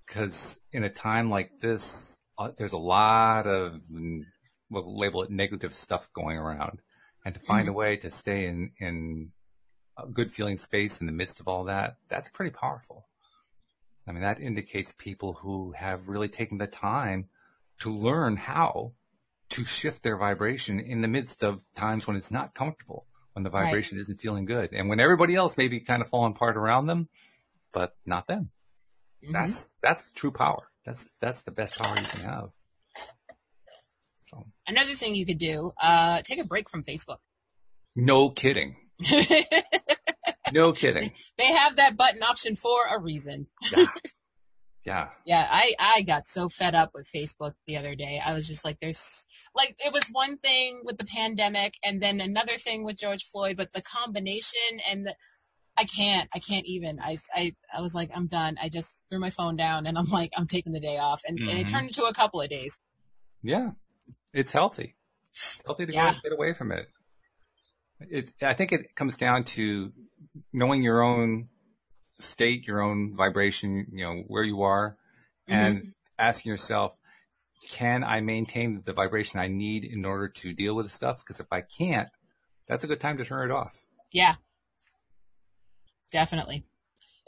Cause 0.08 0.58
in 0.72 0.82
a 0.82 0.90
time 0.90 1.30
like 1.30 1.50
this, 1.62 2.18
uh, 2.36 2.50
there's 2.56 2.72
a 2.72 2.78
lot 2.78 3.46
of, 3.46 3.80
we'll 4.70 4.98
label 4.98 5.22
it 5.22 5.30
negative 5.30 5.72
stuff 5.72 6.08
going 6.12 6.36
around 6.36 6.80
and 7.24 7.34
to 7.34 7.40
find 7.40 7.62
mm-hmm. 7.62 7.74
a 7.74 7.78
way 7.78 7.96
to 7.96 8.10
stay 8.10 8.46
in, 8.46 8.72
in 8.78 9.30
a 9.98 10.06
good 10.06 10.30
feeling 10.30 10.56
space 10.56 11.00
in 11.00 11.06
the 11.06 11.12
midst 11.12 11.40
of 11.40 11.48
all 11.48 11.64
that, 11.64 11.96
that's 12.08 12.30
pretty 12.30 12.50
powerful. 12.50 13.06
I 14.06 14.12
mean, 14.12 14.22
that 14.22 14.40
indicates 14.40 14.94
people 14.98 15.34
who 15.34 15.72
have 15.72 16.08
really 16.08 16.28
taken 16.28 16.58
the 16.58 16.66
time 16.66 17.28
to 17.80 17.94
learn 17.94 18.36
how 18.36 18.92
to 19.50 19.64
shift 19.64 20.02
their 20.02 20.16
vibration 20.16 20.80
in 20.80 21.02
the 21.02 21.08
midst 21.08 21.42
of 21.42 21.62
times 21.74 22.06
when 22.06 22.16
it's 22.16 22.30
not 22.30 22.54
comfortable, 22.54 23.06
when 23.32 23.42
the 23.42 23.50
vibration 23.50 23.96
right. 23.96 24.02
isn't 24.02 24.20
feeling 24.20 24.44
good, 24.44 24.72
and 24.72 24.88
when 24.88 25.00
everybody 25.00 25.34
else 25.34 25.56
may 25.56 25.68
be 25.68 25.80
kind 25.80 26.02
of 26.02 26.08
falling 26.08 26.32
apart 26.32 26.56
around 26.56 26.86
them, 26.86 27.08
but 27.72 27.94
not 28.06 28.26
them. 28.26 28.50
Mm-hmm. 29.22 29.32
That's 29.32 29.74
that's 29.82 30.12
true 30.12 30.30
power. 30.30 30.68
That's 30.84 31.04
that's 31.20 31.42
the 31.42 31.50
best 31.50 31.80
power 31.80 31.94
you 31.96 32.06
can 32.06 32.20
have. 32.22 32.50
So. 34.30 34.44
Another 34.66 34.92
thing 34.92 35.14
you 35.14 35.26
could 35.26 35.38
do, 35.38 35.72
uh, 35.80 36.22
take 36.22 36.40
a 36.40 36.44
break 36.44 36.70
from 36.70 36.84
Facebook. 36.84 37.18
No 37.96 38.30
kidding. 38.30 38.76
no 40.52 40.72
kidding. 40.72 41.10
They 41.38 41.52
have 41.52 41.76
that 41.76 41.96
button 41.96 42.22
option 42.22 42.56
for 42.56 42.86
a 42.86 42.98
reason. 42.98 43.46
yeah. 43.74 43.86
Yeah. 44.82 45.08
Yeah. 45.26 45.46
I, 45.48 45.74
I 45.78 46.02
got 46.02 46.26
so 46.26 46.48
fed 46.48 46.74
up 46.74 46.92
with 46.94 47.06
Facebook 47.14 47.52
the 47.66 47.76
other 47.76 47.94
day. 47.94 48.18
I 48.24 48.32
was 48.32 48.48
just 48.48 48.64
like, 48.64 48.78
there's 48.80 49.26
like, 49.54 49.76
it 49.78 49.92
was 49.92 50.08
one 50.10 50.38
thing 50.38 50.80
with 50.84 50.96
the 50.96 51.04
pandemic 51.04 51.74
and 51.84 52.00
then 52.00 52.22
another 52.22 52.54
thing 52.54 52.82
with 52.82 52.96
George 52.96 53.24
Floyd, 53.24 53.58
but 53.58 53.72
the 53.72 53.82
combination 53.82 54.80
and 54.90 55.06
the, 55.06 55.14
I 55.78 55.84
can't, 55.84 56.30
I 56.34 56.38
can't 56.38 56.64
even. 56.64 56.98
I, 56.98 57.18
I, 57.34 57.52
I 57.76 57.82
was 57.82 57.94
like, 57.94 58.10
I'm 58.16 58.26
done. 58.26 58.56
I 58.60 58.70
just 58.70 59.04
threw 59.10 59.20
my 59.20 59.28
phone 59.28 59.56
down 59.56 59.86
and 59.86 59.98
I'm 59.98 60.08
like, 60.08 60.30
I'm 60.34 60.46
taking 60.46 60.72
the 60.72 60.80
day 60.80 60.96
off 60.96 61.20
and, 61.26 61.38
mm-hmm. 61.38 61.50
and 61.50 61.58
it 61.58 61.66
mm-hmm. 61.66 61.76
turned 61.76 61.86
into 61.88 62.04
a 62.04 62.14
couple 62.14 62.40
of 62.40 62.48
days. 62.48 62.80
Yeah. 63.42 63.72
It's 64.32 64.52
healthy. 64.52 64.96
It's 65.32 65.62
healthy 65.64 65.86
to 65.86 65.92
yeah. 65.92 66.14
get 66.22 66.32
away 66.32 66.52
from 66.52 66.72
it. 66.72 66.86
It, 68.00 68.30
I 68.42 68.54
think 68.54 68.72
it 68.72 68.94
comes 68.94 69.18
down 69.18 69.44
to 69.44 69.92
knowing 70.52 70.82
your 70.82 71.02
own 71.02 71.48
state, 72.18 72.66
your 72.66 72.82
own 72.82 73.16
vibration, 73.16 73.86
you 73.92 74.04
know, 74.04 74.22
where 74.26 74.44
you 74.44 74.62
are 74.62 74.96
mm-hmm. 75.48 75.54
and 75.54 75.82
asking 76.18 76.50
yourself, 76.50 76.96
can 77.70 78.02
I 78.04 78.20
maintain 78.20 78.82
the 78.84 78.92
vibration 78.92 79.38
I 79.38 79.48
need 79.48 79.84
in 79.84 80.04
order 80.04 80.28
to 80.28 80.52
deal 80.52 80.74
with 80.74 80.86
the 80.86 80.92
stuff? 80.92 81.22
Because 81.22 81.40
if 81.40 81.46
I 81.52 81.62
can't, 81.62 82.08
that's 82.66 82.84
a 82.84 82.86
good 82.86 83.00
time 83.00 83.18
to 83.18 83.24
turn 83.24 83.50
it 83.50 83.52
off. 83.52 83.76
Yeah. 84.12 84.34
Definitely. 86.10 86.64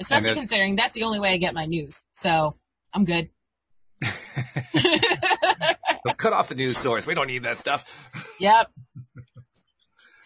Especially 0.00 0.34
considering 0.34 0.76
that's 0.76 0.94
the 0.94 1.04
only 1.04 1.20
way 1.20 1.32
I 1.32 1.36
get 1.36 1.54
my 1.54 1.66
news. 1.66 2.04
So 2.14 2.52
I'm 2.94 3.04
good. 3.04 3.28
cut 6.18 6.32
off 6.32 6.48
the 6.48 6.54
news 6.54 6.78
source. 6.78 7.06
We 7.06 7.14
don't 7.14 7.26
need 7.26 7.44
that 7.44 7.58
stuff. 7.58 8.08
Yep. 8.40 8.70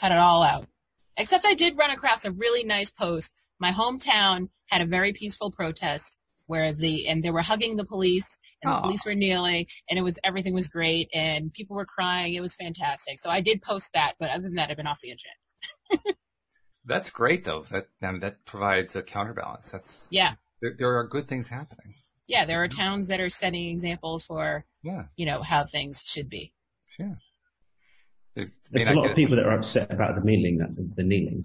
Cut 0.01 0.13
it 0.13 0.19
all 0.19 0.43
out. 0.43 0.67
Except 1.19 1.45
I 1.47 1.55
did 1.55 1.77
run 1.77 1.91
across 1.91 2.25
a 2.25 2.31
really 2.31 2.65
nice 2.65 2.91
post. 2.91 3.33
My 3.59 3.71
hometown 3.71 4.49
had 4.71 4.81
a 4.81 4.87
very 4.87 5.13
peaceful 5.13 5.51
protest 5.51 6.19
where 6.47 6.73
the, 6.73 7.09
and 7.09 7.23
they 7.23 7.31
were 7.31 7.43
hugging 7.43 7.77
the 7.77 7.85
police 7.85 8.39
and 8.63 8.73
Aww. 8.73 8.79
the 8.79 8.83
police 8.83 9.05
were 9.05 9.15
kneeling 9.15 9.67
and 9.91 9.99
it 9.99 10.03
was, 10.03 10.19
everything 10.25 10.55
was 10.55 10.69
great 10.69 11.09
and 11.15 11.53
people 11.53 11.77
were 11.77 11.87
crying. 11.87 12.35
It 12.35 12.41
was 12.41 12.55
fantastic. 12.55 13.19
So 13.21 13.31
I 13.31 13.41
did 13.41 13.63
post 13.63 13.93
that, 13.95 14.15
but 14.19 14.31
other 14.31 14.43
than 14.43 14.55
that, 14.55 14.71
I've 14.71 14.77
been 14.77 14.87
off 14.87 15.01
the 15.01 15.11
internet. 15.11 16.17
That's 16.85 17.11
great 17.11 17.45
though. 17.45 17.65
That, 17.71 17.89
that 18.01 18.45
provides 18.47 18.97
a 18.97 19.03
counterbalance. 19.03 19.73
That's, 19.73 20.09
yeah. 20.11 20.35
There, 20.63 20.75
there 20.79 20.99
are 20.99 21.07
good 21.07 21.29
things 21.29 21.49
happening. 21.49 21.95
Yeah. 22.29 22.45
There 22.45 22.63
are 22.63 22.69
towns 22.69 23.09
that 23.09 23.21
are 23.21 23.31
setting 23.31 23.69
examples 23.71 24.25
for, 24.25 24.65
yeah. 24.83 25.05
you 25.17 25.27
know, 25.27 25.43
how 25.43 25.65
things 25.65 26.03
should 26.05 26.29
be. 26.29 26.53
Sure. 26.97 27.19
There's 28.71 28.91
a 28.91 28.95
lot 28.95 29.11
of 29.11 29.17
people 29.17 29.37
that 29.37 29.47
are 29.47 29.57
upset 29.57 29.93
about 29.93 30.15
the 30.15 30.21
kneeling. 30.21 30.59
The 30.95 31.03
kneeling. 31.03 31.45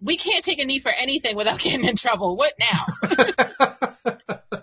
We 0.00 0.16
can't 0.16 0.44
take 0.44 0.60
a 0.60 0.64
knee 0.64 0.80
for 0.80 0.92
anything 0.96 1.36
without 1.36 1.58
getting 1.64 1.84
in 1.84 1.96
trouble. 1.96 2.36
What 2.36 2.52
now? 2.58 2.86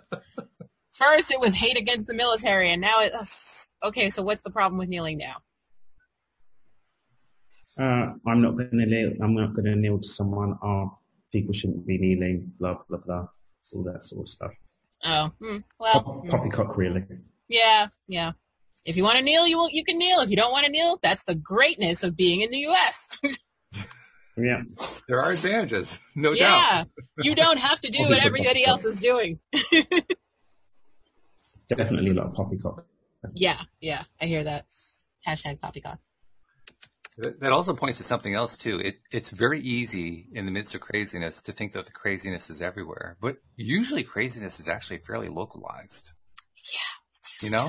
First, 0.92 1.32
it 1.32 1.40
was 1.40 1.56
hate 1.56 1.78
against 1.78 2.08
the 2.08 2.14
military, 2.14 2.72
and 2.72 2.82
now 2.82 3.02
it's 3.02 3.70
okay. 3.82 4.10
So, 4.10 4.22
what's 4.22 4.42
the 4.42 4.50
problem 4.50 4.78
with 4.78 4.90
kneeling 4.90 5.18
now? 5.18 5.38
Uh, 7.80 8.14
I'm 8.28 8.42
not 8.42 8.58
going 8.58 8.72
to 8.72 8.86
kneel. 8.86 9.14
I'm 9.24 9.34
not 9.34 9.54
going 9.54 9.66
to 9.66 9.78
kneel 9.78 10.00
to 10.00 10.08
someone. 10.08 10.58
Oh, 10.62 10.98
people 11.32 11.54
shouldn't 11.54 11.88
be 11.88 11.98
kneeling. 11.98 12.52
Blah 12.60 12.80
blah 12.90 12.98
blah. 12.98 13.28
All 13.74 13.84
that 13.84 14.04
sort 14.04 14.24
of 14.24 14.30
stuff. 14.30 14.52
Oh, 15.04 15.32
hmm, 15.40 15.58
well. 15.80 16.02
Pop, 16.02 16.28
poppycock, 16.28 16.78
really. 16.78 17.06
Yeah, 17.48 17.88
yeah. 18.08 18.32
If 18.86 18.98
you 18.98 19.04
want 19.04 19.18
to 19.18 19.24
kneel, 19.24 19.48
you 19.48 19.58
will, 19.58 19.70
you 19.70 19.84
can 19.84 19.98
kneel. 19.98 20.20
If 20.20 20.30
you 20.30 20.36
don't 20.36 20.52
want 20.52 20.66
to 20.66 20.72
kneel, 20.72 21.00
that's 21.02 21.24
the 21.24 21.36
greatness 21.36 22.04
of 22.04 22.16
being 22.16 22.42
in 22.42 22.50
the 22.50 22.60
U.S. 22.60 23.20
yeah. 24.38 24.62
There 25.08 25.20
are 25.20 25.32
advantages, 25.32 26.00
no 26.16 26.32
yeah. 26.32 26.46
doubt. 26.46 26.62
Yeah. 26.64 26.84
You 27.24 27.36
don't 27.36 27.60
have 27.60 27.80
to 27.82 27.92
do 27.92 28.04
what 28.04 28.24
everybody 28.26 28.66
else 28.66 28.86
is 28.86 29.02
doing. 29.02 29.40
Definitely 31.68 32.12
a 32.12 32.14
lot 32.14 32.28
of 32.28 32.34
poppycock. 32.34 32.86
Yeah, 33.34 33.58
yeah, 33.82 34.02
I 34.22 34.28
hear 34.28 34.46
that. 34.46 34.66
Hashtag 35.28 35.60
poppycock. 35.60 36.00
That 37.22 37.52
also 37.52 37.74
points 37.74 37.98
to 37.98 38.04
something 38.04 38.34
else 38.34 38.56
too. 38.56 38.80
It, 38.80 38.96
it's 39.12 39.32
very 39.32 39.62
easy 39.62 40.28
in 40.34 40.46
the 40.46 40.52
midst 40.52 40.74
of 40.74 40.82
craziness 40.82 41.42
to 41.44 41.52
think 41.52 41.74
that 41.74 41.86
the 41.86 41.92
craziness 41.92 42.50
is 42.50 42.62
everywhere, 42.62 43.18
but 43.20 43.38
usually 43.58 44.04
craziness 44.04 44.60
is 44.60 44.70
actually 44.70 45.00
fairly 45.00 45.28
localized. 45.28 46.12
Yeah. 46.74 47.48
You 47.48 47.50
know? 47.52 47.68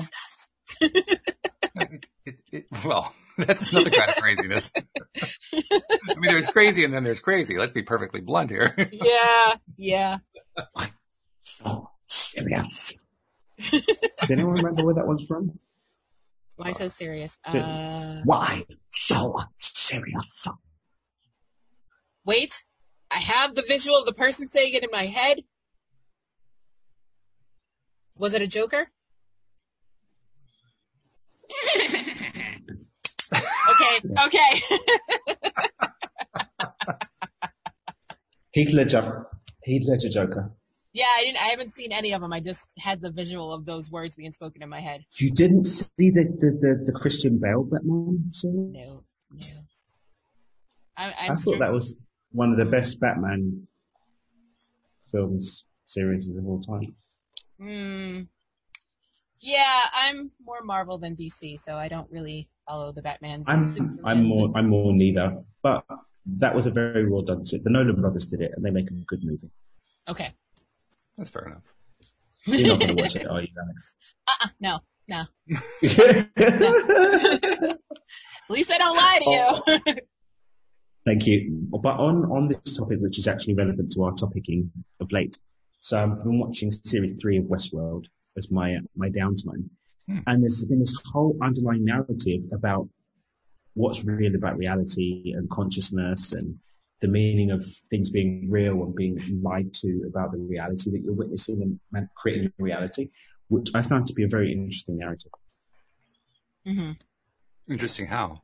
it, 0.81 2.05
it, 2.51 2.65
well, 2.85 3.13
that's 3.37 3.71
another 3.73 3.89
kind 3.89 4.09
of 4.09 4.15
craziness. 4.15 4.71
I 5.15 6.19
mean, 6.19 6.31
there's 6.31 6.47
crazy 6.47 6.85
and 6.85 6.93
then 6.93 7.03
there's 7.03 7.19
crazy. 7.19 7.57
Let's 7.57 7.73
be 7.73 7.83
perfectly 7.83 8.21
blunt 8.21 8.51
here. 8.51 8.75
yeah, 8.91 9.55
yeah. 9.77 10.17
Why 10.73 10.91
so 11.43 11.89
serious? 12.07 12.93
Does 13.57 14.31
anyone 14.31 14.53
remember 14.53 14.85
where 14.85 14.95
that 14.95 15.07
one's 15.07 15.23
from? 15.27 15.59
Why 16.61 16.73
so 16.73 16.87
serious? 16.89 17.39
Uh, 17.43 18.21
Why 18.23 18.63
so 18.91 19.35
serious? 19.57 20.47
Wait, 22.23 22.63
I 23.09 23.17
have 23.17 23.55
the 23.55 23.63
visual 23.63 23.97
of 23.97 24.05
the 24.05 24.13
person 24.13 24.47
saying 24.47 24.75
it 24.75 24.83
in 24.83 24.89
my 24.91 25.01
head. 25.01 25.39
Was 28.15 28.35
it 28.35 28.43
a 28.43 28.47
Joker? 28.47 28.87
okay, 33.71 33.95
okay. 34.25 34.51
Heath 38.51 38.71
Ledger. 38.71 39.25
Heath 39.63 39.87
Ledger 39.89 40.09
Joker. 40.09 40.51
Yeah, 40.93 41.05
I 41.05 41.23
didn't. 41.23 41.37
I 41.37 41.45
haven't 41.45 41.69
seen 41.69 41.91
any 41.93 42.13
of 42.13 42.21
them. 42.21 42.33
I 42.33 42.41
just 42.41 42.73
had 42.77 43.01
the 43.01 43.11
visual 43.11 43.53
of 43.53 43.65
those 43.65 43.89
words 43.89 44.15
being 44.15 44.31
spoken 44.31 44.61
in 44.61 44.69
my 44.69 44.79
head. 44.79 45.05
You 45.17 45.31
didn't 45.31 45.65
see 45.65 46.09
the 46.09 46.25
the, 46.39 46.51
the, 46.59 46.91
the 46.91 46.99
Christian 46.99 47.39
Bale 47.39 47.63
Batman 47.63 48.31
series? 48.33 48.73
No, 48.73 49.03
no. 49.31 49.61
I, 50.97 51.13
I 51.29 51.35
thought 51.35 51.59
that 51.59 51.71
was 51.71 51.95
one 52.31 52.51
of 52.51 52.57
the 52.57 52.65
best 52.65 52.99
Batman 52.99 53.67
films 55.11 55.65
series 55.85 56.29
of 56.29 56.45
all 56.45 56.61
time. 56.61 56.95
Hmm. 57.59 58.21
Yeah, 59.39 59.83
I'm 59.93 60.31
more 60.43 60.61
Marvel 60.63 60.99
than 60.99 61.15
DC, 61.15 61.57
so 61.57 61.75
I 61.75 61.87
don't 61.87 62.09
really 62.11 62.47
follow 62.67 62.91
the 62.91 63.01
Batmans. 63.01 63.45
I'm, 63.47 63.99
I'm 64.05 64.25
more, 64.25 64.51
I'm 64.53 64.69
more 64.69 64.93
neither, 64.93 65.43
but 65.63 65.83
that 66.37 66.53
was 66.53 66.67
a 66.67 66.71
very 66.71 67.09
well 67.09 67.23
done. 67.23 67.43
The 67.43 67.69
Nolan 67.69 67.99
brothers 68.01 68.25
did 68.27 68.41
it, 68.41 68.51
and 68.55 68.63
they 68.63 68.69
make 68.69 68.91
a 68.91 68.93
good 68.93 69.23
movie. 69.23 69.49
Okay. 70.07 70.31
That's 71.21 71.29
fair 71.29 71.45
enough. 71.45 71.63
You're 72.47 72.69
not 72.69 72.79
going 72.79 72.95
to 72.95 73.03
watch 73.03 73.15
it, 73.15 73.27
are 73.27 73.41
you, 73.43 73.49
Alex? 73.63 73.95
Uh-uh, 74.27 74.47
no, 74.59 74.79
no. 75.07 75.21
At 77.69 77.77
least 78.49 78.71
I 78.71 78.79
don't 78.79 78.97
lie 78.97 79.19
to 79.21 79.29
you. 79.85 79.85
Thank 81.05 81.27
you. 81.27 81.67
But 81.69 81.99
on, 81.99 82.25
on 82.25 82.47
this 82.47 82.75
topic, 82.75 82.97
which 83.01 83.19
is 83.19 83.27
actually 83.27 83.53
relevant 83.53 83.91
to 83.91 84.05
our 84.05 84.13
topicing 84.13 84.71
of 84.99 85.11
late. 85.11 85.37
So 85.81 86.01
I've 86.01 86.23
been 86.23 86.39
watching 86.39 86.71
series 86.71 87.21
three 87.21 87.37
of 87.37 87.43
Westworld 87.43 88.07
as 88.35 88.49
my 88.49 88.79
my 88.95 89.09
downtime. 89.09 89.69
Hmm. 90.09 90.21
And 90.25 90.41
there's 90.41 90.65
been 90.65 90.79
this 90.79 90.97
whole 91.13 91.37
underlying 91.39 91.85
narrative 91.85 92.45
about 92.51 92.89
what's 93.75 94.03
real 94.03 94.33
about 94.33 94.57
reality 94.57 95.33
and 95.35 95.47
consciousness 95.51 96.33
and 96.33 96.57
the 97.01 97.07
meaning 97.07 97.51
of 97.51 97.65
things 97.89 98.09
being 98.11 98.47
real 98.49 98.83
and 98.83 98.95
being 98.95 99.41
lied 99.43 99.73
to 99.73 100.03
about 100.07 100.31
the 100.31 100.37
reality 100.37 100.91
that 100.91 101.01
you're 101.03 101.15
witnessing 101.15 101.79
and 101.93 102.07
creating 102.15 102.47
a 102.59 102.63
reality, 102.63 103.09
which 103.49 103.69
I 103.73 103.81
found 103.81 104.07
to 104.07 104.13
be 104.13 104.23
a 104.23 104.27
very 104.27 104.51
interesting 104.53 104.97
narrative. 104.97 105.31
hmm 106.65 106.91
Interesting 107.69 108.07
how? 108.07 108.41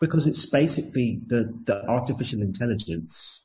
Because 0.00 0.26
it's 0.26 0.46
basically 0.46 1.20
the, 1.26 1.52
the 1.66 1.86
artificial 1.86 2.40
intelligence, 2.40 3.44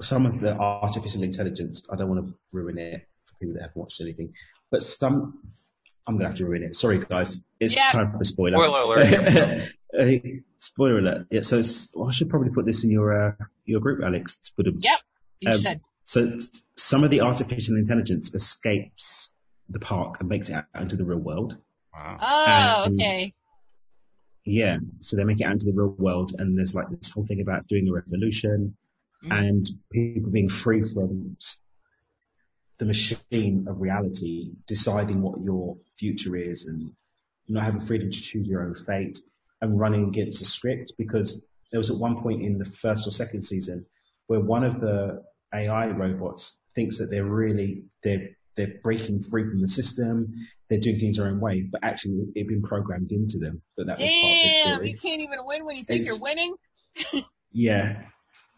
some 0.00 0.24
of 0.24 0.40
the 0.40 0.52
artificial 0.52 1.22
intelligence, 1.22 1.82
I 1.92 1.96
don't 1.96 2.08
want 2.08 2.26
to 2.26 2.34
ruin 2.52 2.78
it 2.78 3.06
for 3.26 3.34
people 3.40 3.54
that 3.54 3.62
haven't 3.62 3.76
watched 3.76 4.00
anything, 4.00 4.32
but 4.70 4.82
some, 4.82 5.40
I'm 6.06 6.14
going 6.14 6.24
to 6.24 6.28
have 6.28 6.38
to 6.38 6.46
ruin 6.46 6.62
it. 6.62 6.76
Sorry 6.76 6.98
guys. 6.98 7.40
It's 7.58 7.76
Yeah. 7.76 7.90
time 7.90 8.06
for 8.06 8.22
a 8.22 8.24
spoiler. 8.24 8.52
Spoiler 8.52 8.82
alert. 8.82 9.72
Uh, 9.98 10.06
spoiler 10.58 10.98
alert. 10.98 11.26
Yeah, 11.30 11.40
so 11.42 11.58
it's, 11.58 11.90
well, 11.94 12.08
I 12.08 12.12
should 12.12 12.28
probably 12.30 12.50
put 12.50 12.64
this 12.66 12.84
in 12.84 12.90
your, 12.90 13.28
uh, 13.28 13.32
your 13.64 13.80
group, 13.80 14.02
Alex. 14.04 14.38
Um, 14.58 14.78
Yep. 14.78 15.00
You 15.40 15.50
Um, 15.50 15.60
should. 15.60 15.80
So 16.04 16.38
some 16.76 17.04
of 17.04 17.10
the 17.10 17.20
artificial 17.22 17.76
intelligence 17.76 18.34
escapes 18.34 19.30
the 19.68 19.78
park 19.80 20.16
and 20.20 20.28
makes 20.28 20.48
it 20.48 20.54
out 20.54 20.64
into 20.80 20.96
the 20.96 21.04
real 21.04 21.18
world. 21.18 21.56
Wow. 21.92 22.18
Oh, 22.20 22.82
and- 22.86 22.94
okay. 22.94 23.32
Yeah. 24.44 24.78
So 25.00 25.16
they 25.16 25.24
make 25.24 25.40
it 25.40 25.44
out 25.44 25.52
into 25.52 25.66
the 25.66 25.72
real 25.72 25.94
world 25.98 26.34
and 26.38 26.56
there's 26.58 26.74
like 26.74 26.88
this 26.90 27.10
whole 27.10 27.26
thing 27.26 27.40
about 27.40 27.66
doing 27.68 27.88
a 27.88 27.92
revolution 27.92 28.76
Mhm. 29.24 29.38
and 29.48 29.70
people 29.92 30.30
being 30.30 30.48
free 30.48 30.82
from 30.82 31.36
the 32.78 32.86
machine 32.86 33.66
of 33.68 33.80
reality, 33.80 34.52
deciding 34.66 35.20
what 35.20 35.40
your 35.42 35.76
future 35.98 36.34
is 36.36 36.64
and 36.64 36.92
not 37.48 37.62
having 37.64 37.80
freedom 37.80 38.10
to 38.10 38.20
choose 38.20 38.46
your 38.48 38.64
own 38.66 38.74
fate 38.74 39.20
and 39.60 39.78
running 39.78 40.08
against 40.08 40.38
the 40.38 40.44
script 40.44 40.92
because 40.98 41.40
there 41.70 41.78
was 41.78 41.90
at 41.90 41.96
one 41.96 42.22
point 42.22 42.42
in 42.42 42.58
the 42.58 42.64
first 42.64 43.06
or 43.06 43.10
second 43.10 43.42
season 43.42 43.86
where 44.26 44.40
one 44.40 44.64
of 44.64 44.80
the 44.80 45.22
AI 45.54 45.88
robots 45.90 46.56
thinks 46.74 46.98
that 46.98 47.10
they're 47.10 47.24
really, 47.24 47.84
they're, 48.02 48.28
they're 48.56 48.74
breaking 48.82 49.20
free 49.20 49.44
from 49.44 49.60
the 49.60 49.68
system, 49.68 50.32
they're 50.68 50.78
doing 50.80 50.98
things 50.98 51.16
their 51.16 51.26
own 51.26 51.40
way, 51.40 51.62
but 51.70 51.82
actually 51.84 52.26
it's 52.34 52.48
been 52.48 52.62
programmed 52.62 53.10
into 53.12 53.38
them 53.38 53.60
that 53.76 53.86
that 53.86 53.98
was 53.98 54.08
part 54.08 54.32
of 54.34 54.50
Damn, 54.50 54.74
story. 54.74 54.90
you 54.90 54.96
can't 54.96 55.22
even 55.22 55.38
win 55.44 55.64
when 55.66 55.76
you 55.76 55.84
think 55.84 56.00
It's- 56.02 56.14
you're 56.14 56.22
winning. 56.22 56.54
Yeah. 57.52 58.02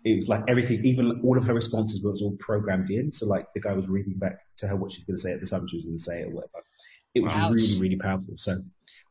It 0.04 0.16
was 0.16 0.28
like 0.28 0.42
everything, 0.48 0.84
even 0.84 1.20
all 1.22 1.38
of 1.38 1.44
her 1.44 1.54
responses 1.54 2.02
was 2.02 2.20
all 2.22 2.36
programmed 2.40 2.90
in. 2.90 3.12
So 3.12 3.26
like 3.26 3.46
the 3.54 3.60
guy 3.60 3.72
was 3.72 3.86
reading 3.88 4.14
back 4.18 4.40
to 4.58 4.66
her 4.66 4.74
what 4.76 4.92
she's 4.92 5.04
going 5.04 5.16
to 5.16 5.22
say 5.22 5.32
at 5.32 5.40
the 5.40 5.46
time 5.46 5.66
she 5.70 5.76
was 5.76 5.84
going 5.84 5.96
to 5.96 6.02
say 6.02 6.20
it 6.22 6.24
or 6.26 6.30
whatever. 6.30 6.64
It 7.14 7.20
was 7.20 7.32
Ouch. 7.34 7.52
really, 7.52 7.80
really 7.80 7.96
powerful. 7.96 8.34
So, 8.36 8.56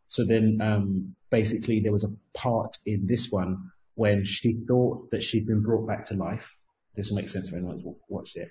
so 0.10 0.26
then, 0.26 0.60
um, 0.62 1.16
basically 1.32 1.80
there 1.80 1.92
was 1.92 2.04
a 2.04 2.14
part 2.36 2.78
in 2.86 3.08
this 3.08 3.32
one 3.32 3.72
when 3.96 4.26
she 4.26 4.60
thought 4.68 5.10
that 5.12 5.24
she'd 5.24 5.48
been 5.48 5.62
brought 5.62 5.88
back 5.88 6.06
to 6.06 6.14
life. 6.16 6.56
This 6.96 7.10
will 7.10 7.18
make 7.18 7.30
sense 7.30 7.48
if 7.48 7.54
anyone's 7.54 7.84
wa- 7.84 7.94
watched 8.10 8.38
it. 8.38 8.50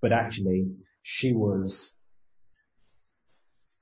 But 0.00 0.12
actually 0.12 0.66
she 1.02 1.32
was 1.32 1.94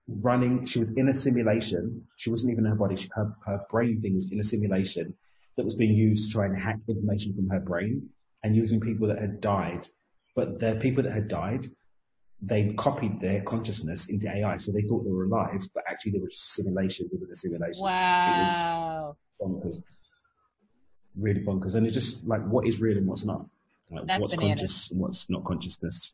running, 0.08 0.66
she 0.66 0.78
was 0.78 0.90
in 0.90 1.08
a 1.08 1.14
simulation. 1.14 2.06
She 2.16 2.30
wasn't 2.30 2.52
even 2.52 2.66
in 2.66 2.70
her 2.72 2.76
body. 2.76 2.96
She, 2.96 3.08
her, 3.14 3.32
her 3.46 3.60
brain 3.70 4.02
thing 4.02 4.14
was 4.14 4.30
in 4.30 4.40
a 4.40 4.44
simulation 4.44 5.14
that 5.56 5.64
was 5.64 5.74
being 5.74 5.94
used 5.94 6.26
to 6.26 6.32
try 6.32 6.46
and 6.46 6.58
hack 6.58 6.78
information 6.88 7.34
from 7.34 7.48
her 7.50 7.60
brain 7.60 8.08
and 8.42 8.56
using 8.56 8.80
people 8.80 9.08
that 9.08 9.18
had 9.18 9.40
died. 9.40 9.86
But 10.34 10.58
the 10.58 10.78
people 10.80 11.04
that 11.04 11.12
had 11.12 11.28
died, 11.28 11.66
they 12.42 12.72
copied 12.74 13.20
their 13.20 13.40
consciousness 13.42 14.08
into 14.08 14.28
AI. 14.28 14.56
So 14.56 14.72
they 14.72 14.82
thought 14.82 15.04
they 15.04 15.10
were 15.12 15.24
alive, 15.24 15.62
but 15.74 15.84
actually 15.88 16.12
they 16.12 16.18
were 16.18 16.28
just 16.28 16.58
a 16.58 16.62
simulation 16.62 17.08
within 17.12 17.28
a 17.30 17.36
simulation. 17.36 17.82
Wow. 17.82 19.16
Bonkers. 19.40 19.76
Really 21.16 21.40
bonkers. 21.40 21.76
And 21.76 21.86
it's 21.86 21.94
just 21.94 22.26
like, 22.26 22.44
what 22.44 22.66
is 22.66 22.80
real 22.80 22.98
and 22.98 23.06
what's 23.06 23.24
not? 23.24 23.46
Like, 23.90 24.06
That's 24.06 24.20
what's 24.20 24.34
bananas. 24.34 24.58
conscious 24.58 24.90
and 24.90 25.00
what's 25.00 25.30
not 25.30 25.44
consciousness? 25.44 26.12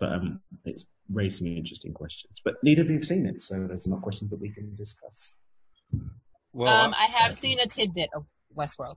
But, 0.00 0.12
um, 0.12 0.40
it's 0.64 0.86
raised 1.12 1.38
some 1.38 1.46
interesting 1.46 1.92
questions. 1.92 2.40
But 2.42 2.54
neither 2.62 2.82
of 2.82 2.88
you 2.88 2.94
have 2.94 3.04
seen 3.04 3.26
it, 3.26 3.42
so 3.42 3.66
there's 3.66 3.86
not 3.86 4.00
questions 4.00 4.30
that 4.30 4.40
we 4.40 4.50
can 4.50 4.74
discuss. 4.76 5.32
Well, 6.52 6.72
um, 6.72 6.94
I 6.94 7.04
have 7.20 7.34
seen 7.34 7.60
a 7.60 7.66
tidbit 7.66 8.10
of 8.14 8.24
Westworld. 8.56 8.96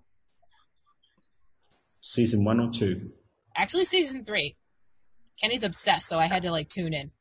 Season 2.01 2.45
one 2.45 2.59
or 2.61 2.71
two? 2.71 3.11
Actually, 3.55 3.85
season 3.85 4.23
three. 4.23 4.55
Kenny's 5.41 5.63
obsessed, 5.63 6.07
so 6.07 6.17
I 6.19 6.27
had 6.27 6.43
to 6.43 6.51
like 6.51 6.69
tune 6.69 6.93
in. 6.93 7.11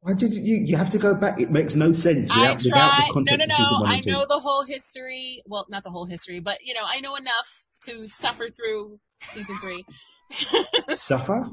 Why 0.00 0.14
did 0.14 0.32
you, 0.32 0.56
you 0.56 0.76
have 0.76 0.90
to 0.92 0.98
go 0.98 1.14
back? 1.14 1.40
It 1.40 1.50
makes 1.50 1.74
no 1.74 1.92
sense 1.92 2.30
I 2.32 2.40
without, 2.52 2.62
without 2.64 2.90
tried. 2.90 2.96
the 2.98 3.06
No, 3.08 3.12
context 3.12 3.58
no, 3.58 3.64
no. 3.64 3.80
one 3.80 3.90
I 3.90 4.00
know 4.06 4.26
the 4.28 4.38
whole 4.38 4.64
history. 4.64 5.42
Well, 5.46 5.66
not 5.68 5.84
the 5.84 5.90
whole 5.90 6.06
history, 6.06 6.40
but 6.40 6.58
you 6.64 6.74
know, 6.74 6.84
I 6.86 7.00
know 7.00 7.14
enough 7.16 7.64
to 7.86 8.06
suffer 8.08 8.48
through 8.48 8.98
season 9.28 9.58
three. 9.58 9.84
Suffer? 10.94 11.50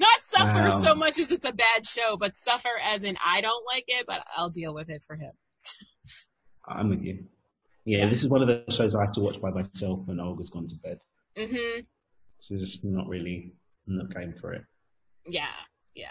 Not 0.00 0.20
suffer 0.20 0.62
Wow. 0.64 0.70
so 0.70 0.94
much 0.94 1.18
as 1.18 1.30
it's 1.32 1.44
a 1.46 1.52
bad 1.52 1.84
show, 1.86 2.16
but 2.18 2.36
suffer 2.36 2.70
as 2.84 3.04
in 3.04 3.16
I 3.24 3.40
don't 3.40 3.64
like 3.66 3.84
it, 3.88 4.06
but 4.06 4.22
I'll 4.36 4.48
deal 4.50 4.72
with 4.74 4.90
it 4.90 5.02
for 5.06 5.16
him. 5.16 5.32
I'm 6.68 6.88
with 6.90 7.02
you. 7.02 7.24
Yeah, 7.84 7.98
Yeah. 7.98 8.06
this 8.06 8.22
is 8.22 8.28
one 8.28 8.42
of 8.42 8.48
the 8.48 8.70
shows 8.72 8.94
I 8.94 9.02
have 9.04 9.12
to 9.12 9.20
watch 9.20 9.40
by 9.40 9.50
myself 9.50 10.00
when 10.06 10.20
Olga's 10.20 10.50
gone 10.50 10.68
to 10.68 10.76
bed. 10.76 11.00
Mm-hmm. 11.36 11.80
So 12.40 12.56
just 12.56 12.84
not 12.84 13.08
really, 13.08 13.52
Mm. 13.88 13.96
not 13.96 14.14
going 14.14 14.34
for 14.34 14.52
it. 14.52 14.64
Yeah. 15.26 15.46
Yeah. 15.94 16.08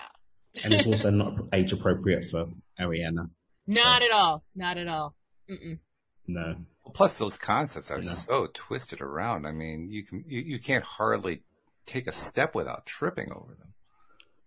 And 0.63 0.73
it's 0.73 0.85
also 0.85 1.09
not 1.09 1.33
age 1.53 1.71
appropriate 1.73 2.25
for 2.29 2.47
Ariana. 2.79 3.29
Not 3.67 4.01
at 4.01 4.11
all. 4.11 4.43
Not 4.55 4.77
at 4.77 4.87
all. 4.87 5.13
Mm-mm. 5.49 5.79
No. 6.27 6.55
plus 6.93 7.17
those 7.17 7.37
concepts 7.37 7.89
are 7.91 7.97
No. 8.01 8.07
so 8.07 8.47
twisted 8.53 9.01
around. 9.01 9.45
I 9.45 9.51
mean, 9.51 9.89
you 9.89 10.03
can 10.03 10.23
you, 10.27 10.41
you 10.41 10.59
can't 10.59 10.83
hardly 10.83 11.41
take 11.85 12.07
a 12.07 12.11
step 12.11 12.53
without 12.55 12.85
tripping 12.85 13.31
over 13.31 13.53
them. 13.55 13.73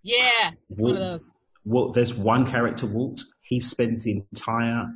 Yeah. 0.03 0.51
It's 0.68 0.83
one 0.83 0.93
of 0.93 0.99
those. 0.99 1.33
Well, 1.64 1.93
there's 1.93 2.14
one 2.14 2.47
character, 2.47 2.87
Walt. 2.87 3.22
He 3.43 3.61
spends 3.61 4.05
the 4.05 4.12
entire 4.33 4.95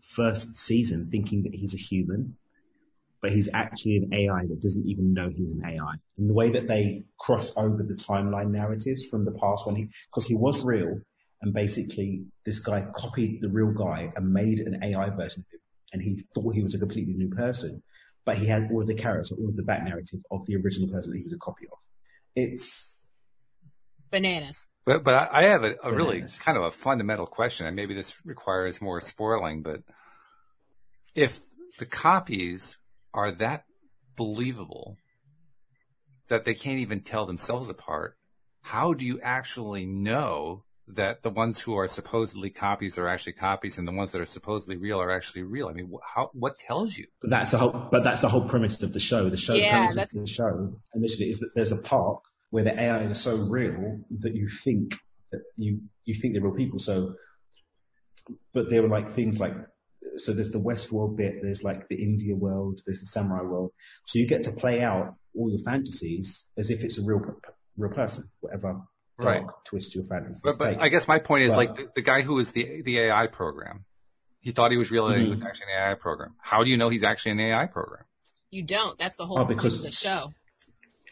first 0.00 0.56
season 0.56 1.08
thinking 1.10 1.44
that 1.44 1.54
he's 1.54 1.74
a 1.74 1.78
human, 1.78 2.36
but 3.24 3.32
he's 3.32 3.48
actually 3.54 3.96
an 3.96 4.12
AI 4.12 4.42
that 4.46 4.60
doesn't 4.60 4.86
even 4.86 5.14
know 5.14 5.30
he's 5.30 5.54
an 5.54 5.62
AI. 5.64 5.94
And 6.18 6.28
the 6.28 6.34
way 6.34 6.50
that 6.50 6.68
they 6.68 7.04
cross 7.18 7.54
over 7.56 7.82
the 7.82 7.94
timeline 7.94 8.50
narratives 8.50 9.06
from 9.06 9.24
the 9.24 9.30
past 9.30 9.66
when 9.66 9.76
he, 9.76 9.88
cause 10.12 10.26
he 10.26 10.34
was 10.34 10.62
real 10.62 11.00
and 11.40 11.54
basically 11.54 12.26
this 12.44 12.58
guy 12.58 12.86
copied 12.94 13.40
the 13.40 13.48
real 13.48 13.72
guy 13.72 14.12
and 14.14 14.30
made 14.30 14.58
an 14.58 14.84
AI 14.84 15.08
version 15.08 15.40
of 15.40 15.54
him 15.54 15.60
and 15.94 16.02
he 16.02 16.22
thought 16.34 16.54
he 16.54 16.60
was 16.60 16.74
a 16.74 16.78
completely 16.78 17.14
new 17.14 17.30
person, 17.30 17.82
but 18.26 18.36
he 18.36 18.44
had 18.44 18.68
all 18.70 18.82
of 18.82 18.88
the 18.88 18.94
characters, 18.94 19.32
all 19.32 19.48
of 19.48 19.56
the 19.56 19.62
back 19.62 19.84
narrative 19.84 20.20
of 20.30 20.44
the 20.44 20.56
original 20.56 20.90
person 20.90 21.12
that 21.12 21.16
he 21.16 21.24
was 21.24 21.32
a 21.32 21.38
copy 21.38 21.64
of. 21.72 21.78
It's, 22.36 23.06
Bananas. 24.10 24.68
But 24.84 25.02
but 25.02 25.14
I, 25.14 25.28
I 25.32 25.42
have 25.44 25.64
a, 25.64 25.76
a 25.82 25.94
really 25.94 26.22
kind 26.40 26.58
of 26.58 26.64
a 26.64 26.70
fundamental 26.70 27.26
question, 27.26 27.66
and 27.66 27.74
maybe 27.74 27.94
this 27.94 28.14
requires 28.26 28.82
more 28.82 29.00
spoiling. 29.00 29.62
But 29.62 29.80
if 31.14 31.38
the 31.78 31.86
copies 31.86 32.76
are 33.14 33.32
that 33.32 33.64
believable 34.16 34.98
that 36.28 36.44
they 36.44 36.54
can't 36.54 36.80
even 36.80 37.00
tell 37.00 37.26
themselves 37.26 37.68
apart, 37.68 38.16
how 38.62 38.92
do 38.92 39.04
you 39.04 39.20
actually 39.22 39.86
know 39.86 40.64
that 40.88 41.22
the 41.22 41.30
ones 41.30 41.60
who 41.60 41.74
are 41.74 41.88
supposedly 41.88 42.50
copies 42.50 42.98
are 42.98 43.08
actually 43.08 43.32
copies, 43.32 43.78
and 43.78 43.88
the 43.88 43.92
ones 43.92 44.12
that 44.12 44.20
are 44.20 44.26
supposedly 44.26 44.76
real 44.76 45.00
are 45.00 45.10
actually 45.10 45.42
real? 45.42 45.68
I 45.68 45.72
mean, 45.72 45.90
wh- 45.90 46.14
how 46.14 46.30
what 46.32 46.58
tells 46.58 46.96
you? 46.96 47.06
But 47.22 47.30
that's 47.30 47.52
the 47.52 47.58
whole, 47.58 47.88
but 47.90 48.04
that's 48.04 48.20
the 48.20 48.28
whole 48.28 48.46
premise 48.46 48.82
of 48.82 48.92
the 48.92 49.00
show. 49.00 49.30
The 49.30 49.36
show, 49.36 49.54
Yeah, 49.54 49.86
the 49.86 49.94
premise 49.94 50.14
of 50.14 50.20
the 50.22 50.26
show 50.26 50.76
initially 50.94 51.30
is 51.30 51.40
that 51.40 51.50
there's 51.54 51.72
a 51.72 51.78
park 51.78 52.22
where 52.50 52.64
the 52.64 52.78
AIs 52.78 53.10
are 53.10 53.14
so 53.14 53.36
real 53.36 54.00
that 54.20 54.34
you 54.34 54.48
think 54.48 54.94
that 55.32 55.42
you, 55.56 55.80
you 56.04 56.14
think 56.14 56.34
they're 56.34 56.42
real 56.42 56.54
people. 56.54 56.78
So, 56.78 57.14
but 58.52 58.70
there 58.70 58.82
were 58.82 58.88
like 58.88 59.14
things 59.14 59.38
like, 59.38 59.54
so 60.16 60.32
there's 60.32 60.50
the 60.50 60.58
West 60.58 60.90
world 60.92 61.16
bit, 61.16 61.40
there's 61.42 61.62
like 61.62 61.88
the 61.88 61.96
India 62.02 62.34
world, 62.34 62.80
there's 62.86 63.00
the 63.00 63.06
samurai 63.06 63.42
world. 63.42 63.72
So 64.06 64.18
you 64.18 64.26
get 64.26 64.44
to 64.44 64.52
play 64.52 64.80
out 64.82 65.14
all 65.36 65.48
your 65.50 65.58
fantasies 65.58 66.44
as 66.56 66.70
if 66.70 66.84
it's 66.84 66.98
a 66.98 67.02
real, 67.02 67.20
real 67.76 67.92
person, 67.92 68.30
whatever 68.40 68.80
dark 69.20 69.42
Right. 69.44 69.54
twist 69.64 69.94
your 69.94 70.04
fantasies 70.04 70.42
But, 70.42 70.58
but. 70.58 70.82
I 70.82 70.88
guess 70.88 71.06
my 71.06 71.18
point 71.20 71.44
is 71.44 71.50
Well- 71.50 71.58
like 71.58 71.74
the, 71.76 71.86
the 71.96 72.02
guy 72.02 72.22
who 72.22 72.34
was 72.34 72.52
the 72.52 72.82
the 72.82 72.98
AI 73.00 73.26
program. 73.28 73.84
He 74.40 74.50
thought 74.50 74.70
he 74.72 74.76
was 74.76 74.90
real, 74.90 75.06
and 75.06 75.22
he 75.22 75.28
was 75.30 75.40
actually 75.40 75.68
an 75.74 75.90
AI 75.92 75.94
program. 75.94 76.34
How 76.38 76.64
do 76.64 76.70
you 76.70 76.76
know 76.76 76.90
he's 76.90 77.02
actually 77.04 77.32
an 77.32 77.40
AI 77.40 77.66
program? 77.66 78.04
You 78.50 78.62
don't. 78.62 78.98
That's 78.98 79.16
the 79.16 79.24
whole 79.24 79.38
Oh, 79.38 79.46
point 79.46 79.56
because- 79.56 79.76
of 79.76 79.82
the 79.84 79.90
show. 79.90 80.32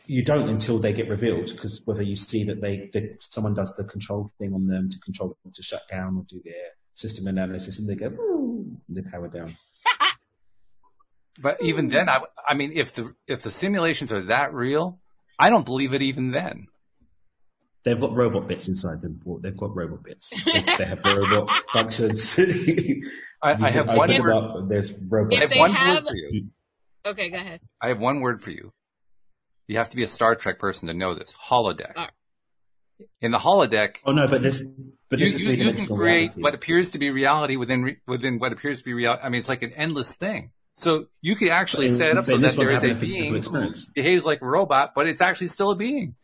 you 0.07 0.23
don't 0.25 0.49
until 0.49 0.79
they 0.81 0.93
get 0.93 1.09
revealed 1.09 1.47
because 1.47 1.81
whether 1.87 2.03
you 2.03 2.17
see 2.17 2.45
that 2.45 2.61
they, 2.61 2.91
they 2.93 3.17
someone 3.21 3.55
does 3.55 3.73
the 3.77 3.85
control 3.85 4.31
thing 4.39 4.53
on 4.53 4.67
them 4.67 4.89
to 4.91 4.99
control 4.99 5.37
them 5.45 5.53
to 5.55 5.63
shut 5.63 5.83
down 5.89 6.17
or 6.19 6.25
do 6.29 6.41
their 6.45 6.71
system 6.95 7.27
analysis 7.27 7.79
and 7.79 7.89
they 7.89 7.95
go 7.95 8.07
"Ooh," 8.07 8.77
and 8.89 8.97
they 8.97 9.03
power 9.03 9.29
down. 9.29 9.51
But 11.41 11.63
even 11.63 11.89
then, 11.89 12.09
I, 12.11 12.19
I 12.47 12.55
mean, 12.55 12.73
if 12.75 12.95
the 12.95 13.11
if 13.27 13.43
the 13.43 13.51
simulations 13.51 14.13
are 14.13 14.25
that 14.27 14.53
real, 14.53 15.01
I 15.39 15.49
don't 15.49 15.65
believe 15.65 15.95
it 15.95 16.03
even 16.03 16.31
then. 16.31 16.67
They've 17.85 17.99
got 17.99 18.15
robot 18.15 18.47
bits 18.47 18.69
inside 18.69 19.01
them. 19.03 19.19
They've 19.43 19.57
got 19.57 19.75
robot 19.75 20.05
bits. 20.05 20.45
They, 20.45 20.61
they 20.61 20.85
have 20.85 21.03
robot 21.05 21.51
functions. 21.73 22.39
I, 23.43 23.53
I 23.53 23.71
have 23.71 23.89
one 23.89 24.11
word. 24.21 24.33
up 24.35 24.57
and 24.57 24.71
there's 24.71 24.93
robot. 25.11 25.35
I 25.35 25.41
have 25.41 25.57
one 25.57 25.71
have- 25.73 26.05
word 26.05 26.11
for 26.11 26.17
you. 26.17 26.49
Okay, 27.05 27.31
go 27.31 27.37
ahead. 27.39 27.61
I 27.83 27.89
have 27.89 27.99
one 27.99 28.21
word 28.21 28.41
for 28.41 28.51
you. 28.51 28.71
You 29.67 29.79
have 29.79 29.89
to 29.91 29.97
be 29.97 30.05
a 30.05 30.09
Star 30.09 30.37
Trek 30.37 30.59
person 30.61 30.89
to 30.89 30.95
know 30.95 31.15
this. 31.15 31.33
Holodeck. 31.33 31.97
Alright. 31.97 32.11
In 33.21 33.33
the 33.33 33.39
holodeck, 33.39 33.97
Oh 34.05 34.13
no, 34.13 34.29
but 34.29 34.43
this, 34.43 34.63
but 35.13 35.21
you, 35.21 35.27
you, 35.27 35.53
you 35.53 35.73
can 35.75 35.87
create 35.87 36.15
reality. 36.35 36.43
what 36.43 36.55
appears 36.55 36.91
to 36.93 36.99
be 36.99 37.11
reality 37.11 37.57
within 37.57 37.83
re, 37.85 37.97
within 38.07 38.39
what 38.39 38.53
appears 38.53 38.79
to 38.79 38.85
be 38.85 38.93
reality. 38.95 39.23
I 39.23 39.29
mean, 39.29 39.39
it's 39.41 39.49
like 39.49 39.63
an 39.63 39.73
endless 39.75 40.13
thing. 40.15 40.51
So 40.77 41.07
you 41.21 41.37
could 41.37 41.51
actually 41.51 41.89
But 41.89 41.97
set 41.99 42.09
it 42.09 42.19
up 42.19 42.25
so 42.25 42.39
that 42.39 42.57
there 42.57 42.73
is 42.73 42.83
a 42.83 42.91
a 42.93 42.95
being 42.95 43.43
who 43.43 43.73
behaves 43.95 44.25
like 44.25 44.41
a 44.43 44.47
robot, 44.47 44.93
but 44.95 45.07
it's 45.07 45.21
actually 45.21 45.49
still 45.49 45.71
a 45.71 45.77
being. 45.77 46.15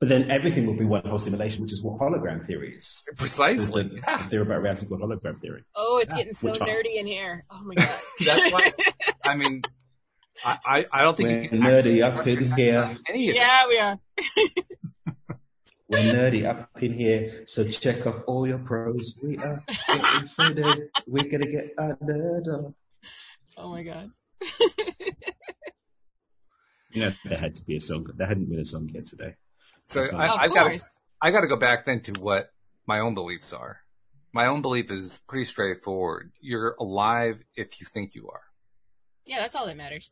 But 0.00 0.08
then 0.08 0.30
everything 0.30 0.66
will 0.66 0.76
be 0.76 0.84
one 0.84 1.02
whole 1.04 1.18
simulation, 1.18 1.62
which 1.62 1.72
is 1.72 1.82
what 1.82 1.98
hologram 1.98 2.46
theory 2.46 2.74
is. 2.76 3.02
Precisely. 3.16 3.82
The, 3.84 3.94
Yeah. 3.96 4.18
the 4.18 4.24
theory 4.24 4.42
about 4.46 4.62
reality 4.62 4.86
called 4.86 5.00
hologram 5.00 5.40
theory. 5.40 5.64
Oh, 5.76 5.98
it's 6.02 6.12
Yeah, 6.12 6.18
getting 6.18 6.34
so 6.34 6.50
which 6.52 6.60
one? 6.60 6.68
nerdy 6.68 6.96
in 6.96 7.06
here. 7.06 7.44
Oh 7.50 7.60
my 7.64 7.74
god. 7.76 8.00
That's 8.24 8.52
why. 8.52 8.70
I 9.24 9.36
mean, 9.36 9.62
I, 10.44 10.58
I, 10.64 10.86
I 10.92 11.02
don't 11.02 11.16
think 11.16 11.28
We're 11.28 11.38
you 11.42 11.48
can 11.48 11.58
nerdy 11.60 12.02
actually 12.02 12.02
up 12.02 12.14
express 12.26 12.26
in 12.26 12.40
yourself 12.42 12.56
here. 12.58 12.80
on 12.82 12.98
any 13.08 13.30
of 13.30 13.36
it. 13.36 13.38
yeah, 13.38 13.66
we 13.68 13.78
are. 13.78 13.98
We're 15.88 15.98
nerdy 15.98 16.46
up 16.46 16.70
in 16.80 16.94
here, 16.94 17.44
so 17.46 17.68
check 17.68 18.06
off 18.06 18.22
all 18.26 18.46
your 18.48 18.58
pros. 18.58 19.18
We 19.22 19.36
are 19.38 19.62
getting 19.66 20.26
so 20.26 20.42
nerdy. 20.44 20.88
We're 21.06 21.30
gonna 21.30 21.50
get 21.50 21.74
our 21.76 21.96
nerd 21.96 22.46
on. 22.46 22.74
Oh 23.56 23.70
my 23.70 23.82
god. 23.82 24.10
You 26.94 27.00
know, 27.02 27.12
there 27.24 27.38
had 27.38 27.56
to 27.56 27.64
be 27.64 27.76
a 27.76 27.80
song. 27.80 28.06
There 28.14 28.26
hadn't 28.26 28.48
been 28.48 28.60
a 28.60 28.64
song 28.64 28.88
yet 28.94 29.06
today. 29.06 29.34
So 29.86 30.00
I, 30.00 30.44
I've 30.44 30.54
got 30.54 30.68
course. 30.68 31.00
I 31.20 31.32
got 31.32 31.40
to 31.40 31.48
go 31.48 31.58
back 31.58 31.84
then 31.84 32.02
to 32.02 32.12
what 32.20 32.50
my 32.86 33.00
own 33.00 33.14
beliefs 33.14 33.52
are. 33.52 33.80
My 34.32 34.46
own 34.46 34.62
belief 34.62 34.92
is 34.92 35.20
pretty 35.28 35.44
straightforward. 35.44 36.30
You're 36.40 36.76
alive 36.78 37.42
if 37.56 37.80
you 37.80 37.86
think 37.92 38.14
you 38.14 38.28
are. 38.30 38.42
Yeah, 39.26 39.38
that's 39.40 39.56
all 39.56 39.66
that 39.66 39.76
matters. 39.76 40.10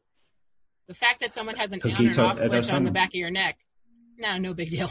The 0.88 0.94
fact 0.94 1.20
that 1.20 1.30
someone 1.30 1.56
has 1.56 1.72
an 1.72 1.80
on 1.84 2.06
and 2.06 2.18
off 2.18 2.38
switch 2.38 2.70
on 2.72 2.82
the 2.82 2.90
back 2.90 3.10
of 3.10 3.14
your 3.14 3.30
neck, 3.30 3.58
no, 4.18 4.38
no 4.38 4.52
big 4.52 4.70
deal. 4.70 4.90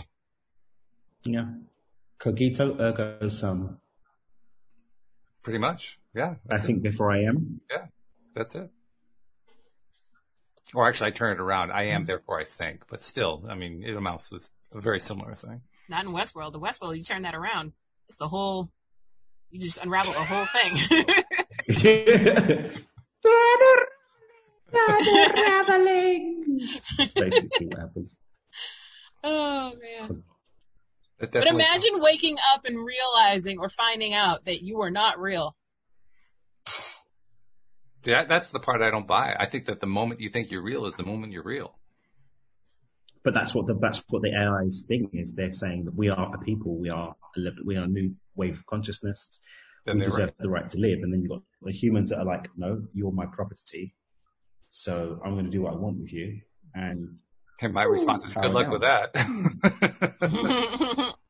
Yeah. 1.23 1.45
Cogito 2.19 2.79
ergo 2.79 3.29
sum. 3.29 3.77
Pretty 5.43 5.59
much. 5.59 5.99
Yeah. 6.13 6.31
I 6.31 6.35
That's, 6.45 6.63
it. 6.63 6.67
think 6.67 6.83
therefore 6.83 7.11
I 7.11 7.23
am. 7.23 7.61
Yeah. 7.69 7.85
That's 8.35 8.55
it. 8.55 8.69
Or 10.73 10.87
actually, 10.87 11.07
I 11.07 11.11
turn 11.11 11.33
it 11.33 11.41
around. 11.41 11.71
I 11.71 11.89
am, 11.89 12.05
therefore 12.05 12.39
I 12.39 12.45
think. 12.45 12.83
But 12.89 13.03
still, 13.03 13.43
I 13.49 13.55
mean, 13.55 13.83
it 13.83 13.95
amounts 13.95 14.29
to 14.29 14.39
a 14.71 14.79
very 14.79 14.99
similar 14.99 15.35
thing. 15.35 15.61
Not 15.89 16.05
in 16.05 16.11
Westworld. 16.11 16.53
The 16.53 16.59
Westworld, 16.59 16.95
you 16.95 17.03
turn 17.03 17.23
that 17.23 17.35
around, 17.35 17.73
it's 18.07 18.17
the 18.17 18.27
whole. 18.27 18.69
You 19.49 19.59
just 19.59 19.83
unravel 19.83 20.13
the 20.13 20.23
whole 20.23 20.45
thing. 20.45 21.05
Basically 26.97 27.67
what 27.67 27.79
happens. 27.79 28.17
oh 29.23 29.73
man. 29.81 30.23
It 31.21 31.31
But 31.31 31.31
definitely- 31.33 31.63
imagine 31.63 32.01
waking 32.01 32.37
up 32.53 32.65
and 32.65 32.77
realizing 32.83 33.59
or 33.59 33.69
finding 33.69 34.13
out 34.13 34.45
that 34.45 34.63
you 34.63 34.81
are 34.81 34.89
not 34.89 35.19
real. 35.19 35.55
That, 38.03 38.27
that's 38.27 38.49
the 38.49 38.59
part 38.59 38.81
I 38.81 38.89
don't 38.89 39.07
buy. 39.07 39.35
I 39.39 39.47
think 39.47 39.65
that 39.65 39.79
the 39.79 39.85
moment 39.85 40.19
you 40.19 40.29
think 40.29 40.49
you're 40.49 40.63
real 40.63 40.87
is 40.87 40.95
the 40.95 41.03
moment 41.03 41.33
you're 41.33 41.43
real. 41.43 41.77
But 43.23 43.35
that's 43.35 43.53
what 43.53 43.67
the 43.67 43.75
that's 43.75 44.03
what 44.09 44.23
the 44.23 44.33
AI's 44.33 44.83
thing 44.87 45.11
is. 45.13 45.33
They're 45.33 45.51
saying 45.51 45.85
that 45.85 45.93
we 45.93 46.09
are 46.09 46.33
a 46.33 46.39
people, 46.39 46.79
we 46.79 46.89
are 46.89 47.15
a 47.37 47.39
level, 47.39 47.61
we 47.63 47.77
are 47.77 47.83
a 47.83 47.87
new 47.87 48.15
wave 48.35 48.57
of 48.57 48.65
consciousness. 48.65 49.39
Then 49.85 49.99
we 49.99 50.03
deserve 50.05 50.29
right. 50.29 50.37
the 50.39 50.49
right 50.49 50.69
to 50.71 50.79
live. 50.79 51.03
And 51.03 51.13
then 51.13 51.21
you've 51.21 51.29
got 51.29 51.43
the 51.61 51.71
humans 51.71 52.09
that 52.09 52.17
are 52.17 52.25
like, 52.25 52.49
no, 52.57 52.81
you're 52.95 53.11
my 53.11 53.27
property. 53.27 53.93
So 54.65 55.19
I'm 55.23 55.33
going 55.33 55.45
to 55.45 55.51
do 55.51 55.61
what 55.61 55.73
I 55.73 55.75
want 55.75 55.99
with 55.99 56.11
you. 56.11 56.41
And 56.73 57.17
And 57.63 57.73
my 57.73 57.83
response 57.83 58.25
is, 58.25 58.31
Ooh, 58.35 58.41
good 58.41 58.51
luck 58.51 58.65
power 58.65 58.73
with 58.73 58.81
that. 58.81 59.13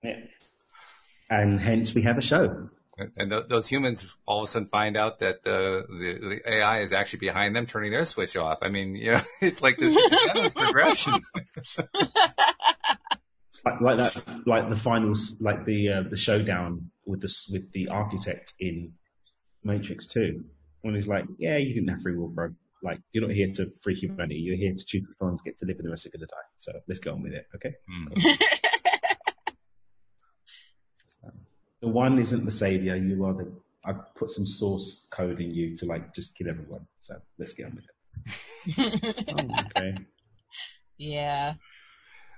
yeah. 0.01 0.13
and 1.29 1.59
hence 1.59 1.93
we 1.93 2.03
have 2.03 2.17
a 2.17 2.21
show. 2.21 2.69
and 3.19 3.31
th- 3.31 3.47
those 3.49 3.67
humans 3.67 4.05
all 4.25 4.39
of 4.39 4.45
a 4.45 4.47
sudden 4.47 4.67
find 4.69 4.95
out 4.95 5.19
that 5.19 5.45
uh, 5.45 5.85
the, 5.89 6.39
the 6.45 6.51
AI 6.53 6.83
is 6.83 6.93
actually 6.93 7.19
behind 7.19 7.53
them 7.55 7.65
turning 7.65 7.91
their 7.91 8.05
switch 8.05 8.37
off. 8.37 8.59
I 8.61 8.69
mean, 8.69 8.95
you 8.95 9.11
know, 9.11 9.21
it's 9.41 9.61
like 9.61 9.75
this 9.77 9.97
endless 10.29 10.53
progression. 10.53 11.13
Like, 13.63 13.81
like 13.81 13.97
that, 13.97 14.23
like 14.47 14.69
the 14.69 14.75
finals, 14.75 15.35
like 15.39 15.65
the 15.65 15.89
uh, 15.89 16.03
the 16.09 16.17
showdown 16.17 16.89
with 17.05 17.21
the 17.21 17.31
with 17.51 17.71
the 17.73 17.89
architect 17.89 18.53
in 18.59 18.93
Matrix 19.63 20.07
Two, 20.07 20.45
when 20.81 20.95
he's 20.95 21.07
like, 21.07 21.25
"Yeah, 21.37 21.57
you 21.57 21.73
didn't 21.73 21.89
have 21.89 22.01
free 22.01 22.15
will, 22.15 22.29
bro. 22.29 22.55
Like, 22.83 22.99
you're 23.11 23.27
not 23.27 23.35
here 23.35 23.47
to 23.47 23.67
free 23.83 23.95
humanity. 23.95 24.35
You're 24.35 24.57
here 24.57 24.73
to 24.73 24.85
choose 24.85 25.07
which 25.07 25.19
ones 25.19 25.41
get 25.41 25.57
to 25.59 25.65
live 25.65 25.77
and 25.77 25.85
the 25.85 25.91
rest 25.91 26.05
are 26.05 26.09
going 26.09 26.21
to 26.21 26.25
die. 26.25 26.47
So 26.57 26.73
let's 26.87 26.99
get 26.99 27.13
on 27.13 27.23
with 27.23 27.33
it, 27.33 27.47
okay?" 27.55 27.75
Hmm. 27.87 28.05
The 31.81 31.87
one 31.87 32.19
isn't 32.19 32.45
the 32.45 32.51
savior. 32.51 32.95
You 32.95 33.25
are 33.25 33.33
the. 33.33 33.51
I 33.83 33.93
put 33.93 34.29
some 34.29 34.45
source 34.45 35.07
code 35.11 35.41
in 35.41 35.51
you 35.51 35.75
to 35.77 35.85
like 35.87 36.13
just 36.13 36.35
kill 36.35 36.47
everyone. 36.49 36.85
So 36.99 37.15
let's 37.39 37.53
get 37.53 37.65
on 37.65 37.75
with 37.75 37.85
it. 37.85 39.25
Oh, 39.35 39.59
okay. 39.77 39.95
yeah. 40.97 41.55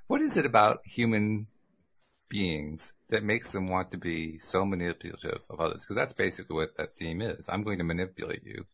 What 0.07 0.21
is 0.21 0.37
it 0.37 0.45
about 0.45 0.79
human 0.85 1.47
beings 2.29 2.93
that 3.09 3.23
makes 3.23 3.51
them 3.51 3.67
want 3.67 3.91
to 3.91 3.97
be 3.97 4.39
so 4.39 4.65
manipulative 4.65 5.41
of 5.49 5.59
others? 5.59 5.81
Because 5.81 5.97
that's 5.97 6.13
basically 6.13 6.55
what 6.55 6.77
that 6.77 6.93
theme 6.93 7.21
is. 7.21 7.49
I'm 7.49 7.63
going 7.63 7.79
to 7.79 7.83
manipulate 7.83 8.43
you. 8.45 8.65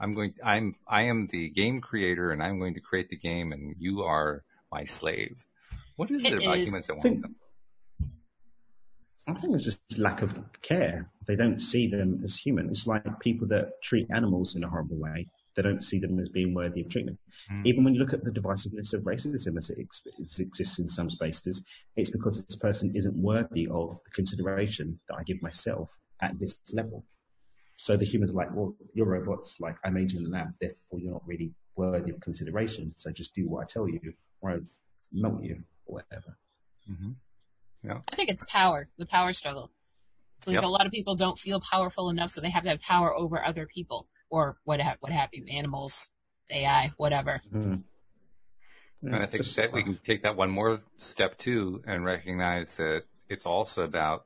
I'm 0.00 0.12
going. 0.12 0.34
I'm. 0.44 0.74
I 0.86 1.02
am 1.04 1.26
the 1.26 1.48
game 1.50 1.80
creator, 1.80 2.30
and 2.30 2.42
I'm 2.42 2.58
going 2.58 2.74
to 2.74 2.80
create 2.80 3.08
the 3.10 3.16
game, 3.16 3.52
and 3.52 3.74
you 3.78 4.02
are 4.02 4.44
my 4.70 4.84
slave. 4.84 5.44
What 5.96 6.10
is 6.10 6.24
it, 6.24 6.34
It 6.34 6.44
about 6.44 6.58
is- 6.58 6.68
humans 6.68 6.86
that 6.86 6.92
I 6.92 6.96
want 6.96 7.02
think, 7.02 7.22
them? 7.22 7.34
I 9.26 9.34
think 9.34 9.54
it's 9.56 9.64
just 9.64 9.98
lack 9.98 10.22
of 10.22 10.34
care. 10.62 11.10
They 11.26 11.36
don't 11.36 11.58
see 11.60 11.88
them 11.88 12.22
as 12.24 12.36
human. 12.36 12.70
It's 12.70 12.86
like 12.86 13.20
people 13.20 13.48
that 13.48 13.82
treat 13.82 14.06
animals 14.10 14.56
in 14.56 14.64
a 14.64 14.68
horrible 14.68 14.96
way. 14.98 15.26
They 15.54 15.62
don't 15.62 15.84
see 15.84 15.98
them 15.98 16.18
as 16.20 16.28
being 16.30 16.54
worthy 16.54 16.80
of 16.82 16.90
treatment. 16.90 17.18
Mm. 17.52 17.66
Even 17.66 17.84
when 17.84 17.92
you 17.94 18.00
look 18.00 18.14
at 18.14 18.24
the 18.24 18.30
divisiveness 18.30 18.94
of 18.94 19.02
racism 19.02 19.58
as 19.58 19.68
it, 19.70 19.78
ex- 19.80 20.02
it 20.06 20.40
exists 20.40 20.78
in 20.78 20.88
some 20.88 21.10
spaces, 21.10 21.62
it's 21.96 22.10
because 22.10 22.46
this 22.46 22.56
person 22.56 22.92
isn't 22.94 23.16
worthy 23.16 23.66
of 23.66 23.98
the 24.04 24.10
consideration 24.14 24.98
that 25.08 25.16
I 25.18 25.24
give 25.24 25.42
myself 25.42 25.90
at 26.22 26.38
this 26.38 26.58
level. 26.72 27.04
So 27.78 27.96
the 27.96 28.04
humans 28.04 28.32
are 28.32 28.34
like, 28.34 28.54
well, 28.54 28.76
you're 28.92 29.06
robots. 29.06 29.60
Like 29.60 29.76
I 29.84 29.90
made 29.90 30.10
you 30.10 30.18
in 30.18 30.24
the 30.24 30.30
lab, 30.30 30.48
therefore 30.60 30.98
you're 30.98 31.12
not 31.12 31.26
really 31.26 31.52
worthy 31.76 32.10
of 32.10 32.20
consideration. 32.20 32.92
So 32.96 33.10
just 33.12 33.34
do 33.34 33.48
what 33.48 33.62
I 33.62 33.66
tell 33.66 33.88
you, 33.88 34.12
or 34.40 34.50
I 34.50 34.58
melt 35.12 35.42
you, 35.44 35.62
or 35.86 36.02
whatever. 36.02 36.36
hmm 36.86 37.12
I 38.12 38.16
think 38.16 38.30
it's 38.30 38.44
power, 38.44 38.88
the 38.98 39.06
power 39.06 39.32
struggle. 39.32 39.70
It's 40.38 40.48
like 40.48 40.56
Yep. 40.56 40.64
a 40.64 40.68
lot 40.68 40.86
of 40.86 40.92
people 40.92 41.14
don't 41.14 41.38
feel 41.38 41.60
powerful 41.60 42.10
enough, 42.10 42.30
so 42.30 42.40
they 42.40 42.50
have 42.50 42.64
to 42.64 42.70
have 42.70 42.82
power 42.82 43.14
over 43.14 43.42
other 43.42 43.66
people 43.66 44.06
or 44.28 44.56
what 44.64 44.80
ha- 44.80 44.96
what 45.00 45.12
have 45.12 45.30
you, 45.32 45.44
animals, 45.48 46.10
AI, 46.52 46.90
whatever. 46.96 47.40
Mhm. 47.52 47.84
And 49.02 49.14
I 49.16 49.26
think 49.26 49.44
that 49.54 49.72
we 49.72 49.84
can 49.84 49.96
take 50.04 50.22
that 50.24 50.36
one 50.36 50.50
more 50.50 50.82
step 50.98 51.38
too 51.38 51.82
and 51.86 52.04
recognize 52.04 52.76
that 52.76 53.04
it's 53.28 53.46
also 53.46 53.84
about 53.84 54.24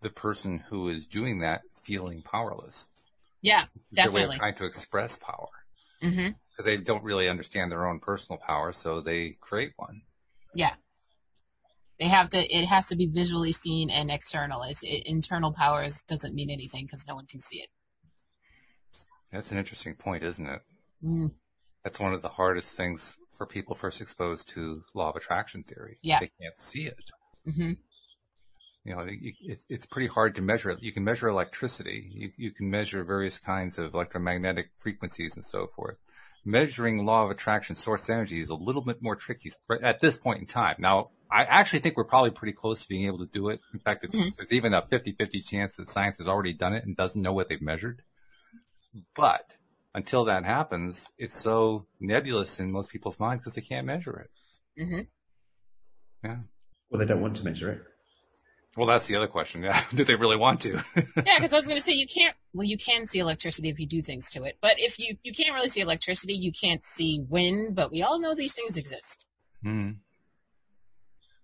the 0.00 0.10
person 0.10 0.64
who 0.68 0.88
is 0.88 1.06
doing 1.06 1.40
that 1.40 1.62
feeling 1.74 2.22
powerless. 2.22 2.88
Yeah, 3.42 3.64
It's 3.90 4.02
their 4.02 4.04
way 4.06 4.22
of 4.22 4.30
Definitely. 4.30 4.36
trying 4.36 4.54
to 4.56 4.64
express 4.64 5.18
power 5.18 5.48
because 6.00 6.64
they 6.64 6.76
don't 6.76 7.04
really 7.04 7.28
understand 7.28 7.70
their 7.70 7.86
own 7.86 8.00
personal 8.00 8.38
power, 8.44 8.72
so 8.72 9.00
they 9.00 9.34
create 9.40 9.72
one. 9.76 10.02
Yeah. 10.54 10.74
They 12.00 12.06
have 12.06 12.28
to. 12.30 12.38
It 12.38 12.64
has 12.66 12.88
to 12.88 12.96
be 12.96 13.06
visually 13.06 13.52
seen 13.52 13.90
and 13.90 14.10
external. 14.10 14.62
It's 14.62 14.82
it, 14.84 15.02
internal 15.06 15.52
powers 15.52 16.02
doesn't 16.02 16.34
mean 16.34 16.50
anything 16.50 16.84
because 16.84 17.06
no 17.08 17.14
one 17.16 17.26
can 17.26 17.40
see 17.40 17.58
it. 17.58 17.68
That's 19.32 19.50
an 19.52 19.58
interesting 19.58 19.94
point, 19.94 20.22
isn't 20.22 20.46
it? 20.46 20.60
Mm. 21.04 21.30
That's 21.84 21.98
one 21.98 22.14
of 22.14 22.22
the 22.22 22.28
hardest 22.28 22.76
things 22.76 23.16
for 23.36 23.46
people 23.46 23.74
first 23.74 24.00
exposed 24.00 24.48
to 24.50 24.82
law 24.94 25.10
of 25.10 25.16
attraction 25.16 25.64
theory. 25.64 25.98
Yeah. 26.02 26.20
They 26.20 26.30
can't 26.40 26.54
see 26.54 26.86
it. 26.86 27.10
hmm 27.44 27.72
You 28.88 28.94
know, 28.96 29.02
it, 29.02 29.34
it, 29.42 29.58
it's 29.68 29.84
pretty 29.84 30.06
hard 30.08 30.34
to 30.36 30.40
measure 30.42 30.70
it. 30.70 30.82
You 30.82 30.92
can 30.92 31.04
measure 31.04 31.28
electricity. 31.28 32.08
You, 32.10 32.30
you 32.38 32.50
can 32.50 32.70
measure 32.70 33.04
various 33.04 33.38
kinds 33.38 33.78
of 33.78 33.92
electromagnetic 33.92 34.70
frequencies 34.78 35.36
and 35.36 35.44
so 35.44 35.66
forth. 35.66 35.98
Measuring 36.42 37.04
law 37.04 37.24
of 37.24 37.30
attraction 37.30 37.76
source 37.76 38.08
energy 38.08 38.40
is 38.40 38.48
a 38.48 38.54
little 38.54 38.80
bit 38.82 38.96
more 39.02 39.14
tricky 39.14 39.50
at 39.82 40.00
this 40.00 40.16
point 40.16 40.40
in 40.40 40.46
time. 40.46 40.76
Now, 40.78 41.10
I 41.30 41.42
actually 41.44 41.80
think 41.80 41.98
we're 41.98 42.04
probably 42.04 42.30
pretty 42.30 42.54
close 42.54 42.80
to 42.80 42.88
being 42.88 43.04
able 43.04 43.18
to 43.18 43.26
do 43.30 43.50
it. 43.50 43.60
In 43.74 43.80
fact, 43.80 44.04
it's, 44.04 44.16
Mhm. 44.18 44.36
there's 44.38 44.52
even 44.52 44.72
a 44.72 44.80
50-50 44.80 45.42
chance 45.46 45.76
that 45.76 45.90
science 45.90 46.16
has 46.16 46.26
already 46.26 46.54
done 46.54 46.72
it 46.72 46.86
and 46.86 46.96
doesn't 46.96 47.20
know 47.20 47.34
what 47.34 47.50
they've 47.50 47.60
measured. 47.60 48.00
But 49.14 49.44
until 49.94 50.24
that 50.24 50.44
happens, 50.46 51.10
it's 51.18 51.38
so 51.38 51.86
nebulous 52.00 52.58
in 52.58 52.72
most 52.72 52.90
people's 52.90 53.20
minds 53.20 53.42
because 53.42 53.54
they 53.54 53.60
can't 53.60 53.86
measure 53.86 54.18
it. 54.18 54.30
hmm 54.82 55.00
Yeah. 56.24 56.38
Well, 56.88 57.00
they 57.00 57.04
don't 57.04 57.20
want 57.20 57.36
to 57.36 57.44
measure 57.44 57.70
it. 57.70 57.82
Well, 58.78 58.86
that's 58.86 59.08
the 59.08 59.16
other 59.16 59.26
question. 59.26 59.62
Yeah. 59.68 59.84
Do 59.92 60.04
they 60.04 60.14
really 60.14 60.36
want 60.36 60.60
to? 60.60 60.80
Yeah, 60.96 61.34
because 61.36 61.52
I 61.52 61.56
was 61.56 61.66
going 61.66 61.76
to 61.78 61.82
say 61.82 61.94
you 61.94 62.06
can't. 62.06 62.34
Well, 62.54 62.66
you 62.66 62.78
can 62.78 63.06
see 63.06 63.18
electricity 63.18 63.70
if 63.70 63.80
you 63.80 63.86
do 63.86 64.02
things 64.02 64.30
to 64.30 64.44
it, 64.44 64.56
but 64.60 64.74
if 64.78 65.00
you 65.00 65.16
you 65.24 65.32
can't 65.32 65.52
really 65.54 65.68
see 65.68 65.80
electricity, 65.80 66.34
you 66.34 66.52
can't 66.52 66.82
see 66.82 67.20
wind. 67.28 67.74
But 67.74 67.90
we 67.90 68.02
all 68.02 68.20
know 68.20 68.34
these 68.36 68.54
things 68.54 68.76
exist. 68.76 69.26
Hmm. 69.62 69.90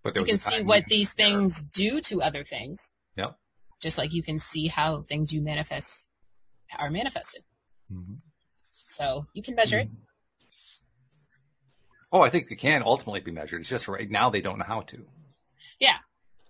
But 0.05 0.15
there 0.15 0.23
You 0.23 0.27
can 0.29 0.39
see 0.39 0.63
what 0.63 0.87
these 0.87 1.15
things 1.15 1.61
do 1.61 2.01
to 2.03 2.23
other 2.23 2.45
things. 2.45 2.91
Yep. 3.17 3.37
Just 3.83 3.99
like 3.99 4.13
you 4.15 4.23
can 4.23 4.39
see 4.39 4.69
how 4.69 5.03
things 5.03 5.33
you 5.33 5.43
manifest 5.43 6.09
are 6.79 6.91
manifested. 6.91 7.43
Mhm. 7.93 8.21
So 8.63 9.27
you 9.35 9.43
can 9.43 9.57
measure 9.57 9.81
it. 9.81 9.89
Oh, 12.13 12.21
I 12.21 12.31
think 12.31 12.47
it 12.49 12.57
can 12.57 12.83
ultimately 12.85 13.21
be 13.21 13.33
measured. 13.33 13.63
It's 13.63 13.71
just 13.71 13.89
right 13.89 14.09
now 14.09 14.31
they 14.31 14.41
don't 14.41 14.59
know 14.59 14.65
how 14.69 14.83
to. 14.83 15.05
Yeah. 15.81 15.97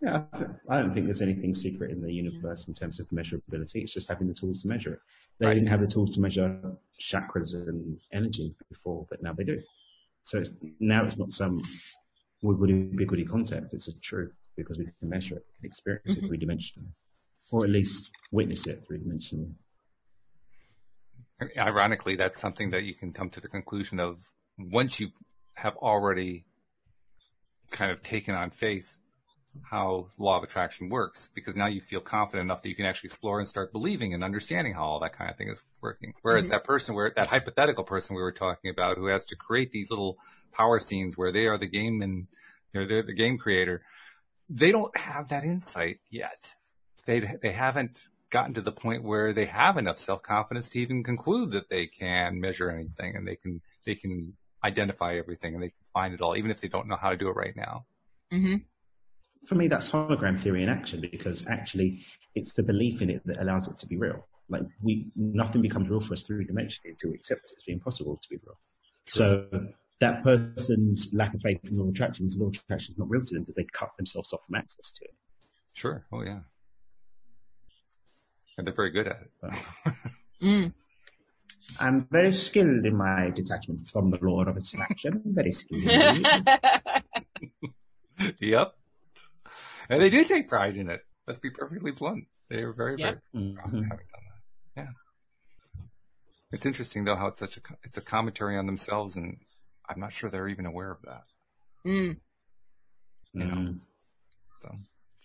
Yeah, 0.02 0.24
I 0.68 0.80
don't 0.80 0.92
think 0.92 1.06
there's 1.06 1.22
anything 1.22 1.54
secret 1.54 1.90
in 1.90 2.02
the 2.02 2.12
universe 2.12 2.68
in 2.68 2.74
terms 2.74 3.00
of 3.00 3.08
measurability. 3.08 3.82
It's 3.82 3.92
just 3.92 4.08
having 4.08 4.28
the 4.28 4.34
tools 4.34 4.62
to 4.62 4.68
measure 4.68 4.94
it. 4.94 5.00
They 5.38 5.46
Right. 5.46 5.54
didn't 5.54 5.68
have 5.68 5.80
the 5.80 5.86
tools 5.86 6.14
to 6.14 6.20
measure 6.20 6.76
chakras 7.00 7.54
and 7.54 7.98
energy 8.12 8.54
before, 8.68 9.06
but 9.08 9.22
now 9.22 9.32
they 9.32 9.44
do. 9.44 9.62
So 10.22 10.40
it's, 10.40 10.50
now 10.80 11.04
it's 11.04 11.16
not 11.16 11.32
some 11.32 11.62
woody 12.42 12.82
goody 13.06 13.24
concept. 13.24 13.72
It's 13.72 13.88
a 13.88 13.98
truth 14.00 14.32
because 14.56 14.78
we 14.78 14.84
can 14.84 15.08
measure 15.08 15.36
it, 15.36 15.46
we 15.46 15.56
can 15.60 15.66
experience 15.66 16.16
it 16.16 16.18
mm-hmm. 16.18 16.28
three 16.28 16.38
dimensionally, 16.38 16.92
or 17.52 17.64
at 17.64 17.70
least 17.70 18.12
witness 18.30 18.66
it 18.66 18.84
three 18.86 18.98
dimensionally. 18.98 19.52
Ironically, 21.56 22.16
that's 22.16 22.40
something 22.40 22.70
that 22.70 22.84
you 22.84 22.94
can 22.94 23.12
come 23.12 23.30
to 23.30 23.40
the 23.40 23.48
conclusion 23.48 24.00
of 24.00 24.18
once 24.58 25.00
you 25.00 25.10
have 25.54 25.76
already 25.76 26.44
kind 27.70 27.90
of 27.90 28.02
taken 28.02 28.34
on 28.34 28.50
faith 28.50 28.96
how 29.62 30.08
law 30.18 30.36
of 30.38 30.44
attraction 30.44 30.88
works, 30.88 31.30
because 31.34 31.56
now 31.56 31.66
you 31.66 31.80
feel 31.80 32.00
confident 32.00 32.46
enough 32.46 32.62
that 32.62 32.68
you 32.68 32.76
can 32.76 32.86
actually 32.86 33.08
explore 33.08 33.38
and 33.40 33.48
start 33.48 33.72
believing 33.72 34.14
and 34.14 34.22
understanding 34.22 34.74
how 34.74 34.84
all 34.84 35.00
that 35.00 35.16
kind 35.16 35.30
of 35.30 35.36
thing 35.36 35.48
is 35.48 35.62
working. 35.82 36.12
Whereas 36.22 36.46
Mhm. 36.46 36.50
that 36.50 36.64
person, 36.64 36.94
where 36.94 37.12
that 37.16 37.28
hypothetical 37.28 37.84
person 37.84 38.16
we 38.16 38.22
were 38.22 38.32
talking 38.32 38.70
about, 38.70 38.96
who 38.98 39.06
has 39.06 39.24
to 39.26 39.36
create 39.36 39.72
these 39.72 39.90
little 39.90 40.16
power 40.52 40.78
scenes 40.80 41.16
where 41.16 41.32
they 41.32 41.46
are 41.46 41.58
the 41.58 41.66
game 41.66 42.02
and 42.02 42.26
they're, 42.72 42.86
they're 42.86 43.02
the 43.02 43.14
game 43.14 43.38
creator, 43.38 43.82
they 44.48 44.72
don't 44.72 44.96
have 44.96 45.28
that 45.28 45.44
insight 45.44 45.98
yet. 46.10 46.52
They 47.06 47.20
they 47.20 47.52
haven't 47.52 48.00
gotten 48.30 48.54
to 48.54 48.60
the 48.60 48.72
point 48.72 49.04
where 49.04 49.32
they 49.32 49.46
have 49.46 49.76
enough 49.76 49.98
self 49.98 50.22
confidence 50.22 50.70
to 50.70 50.80
even 50.80 51.04
conclude 51.04 51.52
that 51.52 51.68
they 51.70 51.86
can 51.86 52.40
measure 52.40 52.70
anything 52.70 53.16
and 53.16 53.26
they 53.26 53.36
can 53.36 53.60
they 53.86 53.94
can 53.94 54.36
identify 54.64 55.16
everything 55.16 55.54
and 55.54 55.62
they 55.62 55.68
can 55.68 55.84
find 55.92 56.14
it 56.14 56.20
all, 56.20 56.36
even 56.36 56.50
if 56.50 56.60
they 56.60 56.68
don't 56.68 56.88
know 56.88 56.96
how 56.96 57.10
to 57.10 57.16
do 57.16 57.28
it 57.28 57.36
right 57.36 57.56
now. 57.56 57.86
hmm 58.30 58.56
For 59.46 59.54
me, 59.54 59.68
that's 59.68 59.90
hologram 59.90 60.40
theory 60.40 60.62
in 60.62 60.68
action 60.68 61.00
because 61.00 61.46
actually 61.46 62.04
it's 62.34 62.54
the 62.54 62.62
belief 62.62 63.02
in 63.02 63.10
it 63.10 63.22
that 63.26 63.40
allows 63.40 63.68
it 63.68 63.78
to 63.80 63.86
be 63.86 63.96
real. 63.96 64.26
Like 64.48 64.62
we, 64.82 65.10
nothing 65.16 65.62
becomes 65.62 65.88
real 65.88 66.00
for 66.00 66.14
us 66.14 66.22
three 66.22 66.46
dimensionally 66.46 66.90
until 66.90 67.10
we 67.10 67.16
accept 67.16 67.44
it 67.44 67.52
as 67.56 67.64
being 67.64 67.80
possible 67.80 68.18
to 68.20 68.28
be 68.28 68.36
real. 68.44 68.58
So 69.06 69.46
that 70.00 70.22
person's 70.22 71.12
lack 71.12 71.34
of 71.34 71.42
faith 71.42 71.60
in 71.64 71.74
law 71.74 71.84
of 71.84 71.90
attraction 71.90 72.26
is 72.26 72.36
law 72.36 72.48
of 72.48 72.54
attraction 72.54 72.94
is 72.94 72.98
not 72.98 73.08
real 73.08 73.24
to 73.24 73.34
them 73.34 73.42
because 73.42 73.56
they 73.56 73.64
cut 73.64 73.90
themselves 73.96 74.32
off 74.32 74.44
from 74.46 74.56
access 74.56 74.92
to 74.92 75.04
it. 75.04 75.14
Sure. 75.72 76.04
Oh 76.12 76.22
yeah. 76.22 76.40
And 78.56 78.66
they're 78.66 78.74
very 78.74 78.90
good 78.90 79.08
at 79.08 79.20
it. 79.20 79.30
Mm. 80.42 80.72
I'm 81.80 82.08
very 82.10 82.32
skilled 82.32 82.84
in 82.84 82.96
my 82.96 83.30
detachment 83.30 83.88
from 83.88 84.10
the 84.10 84.18
law 84.20 84.42
of 84.42 84.56
attraction. 84.56 85.22
Very 85.24 85.52
skilled. 85.52 85.84
yep. 88.40 88.74
And 89.88 90.00
they 90.02 90.10
do 90.10 90.24
take 90.24 90.48
pride 90.48 90.76
in 90.76 90.88
it. 90.90 91.00
Let's 91.26 91.40
be 91.40 91.50
perfectly 91.50 91.90
blunt. 91.92 92.24
They 92.50 92.56
are 92.62 92.72
very, 92.72 92.96
Yep. 92.98 93.18
very 93.32 93.52
proud 93.54 93.66
of 93.66 93.72
Mhm. 93.72 93.82
having 93.90 94.06
done 94.06 94.24
that. 94.76 94.82
Yeah. 94.82 94.88
It's 96.52 96.66
interesting 96.66 97.04
though 97.04 97.16
how 97.16 97.28
it's 97.28 97.38
such 97.38 97.56
a 97.56 97.60
it's 97.82 97.98
a 97.98 98.00
commentary 98.02 98.56
on 98.56 98.66
themselves, 98.66 99.16
and 99.16 99.38
I'm 99.88 99.98
not 100.00 100.12
sure 100.12 100.30
they're 100.30 100.48
even 100.48 100.66
aware 100.66 100.90
of 100.92 101.02
that. 101.02 101.24
mm. 101.86 102.20
You 103.32 103.44
know. 103.44 103.54
Mm. 103.54 103.80
So 104.60 104.70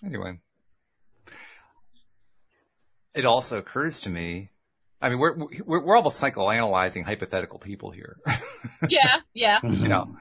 anyway, 0.04 0.40
it 3.14 3.26
also 3.26 3.58
occurs 3.58 4.00
to 4.02 4.10
me. 4.10 4.50
I 5.02 5.10
mean, 5.10 5.20
we're 5.20 5.36
we're, 5.66 5.84
we're 5.86 5.96
almost 5.96 6.22
psychoanalyzing 6.22 7.04
hypothetical 7.06 7.60
people 7.60 7.92
here. 7.92 8.18
Yeah, 8.90 9.18
yeah. 9.34 9.60
You 9.64 9.88
know. 9.90 10.18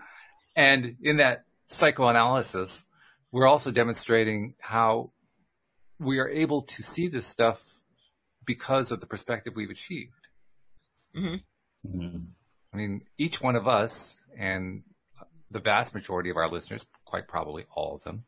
And 0.56 0.96
in 1.00 1.18
that 1.18 1.44
psychoanalysis, 1.68 2.84
we're 3.32 3.46
also 3.46 3.70
demonstrating 3.70 4.54
how 4.60 5.12
we 5.98 6.18
are 6.18 6.28
able 6.28 6.62
to 6.62 6.82
see 6.82 7.08
this 7.08 7.26
stuff 7.26 7.82
because 8.44 8.90
of 8.90 9.00
the 9.00 9.06
perspective 9.06 9.54
we've 9.56 9.70
achieved. 9.70 10.28
hmm 11.14 11.36
Mhm. 11.86 12.34
I 12.72 12.76
mean, 12.76 13.06
each 13.16 13.40
one 13.40 13.56
of 13.56 13.66
us 13.68 14.18
and 14.36 14.82
the 15.50 15.60
vast 15.60 15.94
majority 15.94 16.30
of 16.30 16.36
our 16.36 16.50
listeners, 16.50 16.86
quite 17.04 17.28
probably 17.28 17.66
all 17.74 17.94
of 17.94 18.02
them, 18.02 18.24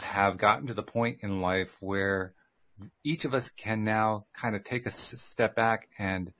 have 0.00 0.38
gotten 0.38 0.66
to 0.66 0.74
the 0.74 0.82
point 0.82 1.18
in 1.22 1.40
life 1.40 1.76
where 1.80 2.34
each 3.04 3.24
of 3.24 3.34
us 3.34 3.50
can 3.50 3.84
now 3.84 4.26
kind 4.34 4.54
of 4.56 4.64
take 4.64 4.86
a 4.86 4.90
step 4.90 5.54
back 5.54 5.88
and 5.98 6.32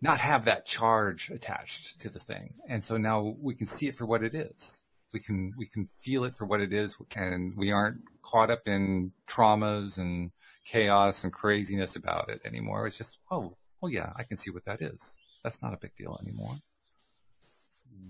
not 0.00 0.20
have 0.20 0.44
that 0.44 0.66
charge 0.66 1.30
attached 1.30 2.00
to 2.00 2.08
the 2.08 2.18
thing. 2.18 2.54
And 2.68 2.84
so 2.84 2.96
now 2.96 3.36
we 3.40 3.54
can 3.54 3.66
see 3.66 3.86
it 3.88 3.96
for 3.96 4.04
what 4.04 4.22
it 4.22 4.34
is. 4.34 4.81
We 5.12 5.20
can, 5.20 5.52
we 5.56 5.66
can 5.66 5.86
feel 5.86 6.24
it 6.24 6.34
for 6.34 6.46
what 6.46 6.60
it 6.60 6.72
is 6.72 6.96
and 7.14 7.54
we 7.56 7.70
aren't 7.70 7.98
caught 8.22 8.50
up 8.50 8.66
in 8.66 9.12
traumas 9.28 9.98
and 9.98 10.30
chaos 10.64 11.24
and 11.24 11.32
craziness 11.32 11.96
about 11.96 12.28
it 12.28 12.40
anymore. 12.44 12.86
It's 12.86 12.98
just, 12.98 13.18
oh, 13.30 13.56
well, 13.80 13.90
yeah, 13.90 14.12
I 14.16 14.22
can 14.22 14.36
see 14.36 14.50
what 14.50 14.64
that 14.66 14.80
is. 14.80 15.16
That's 15.42 15.60
not 15.62 15.74
a 15.74 15.78
big 15.80 15.96
deal 15.96 16.18
anymore. 16.22 16.54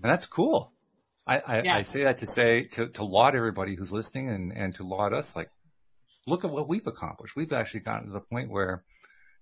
And 0.03 0.11
that's 0.11 0.25
cool. 0.27 0.71
I, 1.27 1.37
I, 1.39 1.61
Yeah. 1.63 1.75
I 1.77 1.81
say 1.81 2.03
that 2.03 2.19
to 2.19 2.27
say, 2.27 2.63
to, 2.73 2.89
to 2.89 3.03
laud 3.03 3.35
everybody 3.35 3.75
who's 3.75 3.91
listening 3.91 4.29
and, 4.29 4.51
and 4.55 4.75
to 4.75 4.83
laud 4.83 5.13
us, 5.13 5.35
like, 5.35 5.49
look 6.27 6.45
at 6.45 6.51
what 6.51 6.67
we've 6.67 6.85
accomplished. 6.87 7.35
We've 7.35 7.53
actually 7.53 7.79
gotten 7.81 8.07
to 8.07 8.13
the 8.13 8.19
point 8.19 8.49
where 8.49 8.83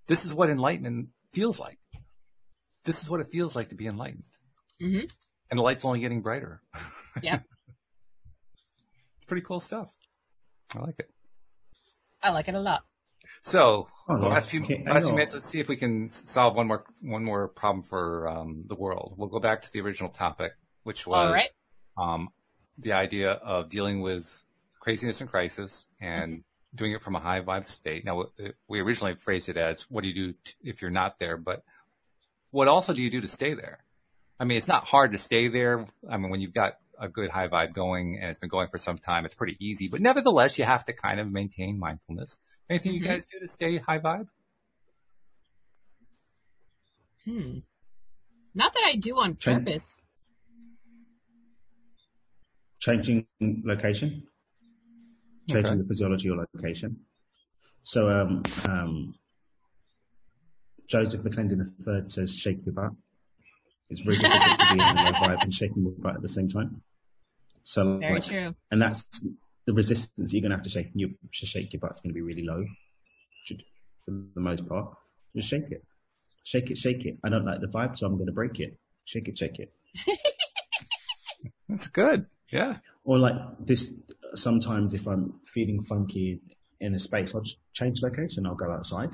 this 0.08 0.26
is 0.26 0.34
what 0.34 0.50
enlightenment 0.50 1.10
feels 1.34 1.60
like. 1.60 1.80
This 2.86 3.04
is 3.04 3.10
what 3.10 3.20
it 3.20 3.28
feels 3.28 3.56
like 3.56 3.70
to 3.70 3.76
be 3.76 3.88
enlightened. 3.88 4.24
hmm 4.80 5.00
And 5.50 5.58
the 5.60 5.62
light's 5.62 5.86
only 5.86 6.00
getting 6.00 6.22
brighter. 6.22 6.62
Yep. 7.22 7.44
it's 9.32 9.40
pretty 9.40 9.48
cool 9.48 9.60
stuff. 9.62 9.94
I 10.76 10.80
like 10.80 11.00
it. 11.00 11.10
I 12.22 12.32
like 12.32 12.48
it 12.50 12.56
a 12.56 12.60
lot. 12.60 12.84
So, 13.44 13.88
Oh, 14.10 14.20
the 14.20 14.28
last 14.28 14.50
few, 14.50 14.62
Okay, 14.62 14.84
last 14.86 15.06
few 15.06 15.14
minutes, 15.16 15.34
let's 15.34 15.48
see 15.48 15.60
if 15.62 15.70
we 15.70 15.78
can 15.78 16.10
solve 16.10 16.56
one 16.58 16.68
more, 16.68 16.84
one 17.02 17.24
more 17.24 17.48
problem 17.48 17.82
for, 17.84 18.28
um, 18.28 18.66
the 18.68 18.76
world. 18.76 19.14
We'll 19.18 19.30
go 19.30 19.40
back 19.40 19.62
to 19.62 19.72
the 19.72 19.80
original 19.80 20.10
topic, 20.10 20.52
which 20.84 21.08
was, 21.08 21.28
All 21.28 21.34
right. 21.34 21.50
um, 21.98 22.30
the 22.78 22.92
idea 22.92 23.32
of 23.32 23.70
dealing 23.70 24.02
with 24.02 24.44
craziness 24.82 25.22
and 25.22 25.30
crisis 25.30 25.86
and 26.02 26.44
doing 26.76 26.92
it 26.92 27.02
from 27.02 27.16
a 27.16 27.20
high 27.22 27.40
vibe 27.42 27.66
state. 27.66 28.04
Now, 28.06 28.22
uh, 28.22 28.50
we 28.68 28.82
originally 28.82 29.16
phrased 29.16 29.48
it 29.50 29.56
as, 29.58 29.84
what 29.90 30.02
do 30.02 30.10
you 30.10 30.14
do 30.14 30.34
t- 30.44 30.54
if 30.64 30.82
you're 30.82 30.92
not 30.92 31.18
there? 31.20 31.38
But 31.38 31.64
what 32.52 32.68
also 32.68 32.94
do 32.94 33.02
you 33.02 33.10
do 33.10 33.22
to 33.22 33.28
stay 33.30 33.54
there? 33.54 33.80
I 34.40 34.44
mean, 34.44 34.58
it's 34.58 34.68
not 34.68 34.88
hard 34.88 35.14
to 35.14 35.18
stay 35.18 35.48
there. 35.48 35.86
I 36.10 36.18
mean, 36.18 36.30
when 36.32 36.42
you've 36.42 36.54
got 36.54 36.74
a 37.02 37.10
good 37.10 37.30
high 37.32 37.48
vibe 37.48 37.74
going 37.74 38.18
and 38.22 38.30
it's 38.30 38.40
been 38.40 38.50
going 38.50 38.68
for 38.68 38.78
some 38.78 38.98
time, 38.98 39.26
it's 39.26 39.36
pretty 39.36 39.58
easy. 39.60 39.88
But 39.90 40.00
nevertheless, 40.02 40.58
you 40.60 40.66
have 40.66 40.86
to 40.86 40.94
kind 40.94 41.20
of 41.20 41.30
maintain 41.32 41.80
mindfulness. 41.80 42.40
Anything 42.70 42.94
you 42.94 43.02
Mhm. 43.02 43.06
guys 43.08 43.26
do 43.26 43.40
to 43.40 43.48
stay 43.48 43.78
high 43.80 43.98
vibe? 44.00 44.28
Hmm. 47.26 47.60
Not 48.54 48.74
that 48.74 48.84
I 48.86 48.96
do 48.98 49.20
on 49.20 49.36
Change- 49.36 49.66
purpose. 49.66 50.02
Changing 52.80 53.26
location. 53.66 54.28
Changing 55.50 55.66
Okay. 55.74 55.82
the 55.82 55.88
physiology 55.88 56.30
or 56.30 56.48
location. 56.56 57.06
So, 57.84 58.10
um, 58.10 58.44
um, 58.70 59.16
Joseph 60.88 61.22
McClendon 61.22 61.62
III 61.88 62.10
says 62.10 62.36
shake 62.36 62.66
your 62.66 62.74
butt. 62.74 62.92
It's 63.90 64.02
very 64.02 64.18
difficult 64.18 64.60
to 64.60 64.76
be 64.76 64.82
in 64.82 64.88
a 64.88 65.04
low 65.04 65.12
vibe 65.12 65.44
and 65.44 65.54
shaking 65.54 65.84
your 65.84 65.92
butt 65.94 66.16
at 66.16 66.22
the 66.22 66.30
same 66.30 66.48
time. 66.48 66.82
So, 67.64 68.00
Very 68.00 68.16
like, 68.16 68.24
true. 68.24 68.56
and 68.72 68.82
that's 68.82 69.22
the 69.66 69.74
resistance 69.74 70.34
you're 70.34 70.42
going 70.42 70.52
to 70.52 70.58
have 70.58 70.64
to 70.64 70.70
shake. 70.70 70.90
You 70.94 71.16
to 71.34 71.46
shake 71.46 71.74
your 71.74 71.80
butt's 71.80 72.02
going 72.02 72.12
to 72.12 72.16
be 72.16 72.22
really 72.22 72.44
low, 72.44 72.66
should, 73.46 73.64
for 74.06 74.12
the 74.12 74.42
most 74.42 74.68
part. 74.68 74.96
Just 75.36 75.50
shake 75.50 75.72
it, 75.72 75.84
shake 76.44 76.72
it, 76.72 76.78
shake 76.78 77.06
it. 77.06 77.18
I 77.24 77.30
don't 77.30 77.46
like 77.46 77.62
the 77.62 77.68
vibe, 77.68 77.98
so 77.98 78.08
I'm 78.08 78.16
going 78.16 78.28
to 78.28 78.34
break 78.34 78.60
it. 78.60 78.78
Shake 79.06 79.28
it, 79.28 79.38
shake 79.38 79.60
it. 79.60 79.72
That's 81.70 81.88
good. 81.88 82.26
Yeah. 82.50 82.78
Or 83.04 83.18
like 83.18 83.36
this. 83.60 83.94
Sometimes 84.36 84.94
if 84.94 85.08
I'm 85.08 85.42
feeling 85.46 85.82
funky 85.82 86.42
in 86.80 86.96
a 86.96 87.00
space, 87.00 87.36
I'll 87.36 87.42
just 87.42 87.58
change 87.74 88.02
location. 88.02 88.46
I'll 88.46 88.56
go 88.56 88.72
outside, 88.72 89.10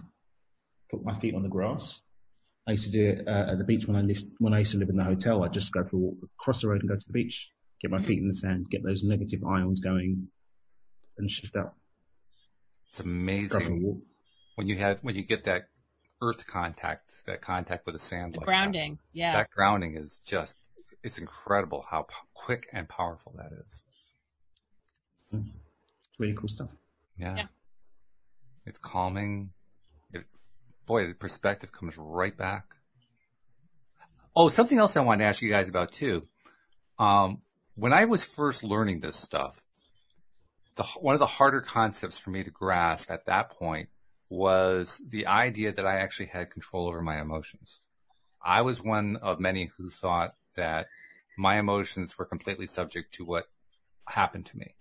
put 0.92 1.04
my 1.04 1.18
feet 1.20 1.36
on 1.36 1.44
the 1.44 1.50
grass. 1.50 2.02
I 2.68 2.72
used 2.72 2.86
to 2.86 2.92
do 2.92 3.10
it 3.10 3.28
uh, 3.28 3.52
at 3.52 3.58
the 3.58 3.64
beach 3.64 3.88
when 3.88 3.96
I 3.96 4.02
lived 4.02 4.26
when 4.40 4.54
I 4.54 4.60
used 4.60 4.74
to 4.74 4.78
live 4.78 4.90
in 4.90 4.98
the 4.98 5.04
hotel. 5.04 5.44
I'd 5.44 5.54
just 5.54 5.72
go 5.72 5.84
for 5.84 5.96
a 5.96 6.00
walk 6.00 6.18
across 6.40 6.62
the 6.62 6.68
road 6.68 6.82
and 6.82 6.90
go 6.90 6.96
to 6.96 7.08
the 7.08 7.14
beach, 7.14 7.50
get 7.82 7.92
my 7.92 8.00
feet 8.00 8.20
in 8.20 8.28
the 8.28 8.34
sand, 8.34 8.70
get 8.70 8.84
those 8.84 9.04
negative 9.04 9.44
ions 9.44 9.80
going, 9.80 10.28
and 11.18 11.30
shift 11.30 11.56
out. 11.56 11.74
It's 12.90 13.00
amazing 13.00 14.02
when 14.56 14.68
you 14.68 14.78
have 14.78 15.00
when 15.04 15.16
you 15.16 15.24
get 15.24 15.44
that 15.46 15.68
earth 16.22 16.48
contact, 16.48 17.12
that 17.26 17.42
contact 17.42 17.86
with 17.86 17.94
the 17.94 18.00
sand. 18.00 18.34
The 18.34 18.40
like 18.40 18.48
grounding. 18.48 18.94
That. 18.94 19.20
Yeah. 19.20 19.34
That 19.34 19.50
grounding 19.52 19.96
is 19.98 20.20
just 20.26 20.58
it's 21.04 21.18
incredible 21.18 21.86
how 21.90 22.04
p- 22.04 22.16
quick 22.34 22.68
and 22.74 22.90
powerful 22.90 23.36
that 23.38 23.52
is. 23.66 23.84
It's 25.32 26.20
really 26.20 26.34
cool 26.34 26.50
stuff. 26.50 26.70
Yeah. 27.18 27.36
Yeah. 27.38 27.46
It's 28.66 28.80
calming. 28.80 29.52
It, 30.12 30.24
boy, 30.86 31.08
the 31.08 31.14
perspective 31.14 31.72
comes 31.72 31.98
right 31.98 32.36
back. 32.36 32.66
Oh, 34.36 34.50
something 34.50 34.78
else 34.78 34.98
I 34.98 35.02
wanted 35.02 35.24
to 35.24 35.30
ask 35.30 35.42
you 35.42 35.50
guys 35.50 35.70
about 35.70 35.92
too. 35.92 36.28
Um, 37.00 37.42
when 37.78 37.94
I 37.94 38.06
was 38.06 38.26
first 38.26 38.64
learning 38.64 39.00
this 39.00 39.16
stuff, 39.16 39.64
the, 40.76 40.84
one 41.00 41.16
of 41.16 41.20
the 41.20 41.26
harder 41.26 41.62
concepts 41.62 42.18
for 42.18 42.30
me 42.32 42.44
to 42.44 42.52
grasp 42.52 43.10
at 43.10 43.26
that 43.28 43.52
point 43.52 43.90
was 44.30 45.02
the 45.08 45.28
idea 45.28 45.72
that 45.72 45.86
I 45.86 46.00
actually 46.00 46.28
had 46.28 46.52
control 46.52 46.88
over 46.88 47.02
my 47.02 47.22
emotions. 47.22 47.80
I 48.44 48.62
was 48.62 48.84
one 48.84 49.18
of 49.22 49.40
many 49.40 49.72
who 49.78 49.90
thought 49.90 50.36
that 50.56 50.88
my 51.38 51.60
emotions 51.60 52.18
were 52.18 52.26
completely 52.26 52.68
subject 52.68 53.14
to 53.16 53.26
what 53.26 53.46
happened 54.10 54.48
to 54.48 54.58
me 54.58 54.76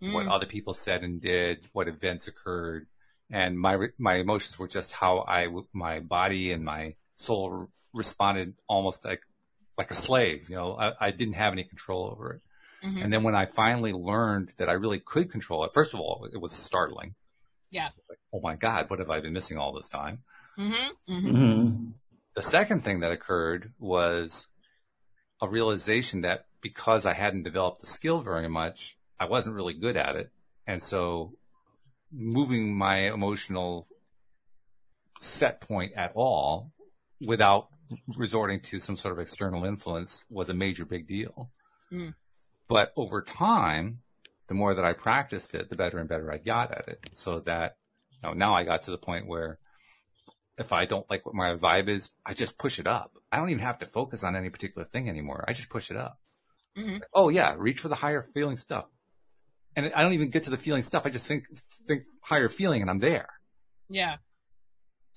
what 0.00 0.26
Mm. 0.26 0.36
other 0.36 0.46
people 0.46 0.74
said 0.74 1.02
and 1.02 1.20
did, 1.20 1.68
what 1.72 1.88
events 1.88 2.28
occurred, 2.28 2.86
and 3.30 3.58
my 3.58 3.88
my 3.98 4.16
emotions 4.16 4.58
were 4.58 4.68
just 4.68 4.92
how 4.92 5.20
I 5.20 5.48
my 5.72 6.00
body 6.00 6.52
and 6.52 6.64
my 6.64 6.94
soul 7.16 7.68
responded 7.92 8.54
almost 8.68 9.04
like 9.04 9.20
like 9.78 9.90
a 9.90 9.94
slave. 9.94 10.50
You 10.50 10.56
know, 10.56 10.76
I, 10.76 11.06
I 11.06 11.10
didn't 11.12 11.34
have 11.34 11.52
any 11.52 11.64
control 11.64 12.10
over 12.12 12.34
it. 12.34 12.42
Mhm. 12.84 13.04
And 13.04 13.12
then 13.12 13.22
when 13.22 13.34
I 13.34 13.46
finally 13.46 13.92
learned 13.92 14.52
that 14.58 14.68
I 14.68 14.72
really 14.72 15.00
could 15.00 15.30
control 15.30 15.64
it, 15.64 15.70
first 15.72 15.94
of 15.94 16.00
all, 16.00 16.28
it 16.32 16.40
was 16.40 16.52
startling. 16.52 17.14
Yeah. 17.70 17.88
It's 17.96 18.08
like, 18.08 18.18
oh 18.32 18.40
my 18.40 18.56
God, 18.56 18.90
what 18.90 18.98
have 18.98 19.10
I 19.10 19.20
been 19.20 19.32
missing 19.32 19.56
all 19.58 19.72
this 19.72 19.88
time? 19.88 20.22
Mm-hmm. 20.58 21.14
hmm 21.14 21.36
Mm. 21.36 21.92
The 22.34 22.42
second 22.42 22.84
thing 22.84 23.00
that 23.00 23.10
occurred 23.10 23.72
was 23.78 24.46
a 25.42 25.48
realization 25.48 26.20
that 26.22 26.46
because 26.60 27.06
I 27.06 27.14
hadn't 27.14 27.42
developed 27.44 27.80
the 27.80 27.86
skill 27.86 28.20
very 28.20 28.48
much, 28.48 28.96
I 29.18 29.26
wasn't 29.26 29.56
really 29.56 29.74
good 29.74 29.96
at 29.96 30.16
it. 30.16 30.30
And 30.66 30.82
so 30.82 31.32
moving 32.12 32.76
my 32.76 33.12
emotional 33.12 33.88
set 35.20 35.60
point 35.60 35.92
at 35.96 36.12
all 36.14 36.72
without 37.20 37.68
resorting 38.16 38.60
to 38.60 38.80
some 38.80 38.96
sort 38.96 39.12
of 39.12 39.20
external 39.20 39.64
influence 39.64 40.24
was 40.30 40.50
a 40.50 40.54
major 40.54 40.84
big 40.84 41.06
deal. 41.06 41.50
Mm. 41.92 42.14
But 42.68 42.92
over 42.96 43.22
time, 43.22 44.00
the 44.48 44.54
more 44.54 44.74
that 44.74 44.84
I 44.84 44.92
practiced 44.92 45.54
it, 45.54 45.70
the 45.70 45.76
better 45.76 45.98
and 45.98 46.08
better 46.08 46.32
I 46.32 46.38
got 46.38 46.72
at 46.72 46.88
it. 46.88 47.10
So 47.14 47.40
that 47.40 47.76
you 48.10 48.28
know, 48.28 48.34
now 48.34 48.54
I 48.54 48.64
got 48.64 48.82
to 48.84 48.90
the 48.90 48.98
point 48.98 49.26
where 49.26 49.58
if 50.58 50.72
I 50.72 50.84
don't 50.86 51.08
like 51.08 51.24
what 51.24 51.34
my 51.34 51.54
vibe 51.54 51.88
is, 51.88 52.10
I 52.26 52.34
just 52.34 52.58
push 52.58 52.78
it 52.78 52.86
up. 52.86 53.16
I 53.30 53.36
don't 53.36 53.50
even 53.50 53.62
have 53.62 53.78
to 53.78 53.86
focus 53.86 54.24
on 54.24 54.34
any 54.34 54.50
particular 54.50 54.84
thing 54.84 55.08
anymore. 55.08 55.44
I 55.46 55.52
just 55.52 55.70
push 55.70 55.90
it 55.90 55.96
up. 55.96 56.18
Mhm. 56.76 57.00
Oh 57.14 57.28
yeah, 57.28 57.54
reach 57.56 57.80
for 57.80 57.88
the 57.88 57.94
higher 57.94 58.22
feeling 58.22 58.56
stuff. 58.56 58.86
And 59.76 59.92
I 59.94 60.02
don't 60.02 60.14
even 60.14 60.30
get 60.30 60.44
to 60.44 60.50
the 60.50 60.56
feeling 60.56 60.82
stuff. 60.82 61.06
I 61.06 61.10
just 61.10 61.26
think, 61.26 61.44
think 61.86 62.02
higher 62.22 62.48
feeling 62.48 62.82
and 62.82 62.90
I'm 62.90 62.98
there. 62.98 63.28
Yeah. 63.88 64.16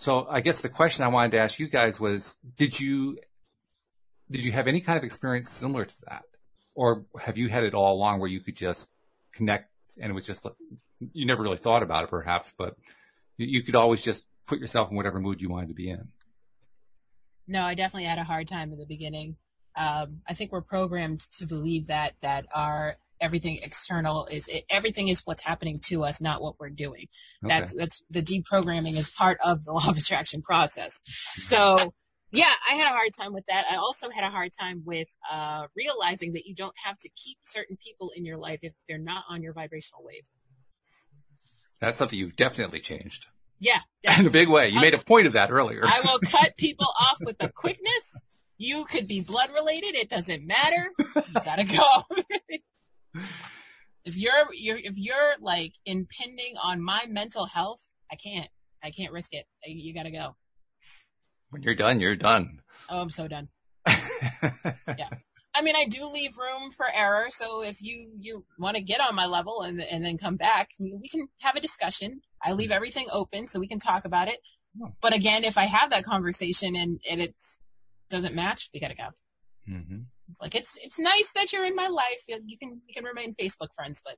So 0.02 0.26
I 0.28 0.42
guess 0.42 0.62
the 0.62 0.70
question 0.70 1.06
I 1.06 1.10
wanted 1.10 1.34
to 1.34 1.38
ask 1.38 1.60
you 1.60 1.70
guys 1.70 2.00
was, 2.00 2.40
did 2.58 2.80
you, 2.80 3.20
did 4.32 4.44
you 4.44 4.52
have 4.52 4.68
any 4.68 4.82
kind 4.82 4.98
of 4.98 5.04
experience 5.04 5.52
similar 5.52 5.86
to 5.86 5.94
that? 6.10 6.24
Or 6.74 7.06
have 7.20 7.38
you 7.38 7.50
had 7.50 7.64
it 7.64 7.76
all 7.76 7.94
along 7.94 8.20
where 8.20 8.28
you 8.28 8.40
could 8.40 8.56
just 8.56 8.90
connect 9.32 9.70
and 10.02 10.10
it 10.10 10.14
was 10.16 10.26
just, 10.26 10.48
you 11.14 11.28
never 11.28 11.44
really 11.44 11.58
thought 11.58 11.84
about 11.84 12.06
it 12.06 12.10
perhaps, 12.10 12.52
but 12.58 12.76
you, 13.38 13.62
could 13.62 13.76
always 13.76 14.02
just 14.02 14.26
put 14.48 14.58
yourself 14.58 14.90
in 14.90 14.98
whatever 14.98 15.20
mood 15.20 15.40
you 15.40 15.50
wanted 15.50 15.68
to 15.68 15.76
be 15.76 15.92
in. 15.92 16.08
No, 17.48 17.62
I 17.62 17.76
definitely 17.76 18.06
had 18.06 18.18
a 18.18 18.24
hard 18.24 18.48
time 18.48 18.74
in 18.74 18.80
the 18.80 18.88
beginning. 18.88 19.36
Um, 19.76 20.22
I 20.28 20.34
think 20.34 20.52
we're 20.52 20.62
programmed 20.62 21.20
to 21.34 21.46
believe 21.46 21.88
that 21.88 22.14
that 22.22 22.48
our 22.56 22.96
everything 23.22 23.60
external 23.64 24.26
is 24.26 24.48
it, 24.48 24.64
everything 24.70 25.08
is 25.08 25.22
what's 25.24 25.44
happening 25.44 25.78
to 25.86 26.04
us, 26.04 26.20
not 26.20 26.42
what 26.42 26.60
we're 26.60 26.70
doing. 26.70 27.06
Okay. 27.46 27.56
That's 27.56 27.74
that's 27.74 28.04
the 28.10 28.22
deprogramming 28.22 28.98
is 28.98 29.12
part 29.12 29.38
of 29.44 29.64
the 29.64 29.72
law 29.74 29.88
of 29.88 29.98
attraction 29.98 30.42
process. 30.42 31.00
So 31.06 31.78
yeah, 32.32 32.52
I 32.70 32.76
had 32.76 32.88
a 32.88 32.94
hard 32.94 33.12
time 33.18 33.34
with 33.34 33.46
that. 33.48 33.66
I 33.70 33.76
also 33.76 34.10
had 34.10 34.24
a 34.24 34.30
hard 34.30 34.52
time 34.58 34.84
with 34.86 35.08
uh, 35.30 35.68
realizing 35.76 36.34
that 36.34 36.46
you 36.46 36.56
don't 36.56 36.76
have 36.84 36.98
to 37.00 37.10
keep 37.16 37.38
certain 37.44 37.78
people 37.84 38.12
in 38.16 38.26
your 38.26 38.38
life 38.38 38.60
if 38.62 38.74
they're 38.88 38.98
not 38.98 39.26
on 39.30 39.44
your 39.44 39.54
vibrational 39.54 40.04
wave. 40.04 40.24
That's 41.82 41.98
something 41.98 42.18
you've 42.18 42.36
definitely 42.36 42.80
changed 42.80 43.28
Yeah, 43.60 43.80
in 44.20 44.28
a 44.28 44.30
big 44.30 44.50
way. 44.50 44.70
You 44.72 44.80
made 44.80 44.94
a 44.94 45.04
point 45.04 45.28
of 45.28 45.34
that 45.34 45.52
earlier. 45.52 45.82
I 45.84 46.02
will 46.02 46.20
cut 46.26 46.56
people 46.58 46.88
off 46.88 47.18
with 47.22 47.36
a 47.44 47.52
quickness. 47.52 48.22
You 48.58 48.86
could 48.86 49.08
be 49.08 49.22
blood 49.22 49.50
related. 49.54 49.96
It 49.96 50.10
doesn't 50.10 50.46
matter. 50.46 50.92
You 51.00 51.34
gotta 51.34 51.66
go. 51.66 52.60
If 54.06 54.16
you're, 54.18 54.54
you're, 54.54 54.78
if 54.78 54.98
you're 54.98 55.34
like 55.40 55.74
impending 55.86 56.54
on 56.64 56.82
my 56.82 57.06
mental 57.10 57.46
health, 57.46 57.86
I 58.12 58.16
can't, 58.16 58.48
I 58.84 58.92
can't 58.92 59.12
risk 59.12 59.34
it. 59.34 59.46
You 59.66 59.94
gotta 59.94 60.12
go. 60.12 60.36
when 61.50 61.64
you're 61.64 61.76
done, 61.76 62.00
you're 62.00 62.16
done. 62.16 62.62
Oh, 62.90 63.02
I'm 63.02 63.10
so 63.10 63.28
done. 63.28 63.50
Yeah. 64.98 65.10
I 65.54 65.64
mean, 65.64 65.76
I 65.76 65.86
do 65.86 66.10
leave 66.14 66.38
room 66.38 66.72
for 66.72 66.86
error. 66.94 67.26
So 67.30 67.64
if 67.64 67.82
you, 67.82 68.12
you 68.20 68.46
want 68.58 68.78
to 68.78 68.82
get 68.82 69.02
on 69.02 69.16
my 69.16 69.26
level 69.26 69.62
and, 69.64 69.82
and 69.82 70.04
then 70.04 70.18
come 70.18 70.38
back, 70.38 70.70
we 70.80 71.10
can 71.10 71.28
have 71.42 71.56
a 71.56 71.60
discussion. 71.62 72.22
I 72.42 72.54
leave 72.54 72.72
everything 72.72 73.08
open 73.12 73.48
so 73.48 73.60
we 73.60 73.68
can 73.68 73.80
talk 73.80 74.06
about 74.06 74.30
it. 74.30 74.38
Oh. 74.82 74.92
But 75.02 75.14
again, 75.14 75.44
if 75.44 75.58
I 75.58 75.64
have 75.64 75.90
that 75.92 76.04
conversation 76.04 76.76
and, 76.78 77.02
and 77.10 77.22
it 77.22 77.36
doesn't 78.10 78.34
match, 78.36 78.70
we 78.74 78.80
gotta 78.80 78.96
go. 78.96 79.10
hmm 79.68 80.02
It's 80.32 80.42
like, 80.42 80.56
it's, 80.56 80.78
it's 80.82 81.00
nice 81.00 81.34
that 81.36 81.54
you're 81.54 81.66
in 81.66 81.76
my 81.76 81.88
life. 81.88 82.24
You, 82.28 82.40
you 82.46 82.58
can, 82.58 82.82
you 82.88 82.94
can 82.94 83.06
remain 83.06 83.34
Facebook 83.34 83.74
friends, 83.76 84.02
but. 84.04 84.16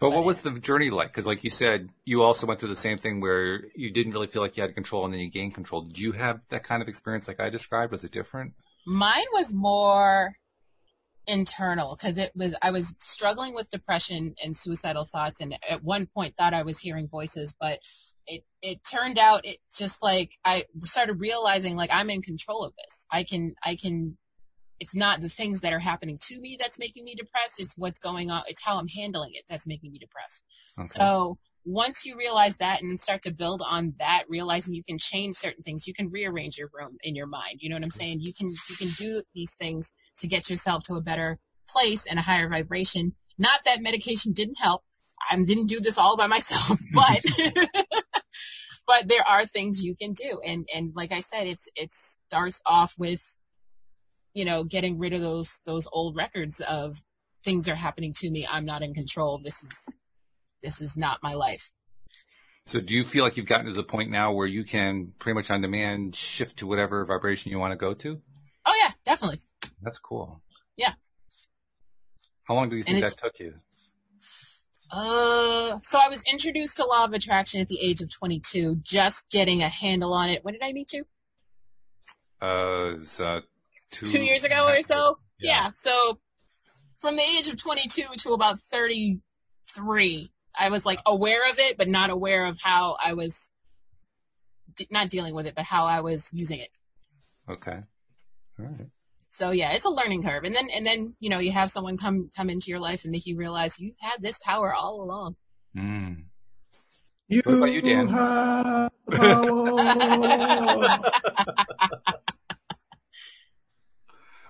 But 0.00 0.10
what 0.10 0.20
it. 0.20 0.26
was 0.26 0.42
the 0.42 0.52
journey 0.52 0.90
like? 0.90 1.08
Because 1.08 1.26
like 1.26 1.44
you 1.44 1.50
said, 1.50 1.90
you 2.04 2.22
also 2.22 2.46
went 2.46 2.60
through 2.60 2.68
the 2.68 2.76
same 2.76 2.98
thing 2.98 3.20
where 3.20 3.64
you 3.74 3.92
didn't 3.92 4.12
really 4.12 4.26
feel 4.26 4.42
like 4.42 4.56
you 4.56 4.62
had 4.62 4.74
control 4.74 5.04
and 5.04 5.12
then 5.12 5.20
you 5.20 5.30
gained 5.30 5.54
control. 5.54 5.82
Did 5.82 5.98
you 5.98 6.12
have 6.12 6.40
that 6.50 6.62
kind 6.62 6.82
of 6.82 6.88
experience 6.88 7.26
like 7.26 7.40
I 7.40 7.48
described? 7.48 7.90
Was 7.90 8.04
it 8.04 8.12
different? 8.12 8.52
Mine 8.86 9.26
was 9.32 9.52
more 9.52 10.34
internal 11.26 11.96
because 11.96 12.16
it 12.16 12.30
was 12.34 12.54
I 12.62 12.70
was 12.70 12.94
struggling 12.98 13.54
with 13.54 13.70
depression 13.70 14.34
and 14.42 14.56
suicidal 14.56 15.04
thoughts 15.04 15.42
and 15.42 15.54
at 15.68 15.84
one 15.84 16.06
point 16.06 16.34
thought 16.36 16.54
I 16.54 16.62
was 16.62 16.78
hearing 16.78 17.06
voices 17.06 17.54
but 17.60 17.78
it 18.28 18.44
it 18.62 18.78
turned 18.84 19.18
out 19.18 19.46
it 19.46 19.58
just 19.76 20.02
like 20.02 20.30
I 20.44 20.64
started 20.84 21.20
realizing 21.20 21.76
like 21.76 21.90
I'm 21.92 22.10
in 22.10 22.22
control 22.22 22.64
of 22.64 22.74
this. 22.76 23.06
I 23.10 23.24
can 23.24 23.54
I 23.64 23.76
can 23.76 24.16
it's 24.80 24.94
not 24.94 25.20
the 25.20 25.28
things 25.28 25.62
that 25.62 25.72
are 25.72 25.78
happening 25.78 26.18
to 26.20 26.40
me 26.40 26.56
that's 26.58 26.78
making 26.78 27.04
me 27.04 27.14
depressed, 27.14 27.60
it's 27.60 27.76
what's 27.76 27.98
going 27.98 28.30
on 28.30 28.42
it's 28.48 28.64
how 28.64 28.78
I'm 28.78 28.88
handling 28.88 29.32
it 29.34 29.44
that's 29.48 29.66
making 29.66 29.92
me 29.92 29.98
depressed. 29.98 30.42
Okay. 30.78 30.88
So 30.88 31.38
once 31.64 32.06
you 32.06 32.16
realize 32.16 32.56
that 32.58 32.82
and 32.82 32.98
start 32.98 33.22
to 33.22 33.30
build 33.30 33.62
on 33.64 33.94
that, 33.98 34.24
realizing 34.28 34.74
you 34.74 34.82
can 34.82 34.98
change 34.98 35.36
certain 35.36 35.62
things, 35.62 35.86
you 35.86 35.94
can 35.94 36.10
rearrange 36.10 36.56
your 36.56 36.70
room 36.72 36.96
in 37.02 37.14
your 37.14 37.26
mind. 37.26 37.58
You 37.58 37.68
know 37.68 37.76
what 37.76 37.84
I'm 37.84 37.90
saying? 37.90 38.20
You 38.20 38.32
can, 38.32 38.48
you 38.48 38.76
can 38.76 38.88
do 38.96 39.22
these 39.34 39.54
things 39.54 39.92
to 40.18 40.26
get 40.26 40.48
yourself 40.48 40.84
to 40.84 40.94
a 40.94 41.00
better 41.00 41.38
place 41.68 42.06
and 42.06 42.18
a 42.18 42.22
higher 42.22 42.48
vibration. 42.48 43.14
Not 43.36 43.60
that 43.66 43.82
medication 43.82 44.32
didn't 44.32 44.58
help. 44.58 44.82
I 45.30 45.36
didn't 45.36 45.66
do 45.66 45.80
this 45.80 45.98
all 45.98 46.16
by 46.16 46.26
myself, 46.26 46.78
but, 46.94 47.20
but 48.86 49.08
there 49.08 49.26
are 49.28 49.44
things 49.44 49.82
you 49.82 49.94
can 49.94 50.14
do. 50.14 50.40
And, 50.44 50.66
and 50.74 50.92
like 50.94 51.12
I 51.12 51.20
said, 51.20 51.46
it's, 51.46 51.68
it 51.76 51.92
starts 51.92 52.62
off 52.64 52.94
with, 52.96 53.22
you 54.38 54.44
know, 54.44 54.62
getting 54.62 55.00
rid 55.00 55.14
of 55.14 55.20
those, 55.20 55.60
those 55.66 55.88
old 55.90 56.14
records 56.14 56.60
of 56.60 56.94
things 57.44 57.68
are 57.68 57.74
happening 57.74 58.12
to 58.18 58.30
me. 58.30 58.46
I'm 58.48 58.64
not 58.64 58.82
in 58.82 58.94
control. 58.94 59.40
This 59.42 59.64
is, 59.64 59.96
this 60.62 60.80
is 60.80 60.96
not 60.96 61.18
my 61.24 61.34
life. 61.34 61.72
So 62.66 62.78
do 62.78 62.94
you 62.94 63.04
feel 63.04 63.24
like 63.24 63.36
you've 63.36 63.46
gotten 63.46 63.66
to 63.66 63.72
the 63.72 63.82
point 63.82 64.12
now 64.12 64.32
where 64.32 64.46
you 64.46 64.62
can 64.62 65.12
pretty 65.18 65.34
much 65.34 65.50
on 65.50 65.60
demand 65.60 66.14
shift 66.14 66.58
to 66.58 66.68
whatever 66.68 67.04
vibration 67.04 67.50
you 67.50 67.58
want 67.58 67.72
to 67.72 67.76
go 67.76 67.94
to? 67.94 68.20
Oh 68.64 68.74
yeah, 68.84 68.92
definitely. 69.04 69.38
That's 69.82 69.98
cool. 69.98 70.40
Yeah. 70.76 70.92
How 72.46 72.54
long 72.54 72.70
do 72.70 72.76
you 72.76 72.84
think 72.84 73.00
that 73.00 73.16
took 73.20 73.40
you? 73.40 73.54
Uh, 74.92 75.80
so 75.80 75.98
I 75.98 76.08
was 76.08 76.22
introduced 76.32 76.76
to 76.76 76.84
law 76.84 77.06
of 77.06 77.12
attraction 77.12 77.60
at 77.60 77.66
the 77.66 77.80
age 77.82 78.02
of 78.02 78.10
22, 78.10 78.76
just 78.84 79.28
getting 79.30 79.62
a 79.62 79.68
handle 79.68 80.12
on 80.12 80.30
it. 80.30 80.44
When 80.44 80.54
did 80.54 80.62
I 80.62 80.72
meet 80.72 80.92
you? 80.92 81.04
Uh, 82.40 82.92
it 82.92 82.98
was, 83.00 83.20
uh, 83.20 83.40
two, 83.92 84.06
Two 84.06 84.22
years 84.22 84.44
ago 84.44 84.66
or 84.66 84.82
so? 84.82 85.18
Yeah. 85.40 85.64
Yeah. 85.64 85.70
So 85.72 86.18
from 87.00 87.16
the 87.16 87.22
age 87.22 87.48
of 87.48 87.56
22 87.56 88.02
to 88.18 88.32
about 88.32 88.58
33, 88.58 90.28
I 90.58 90.70
was 90.70 90.84
like 90.84 91.00
aware 91.06 91.50
of 91.50 91.58
it, 91.58 91.78
but 91.78 91.88
not 91.88 92.10
aware 92.10 92.46
of 92.46 92.58
how 92.60 92.96
I 93.02 93.14
was 93.14 93.50
de- 94.76 94.88
not 94.90 95.08
dealing 95.08 95.34
with 95.34 95.46
it, 95.46 95.54
but 95.54 95.64
how 95.64 95.86
I 95.86 96.00
was 96.00 96.30
using 96.32 96.60
it. 96.60 96.70
Okay. 97.48 97.80
All 98.58 98.64
right. 98.64 98.88
So 99.30 99.50
yeah, 99.50 99.72
it's 99.72 99.84
a 99.84 99.90
learning 99.90 100.22
curve. 100.22 100.44
And 100.44 100.54
then, 100.54 100.68
and 100.74 100.86
then, 100.86 101.14
you 101.20 101.30
know, 101.30 101.38
you 101.38 101.52
have 101.52 101.70
someone 101.70 101.98
come, 101.98 102.30
come 102.36 102.50
into 102.50 102.70
your 102.70 102.80
life 102.80 103.04
and 103.04 103.12
make 103.12 103.26
you 103.26 103.36
realize 103.36 103.78
you 103.78 103.92
had 104.00 104.20
this 104.20 104.38
power 104.38 104.74
all 104.74 105.02
along. 105.02 105.36
Mm. 105.76 106.24
You 107.28 107.42
What 107.44 107.58
about 107.58 107.70
you, 107.70 107.82
Dan? 107.82 108.08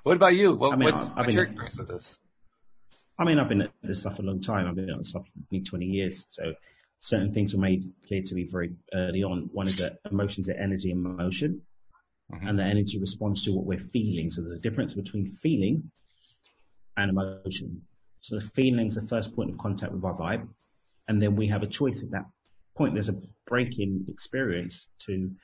What 0.03 0.17
about 0.17 0.35
you? 0.35 0.55
What, 0.55 0.73
I 0.73 0.77
mean, 0.77 0.93
what's, 0.95 1.01
I've 1.01 1.17
what's 1.17 1.27
been- 1.27 1.35
your 1.35 1.45
experience 1.45 1.79
with 1.79 1.89
this? 1.89 2.19
I 3.21 3.25
mean, 3.25 3.39
I've 3.41 3.49
been 3.49 3.63
at 3.63 3.73
this 3.83 4.01
stuff 4.01 4.19
a 4.21 4.23
long 4.23 4.41
time. 4.41 4.69
I've 4.69 4.77
been 4.77 4.89
at 4.91 4.99
this 4.99 5.11
stuff 5.11 5.25
for 5.27 5.41
nearly 5.51 5.65
20 5.65 5.87
years. 5.87 6.27
So 6.31 6.55
certain 7.01 7.35
things 7.35 7.53
were 7.53 7.61
made 7.61 7.91
clear 8.07 8.23
to 8.23 8.35
me 8.35 8.45
very 8.51 8.77
early 8.95 9.25
on. 9.25 9.51
One 9.53 9.67
is 9.67 9.79
that 9.79 9.99
emotions 10.11 10.49
are 10.49 10.53
energy 10.55 10.93
and 10.93 11.03
motion, 11.03 11.63
Mhm. 12.33 12.49
and 12.49 12.59
the 12.59 12.63
energy 12.63 12.99
responds 13.01 13.43
to 13.45 13.53
what 13.53 13.65
we're 13.67 13.81
feeling. 13.81 14.31
So 14.31 14.43
there's 14.43 14.59
a 14.59 14.61
difference 14.61 14.95
between 14.95 15.33
feeling 15.33 15.91
and 16.97 17.11
emotion. 17.11 17.83
So 18.21 18.37
the 18.39 18.47
feeling 18.55 18.87
is 18.87 18.95
the 18.95 19.03
first 19.07 19.35
point 19.35 19.51
of 19.51 19.59
contact 19.59 19.93
with 19.93 20.05
our 20.05 20.15
vibe, 20.17 20.49
and 21.09 21.21
then 21.21 21.35
we 21.35 21.49
have 21.49 21.63
a 21.65 21.67
choice 21.69 22.05
at 22.05 22.11
that 22.13 22.27
point. 22.77 22.95
There's 22.95 23.09
a 23.09 23.21
break 23.47 23.81
in 23.81 24.05
experience 24.09 24.87
to 25.07 25.35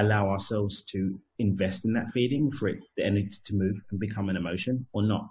allow 0.00 0.28
ourselves 0.30 0.82
to 0.92 1.20
invest 1.38 1.84
in 1.84 1.92
that 1.94 2.10
feeling 2.12 2.50
for 2.50 2.68
it, 2.68 2.78
the 2.96 3.04
energy 3.04 3.38
to 3.44 3.54
move 3.54 3.76
and 3.90 4.00
become 4.00 4.28
an 4.28 4.36
emotion 4.36 4.86
or 4.92 5.02
not. 5.02 5.28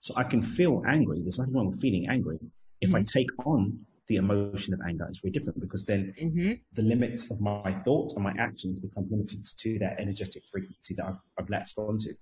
So 0.00 0.14
I 0.16 0.24
can 0.24 0.42
feel 0.42 0.82
angry. 0.86 1.20
There's 1.22 1.38
nothing 1.38 1.54
wrong 1.54 1.68
with 1.68 1.80
feeling 1.80 2.08
angry. 2.08 2.38
If 2.80 2.94
I 2.94 3.02
take 3.02 3.30
on 3.44 3.86
the 4.08 4.16
emotion 4.16 4.74
of 4.74 4.80
anger, 4.86 5.06
it's 5.08 5.20
very 5.20 5.32
different 5.32 5.60
because 5.60 5.84
then 5.84 6.14
hmm 6.18 6.52
the 6.72 6.82
limits 6.82 7.30
of 7.30 7.40
my 7.40 7.72
thoughts 7.84 8.14
and 8.14 8.22
my 8.22 8.34
actions 8.38 8.78
become 8.78 9.06
limited 9.10 9.44
to 9.58 9.78
that 9.78 9.98
energetic 9.98 10.42
frequency 10.52 10.94
that 10.94 11.06
I've, 11.06 11.18
I've 11.38 11.50
latched 11.50 11.78
onto. 11.78 12.14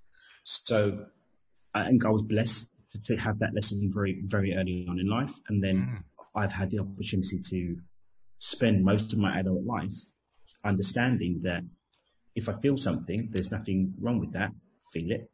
So 0.45 1.07
I 1.75 1.89
think 1.89 2.05
I 2.05 2.11
was 2.11 2.23
blessed 2.23 2.69
to, 2.93 3.03
to 3.03 3.17
have 3.17 3.41
that 3.41 3.55
lesson 3.55 3.91
very, 3.93 4.23
very 4.25 4.55
early 4.55 4.87
on 4.89 4.99
in 5.01 5.09
life. 5.09 5.33
And 5.49 5.63
then 5.63 5.77
Mm. 5.77 6.05
I've 6.37 6.53
had 6.53 6.71
the 6.71 6.79
opportunity 6.81 7.41
to 7.51 7.77
spend 8.39 8.85
most 8.85 9.13
of 9.13 9.19
my 9.19 9.39
adult 9.39 9.65
life 9.65 9.93
understanding 10.65 11.41
that 11.45 11.63
if 12.35 12.49
I 12.49 12.55
feel 12.61 12.77
something, 12.77 13.29
there's 13.31 13.51
nothing 13.51 13.95
wrong 14.01 14.19
with 14.19 14.33
that. 14.33 14.51
Feel 14.93 15.13
it. 15.13 15.31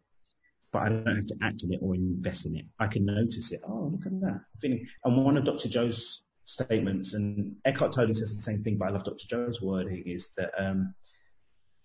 But 0.73 0.83
I 0.83 0.89
don't 0.89 1.17
have 1.17 1.27
to 1.27 1.37
act 1.43 1.63
on 1.65 1.73
it 1.73 1.81
or 1.83 1.95
invest 1.95 2.47
in 2.47 2.57
it. 2.57 2.67
I 2.79 2.87
can 2.87 3.05
notice 3.05 3.53
it. 3.53 3.61
Oh, 3.67 3.91
look 3.93 4.07
at 4.07 4.21
that. 4.21 4.41
Feeling. 4.61 4.87
And 5.05 5.25
one 5.25 5.37
of 5.37 5.45
Dr. 5.45 5.69
Joe's 5.69 6.23
statements, 6.45 7.15
and 7.15 7.57
Eckhart 7.65 7.93
Tolle 7.93 8.15
says 8.15 8.37
the 8.37 8.43
same 8.43 8.63
thing, 8.63 8.77
but 8.79 8.89
I 8.89 8.91
love 8.91 9.05
Dr. 9.05 9.27
Joe's 9.29 9.61
wording, 9.61 10.05
is 10.07 10.31
that 10.37 10.51
um, 10.59 10.95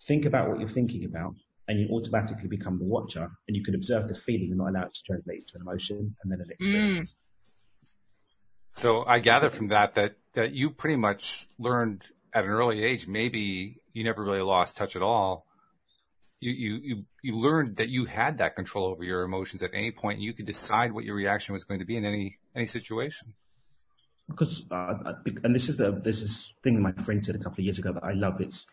think 0.06 0.24
about 0.24 0.48
what 0.48 0.60
you're 0.60 0.68
thinking 0.68 1.04
about, 1.04 1.34
and 1.66 1.80
you 1.80 1.88
automatically 1.90 2.48
become 2.48 2.78
the 2.78 2.86
watcher, 2.86 3.28
and 3.48 3.56
you 3.56 3.64
can 3.64 3.74
observe 3.74 4.08
the 4.08 4.14
feeling 4.14 4.50
and 4.50 4.58
not 4.58 4.68
allow 4.68 4.82
it 4.82 4.94
to 4.94 5.02
translate 5.04 5.38
into 5.38 5.52
an 5.56 5.62
emotion 5.62 6.16
and 6.22 6.32
then 6.32 6.40
an 6.40 6.50
experience. 6.50 7.16
So 8.70 9.04
I 9.04 9.20
gather 9.20 9.48
from 9.48 9.68
that 9.68 9.94
that 9.94 10.16
that 10.34 10.52
you 10.52 10.70
pretty 10.70 10.96
much 10.96 11.46
learned 11.58 12.02
at 12.36 12.44
an 12.44 12.50
early 12.50 12.84
age. 12.84 13.08
Maybe 13.08 13.80
you 13.94 14.04
never 14.04 14.22
really 14.22 14.42
lost 14.42 14.76
touch 14.76 14.94
at 14.96 15.02
all. 15.02 15.46
You 16.40 16.52
you 16.52 16.80
you 16.88 17.04
you 17.22 17.36
learned 17.38 17.76
that 17.78 17.88
you 17.88 18.04
had 18.04 18.38
that 18.38 18.56
control 18.56 18.86
over 18.86 19.02
your 19.04 19.22
emotions 19.22 19.62
at 19.62 19.70
any 19.74 19.90
point. 19.90 20.20
You 20.20 20.34
could 20.34 20.46
decide 20.46 20.92
what 20.92 21.04
your 21.04 21.16
reaction 21.16 21.54
was 21.54 21.64
going 21.64 21.80
to 21.80 21.86
be 21.86 21.96
in 21.96 22.04
any 22.04 22.38
any 22.54 22.66
situation. 22.66 23.34
because 24.28 24.66
uh, 24.70 25.14
and 25.44 25.54
this 25.54 25.68
is 25.68 25.76
the 25.78 25.92
this 25.92 26.22
is 26.22 26.52
thing 26.62 26.74
that 26.74 26.80
my 26.82 26.92
friend 27.04 27.24
said 27.24 27.36
a 27.36 27.38
couple 27.38 27.60
of 27.60 27.64
years 27.64 27.78
ago 27.78 27.92
that 27.92 28.04
I 28.04 28.12
love. 28.12 28.40
It's 28.40 28.66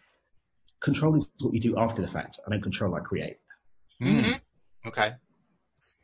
control 0.82 1.16
is 1.16 1.28
what 1.42 1.54
you 1.54 1.62
do 1.62 1.78
after 1.78 2.02
the 2.02 2.08
fact. 2.08 2.40
I 2.46 2.52
don't 2.52 2.62
control, 2.62 2.96
I 2.96 3.00
create. 3.00 3.38
hmm 4.00 4.34
Okay. 4.86 5.14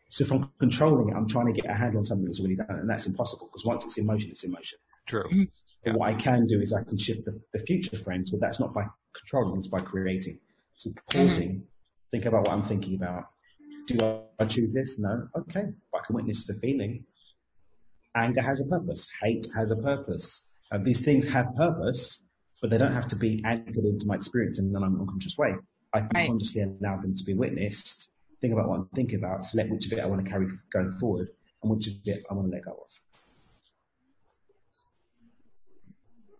So 0.09 0.23
if 0.23 0.31
I'm 0.31 0.49
controlling 0.59 1.09
it, 1.09 1.15
I'm 1.15 1.27
trying 1.27 1.47
to 1.47 1.53
get 1.61 1.69
a 1.69 1.75
handle 1.75 1.99
on 1.99 2.05
something 2.05 2.25
that's 2.25 2.39
already 2.39 2.55
done, 2.55 2.67
and 2.69 2.89
that's 2.89 3.05
impossible 3.05 3.47
because 3.47 3.65
once 3.65 3.85
it's 3.85 3.97
in 3.97 4.05
motion, 4.05 4.31
it's 4.31 4.43
in 4.43 4.51
motion. 4.51 4.79
True. 5.05 5.23
But 5.83 5.95
what 5.95 6.09
I 6.09 6.13
can 6.13 6.45
do 6.47 6.61
is 6.61 6.73
I 6.73 6.83
can 6.83 6.97
shift 6.97 7.25
the, 7.25 7.39
the 7.53 7.59
future 7.59 7.95
frames, 7.95 8.31
but 8.31 8.41
that's 8.41 8.59
not 8.59 8.73
by 8.73 8.85
controlling, 9.13 9.57
it's 9.57 9.67
by 9.67 9.81
creating. 9.81 10.39
So 10.75 10.91
pausing, 11.11 11.49
mm-hmm. 11.49 11.59
think 12.11 12.25
about 12.25 12.41
what 12.43 12.51
I'm 12.51 12.63
thinking 12.63 12.95
about. 12.95 13.25
Do 13.87 14.23
I, 14.39 14.45
choose 14.45 14.73
this? 14.73 14.99
No. 14.99 15.27
Okay. 15.35 15.65
But 15.91 16.01
I 16.01 16.03
can 16.05 16.15
witness 16.15 16.45
the 16.45 16.53
feeling. 16.55 17.05
Anger 18.15 18.41
has 18.41 18.59
a 18.59 18.65
purpose. 18.65 19.07
Hate 19.21 19.47
has 19.55 19.71
a 19.71 19.75
purpose. 19.75 20.49
And 20.71 20.85
these 20.85 21.01
things 21.03 21.25
have 21.31 21.55
purpose, 21.55 22.23
but 22.61 22.69
they 22.69 22.77
don't 22.77 22.93
have 22.93 23.07
to 23.07 23.15
be 23.15 23.41
anchored 23.45 23.85
into 23.85 24.05
my 24.05 24.15
experience 24.15 24.59
in 24.59 24.75
an 24.75 24.83
unconscious 24.83 25.37
way. 25.37 25.55
I 25.93 25.99
can 26.01 26.09
Right. 26.13 26.27
consciously 26.29 26.61
allow 26.61 26.97
them 26.97 27.15
to 27.15 27.23
be 27.23 27.33
witnessed, 27.33 28.09
think 28.41 28.53
about 28.53 28.69
what 28.69 28.79
I'm 28.79 28.87
thinking 28.89 29.19
about, 29.19 29.45
select 29.45 29.71
which 29.71 29.87
of 29.87 29.93
it 29.93 29.99
I 29.99 30.05
want 30.05 30.23
to 30.23 30.29
carry 30.29 30.47
going 30.71 30.91
forward 30.93 31.29
and 31.63 31.71
which 31.71 31.87
of 31.87 31.93
it 32.05 32.25
I 32.29 32.33
want 32.33 32.47
to 32.49 32.51
let 32.51 32.65
go 32.65 32.71
of. 32.71 32.99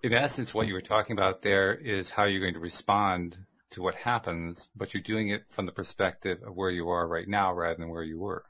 In 0.01 0.13
essence, 0.13 0.53
what 0.53 0.67
you 0.67 0.73
were 0.73 0.81
talking 0.81 1.17
about 1.17 1.41
there 1.41 1.73
is 1.73 2.11
how 2.11 2.23
you're 2.23 2.39
going 2.39 2.53
to 2.53 2.59
respond 2.59 3.37
to 3.71 3.81
what 3.81 3.95
happens, 3.95 4.69
but 4.73 4.93
you're 4.93 5.03
doing 5.03 5.29
it 5.29 5.45
from 5.45 5.65
the 5.65 5.73
perspective 5.73 6.39
of 6.45 6.55
where 6.55 6.69
you 6.69 6.87
are 6.87 7.05
right 7.05 7.27
now 7.27 7.53
rather 7.53 7.75
than 7.75 7.89
where 7.89 8.03
you 8.03 8.17
were. 8.17 8.45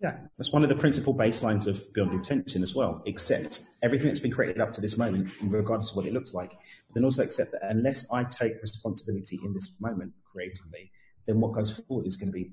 Yeah, 0.00 0.18
that's 0.36 0.52
one 0.52 0.64
of 0.64 0.68
the 0.68 0.74
principal 0.74 1.14
baselines 1.14 1.68
of 1.68 1.80
Beyond 1.94 2.12
Intention 2.14 2.64
as 2.64 2.74
well. 2.74 3.00
Accept 3.06 3.60
everything 3.84 4.08
that's 4.08 4.18
been 4.18 4.32
created 4.32 4.60
up 4.60 4.72
to 4.72 4.80
this 4.80 4.98
moment, 4.98 5.30
regardless 5.40 5.92
of 5.92 5.96
what 5.96 6.06
it 6.06 6.12
looks 6.12 6.34
like. 6.34 6.50
But 6.50 6.94
then 6.94 7.04
also 7.04 7.22
accept 7.22 7.52
that 7.52 7.62
unless 7.70 8.10
I 8.10 8.24
take 8.24 8.60
responsibility 8.60 9.38
in 9.44 9.54
this 9.54 9.70
moment 9.80 10.12
creatively, 10.24 10.90
then 11.26 11.40
what 11.40 11.52
goes 11.52 11.78
forward 11.78 12.08
is 12.08 12.16
going 12.16 12.32
to 12.32 12.36
be 12.36 12.50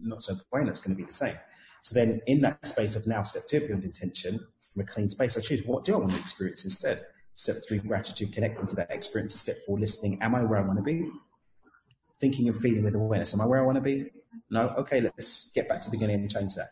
not 0.00 0.22
so 0.22 0.36
bueno. 0.52 0.70
It's 0.70 0.80
going 0.80 0.96
to 0.96 1.02
be 1.02 1.06
the 1.06 1.12
same. 1.12 1.36
So 1.82 1.94
then, 1.94 2.20
in 2.28 2.40
that 2.42 2.64
space 2.64 2.94
of 2.94 3.08
now 3.08 3.24
step 3.24 3.48
two 3.48 3.66
Beyond 3.66 3.82
Intention, 3.82 4.38
from 4.74 4.82
a 4.82 4.86
clean 4.86 5.08
space, 5.08 5.38
I 5.38 5.40
choose 5.40 5.62
what 5.64 5.84
do 5.84 5.94
I 5.94 5.98
want 5.98 6.12
to 6.12 6.18
experience 6.18 6.64
instead. 6.64 7.06
Step 7.36 7.56
three, 7.66 7.78
gratitude, 7.78 8.32
connecting 8.32 8.66
to 8.66 8.76
that 8.76 8.90
experience. 8.90 9.34
Step 9.34 9.56
four, 9.66 9.78
listening. 9.78 10.20
Am 10.22 10.34
I 10.34 10.42
where 10.42 10.58
I 10.58 10.66
want 10.66 10.78
to 10.78 10.82
be? 10.82 11.08
Thinking 12.20 12.48
and 12.48 12.58
feeling 12.58 12.84
with 12.84 12.94
awareness. 12.94 13.34
Am 13.34 13.40
I 13.40 13.46
where 13.46 13.60
I 13.60 13.62
want 13.62 13.76
to 13.76 13.80
be? 13.80 14.10
No? 14.50 14.68
Okay, 14.78 15.00
let's 15.00 15.50
get 15.54 15.68
back 15.68 15.80
to 15.80 15.86
the 15.86 15.96
beginning 15.96 16.20
and 16.20 16.30
change 16.30 16.54
that. 16.54 16.70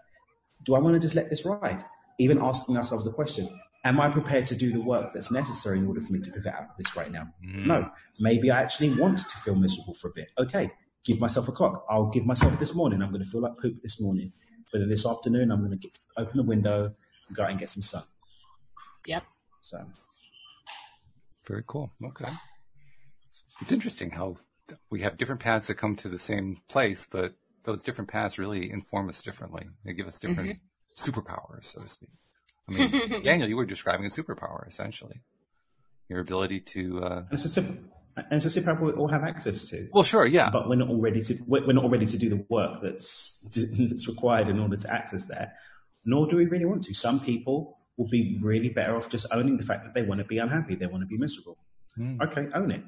Do 0.65 0.75
I 0.75 0.79
want 0.79 0.95
to 0.95 1.01
just 1.01 1.15
let 1.15 1.31
this 1.31 1.45
ride? 1.45 1.85
Even 2.19 2.39
asking 2.39 2.77
ourselves 2.77 3.05
the 3.05 3.13
question, 3.13 3.49
am 3.85 4.01
I 4.01 4.09
prepared 4.09 4.47
to 4.49 4.57
do 4.57 4.73
the 4.73 4.81
work 4.81 5.13
that's 5.13 5.31
necessary 5.31 5.79
in 5.79 5.87
order 5.87 6.01
for 6.01 6.13
me 6.13 6.21
to 6.21 6.31
pivot 6.31 6.55
out 6.55 6.63
of 6.63 6.77
this 6.77 6.95
right 6.97 7.11
now? 7.11 7.29
Mm. 7.45 7.67
No. 7.67 7.91
Maybe 8.21 8.51
I 8.51 8.63
actually 8.63 8.95
want 8.95 9.19
to 9.19 9.39
feel 9.39 9.55
miserable 9.57 9.95
for 9.95 10.09
a 10.09 10.13
bit. 10.15 10.31
Okay, 10.39 10.71
give 11.05 11.19
myself 11.19 11.49
a 11.49 11.53
clock. 11.53 11.85
I'll 11.91 12.11
give 12.11 12.25
myself 12.25 12.57
this 12.59 12.75
morning. 12.75 13.03
I'm 13.03 13.11
going 13.11 13.25
to 13.25 13.29
feel 13.29 13.41
like 13.41 13.59
poop 13.59 13.81
this 13.83 14.01
morning. 14.01 14.33
But 14.73 14.79
then 14.79 14.89
this 14.89 15.05
afternoon, 15.05 15.51
I'm 15.51 15.59
going 15.59 15.73
to 15.73 15.77
get, 15.77 15.93
open 16.17 16.37
the 16.37 16.45
window 16.45 16.91
go 17.37 17.45
out 17.45 17.51
and 17.51 17.59
get 17.59 17.69
some 17.69 17.83
sun. 17.83 18.03
Yep. 19.07 19.25
So, 19.61 19.85
Very 21.47 21.65
cool. 21.67 21.91
Okay. 22.05 22.31
It's 23.61 23.73
interesting 23.73 24.11
how 24.11 24.37
we 24.91 25.03
have 25.03 25.17
different 25.17 25.41
paths 25.41 25.67
that 25.69 25.75
come 25.75 25.97
to 25.97 26.09
the 26.09 26.19
same 26.19 26.59
place, 26.69 27.07
but 27.11 27.35
those 27.65 27.83
different 27.83 28.11
paths 28.11 28.39
really 28.39 28.71
inform 28.71 29.09
us 29.09 29.23
differently. 29.23 29.67
They 29.85 29.93
give 29.93 30.09
us 30.09 30.19
different 30.19 30.59
superpowers, 30.99 31.65
so 31.65 31.81
to 31.81 31.89
speak. 31.89 32.11
I 32.69 32.73
mean, 32.73 33.23
Daniel, 33.25 33.49
you 33.49 33.57
were 33.57 33.67
describing 33.67 34.07
a 34.07 34.11
superpower 34.11 34.67
essentially. 34.67 35.21
Your 36.09 36.21
ability 36.21 36.61
to, 36.61 37.01
uh, 37.03 37.23
it's 37.31 37.45
a, 37.45 37.49
super, 37.49 37.79
and 38.17 38.33
it's 38.33 38.45
a 38.45 38.61
superpower 38.61 38.83
we 38.83 38.93
all 38.93 39.09
have 39.09 39.23
access 39.23 39.65
to. 39.71 39.89
well, 39.93 40.03
sure, 40.03 40.27
yeah. 40.27 40.51
but 40.51 40.69
we're 40.69 40.77
not 40.77 40.89
all 40.89 41.01
ready 41.01 41.23
to 41.23 41.39
we're 41.47 41.67
we're 41.67 41.73
not 41.73 41.85
all 41.85 41.91
ready 41.91 42.07
to 42.07 42.19
do 42.19 42.29
the 42.29 42.45
work 42.49 42.81
that's 42.83 43.47
that's 43.79 44.09
required 44.09 44.49
in 44.49 44.59
order 44.59 44.77
to 44.77 44.93
access 44.93 45.27
that. 45.27 45.55
Nor 46.05 46.29
do 46.29 46.37
we 46.37 46.47
really 46.47 46.65
want 46.65 46.83
to. 46.85 46.95
Some 46.95 47.21
people 47.21 47.77
will 47.97 48.09
be 48.09 48.39
really 48.43 48.69
better 48.69 48.97
off 48.97 49.09
just 49.09 49.27
owning 49.31 49.57
the 49.57 49.63
fact 49.63 49.85
that 49.85 49.95
they 49.95 50.07
want 50.07 50.19
to 50.19 50.25
be 50.25 50.39
unhappy, 50.39 50.75
they 50.75 50.87
want 50.87 51.03
to 51.03 51.07
be 51.07 51.19
miserable. 51.19 51.59
Hmm. 51.97 52.21
Okay, 52.23 52.49
own 52.55 52.71
it. 52.71 52.83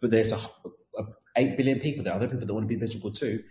But 0.00 0.10
there's 0.10 0.32
a, 0.32 0.36
a, 0.36 1.02
eight 1.36 1.56
billion 1.56 1.80
people 1.80 2.04
there, 2.04 2.12
are 2.12 2.16
other 2.16 2.28
people 2.28 2.46
that 2.46 2.52
want 2.54 2.64
to 2.64 2.74
be 2.74 2.80
miserable 2.80 3.12
too. 3.12 3.42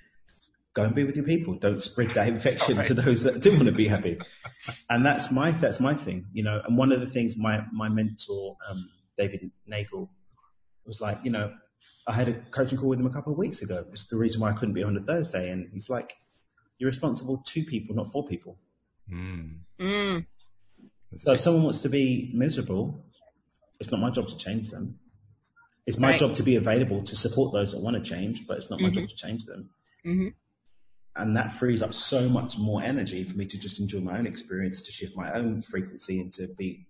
Go 0.73 0.83
and 0.83 0.93
be 0.93 1.03
with 1.03 1.15
your 1.15 1.25
people. 1.25 1.55
Don't 1.55 1.81
spread 1.81 2.11
that 2.11 2.27
infection 2.27 2.83
to 2.83 2.93
those 2.93 3.23
that 3.23 3.41
do 3.41 3.51
want 3.51 3.65
to 3.65 3.71
be 3.71 3.87
happy. 3.87 4.19
And 4.89 5.05
that's 5.05 5.31
my 5.31 5.51
that's 5.51 5.79
my 5.79 5.95
thing, 5.95 6.25
you 6.33 6.43
know. 6.43 6.61
And 6.65 6.77
one 6.77 6.91
of 6.91 6.99
the 6.99 7.07
things 7.07 7.35
my 7.35 7.63
my 7.71 7.89
mentor 7.89 8.57
um, 8.69 8.87
David 9.17 9.49
Nagel 9.65 10.09
was 10.85 11.01
like, 11.01 11.19
you 11.23 11.31
know, 11.31 11.51
I 12.07 12.13
had 12.13 12.27
a 12.27 12.39
coaching 12.51 12.77
call 12.77 12.89
with 12.89 12.99
him 12.99 13.07
a 13.07 13.11
couple 13.11 13.31
of 13.31 13.39
weeks 13.39 13.61
ago. 13.61 13.85
It's 13.91 14.05
the 14.05 14.17
reason 14.17 14.41
why 14.41 14.51
I 14.51 14.53
couldn't 14.53 14.73
be 14.73 14.83
on 14.83 14.95
a 14.95 15.01
Thursday. 15.01 15.49
And 15.49 15.67
he's 15.73 15.89
like, 15.89 16.13
you're 16.77 16.87
responsible 16.87 17.43
to 17.45 17.63
people, 17.63 17.95
not 17.95 18.11
for 18.11 18.25
people. 18.25 18.57
Mm. 19.11 19.59
Mm. 19.79 20.25
So 21.17 21.33
if 21.33 21.39
someone 21.39 21.63
wants 21.63 21.81
to 21.81 21.89
be 21.89 22.31
miserable, 22.33 23.05
it's 23.79 23.91
not 23.91 23.99
my 23.99 24.09
job 24.09 24.27
to 24.27 24.37
change 24.37 24.69
them. 24.69 24.99
It's 25.85 25.97
my 25.97 26.09
Right. 26.11 26.19
job 26.19 26.33
to 26.35 26.43
be 26.43 26.57
available 26.57 27.03
to 27.03 27.15
support 27.15 27.53
those 27.53 27.71
that 27.71 27.79
want 27.81 27.95
to 27.95 28.03
change, 28.03 28.45
but 28.45 28.57
it's 28.57 28.69
not 28.69 28.81
my 28.81 28.89
job 28.89 29.07
to 29.07 29.15
change 29.15 29.45
them. 29.45 29.69
hmm 30.03 30.27
And 31.15 31.37
that 31.37 31.51
frees 31.53 31.81
up 31.81 31.93
so 31.93 32.27
much 32.29 32.57
more 32.57 32.83
energy 32.83 33.23
for 33.23 33.37
me 33.37 33.45
to 33.45 33.57
just 33.57 33.79
enjoy 33.79 34.01
my 34.01 34.19
own 34.19 34.27
experience, 34.27 34.81
to 34.83 34.91
shift 34.91 35.15
my 35.15 35.31
own 35.33 35.61
frequency 35.61 36.19
and 36.19 36.31
to 36.33 36.47
be, 36.57 36.87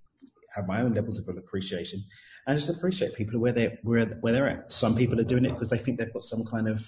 have 0.55 0.67
my 0.67 0.81
own 0.81 0.93
levels 0.93 1.19
of 1.19 1.37
appreciation 1.37 2.03
and 2.47 2.57
just 2.57 2.69
appreciate 2.69 3.13
people 3.15 3.39
where 3.39 3.53
they 3.53 3.77
where 3.83 4.05
where 4.21 4.33
they're 4.33 4.49
at. 4.49 4.71
Some 4.71 4.95
people 4.95 5.19
are 5.19 5.23
doing 5.23 5.45
it 5.45 5.53
because 5.53 5.69
they 5.69 5.77
think 5.77 5.99
they've 5.99 6.11
got 6.13 6.23
some 6.25 6.43
kind 6.45 6.67
of 6.67 6.83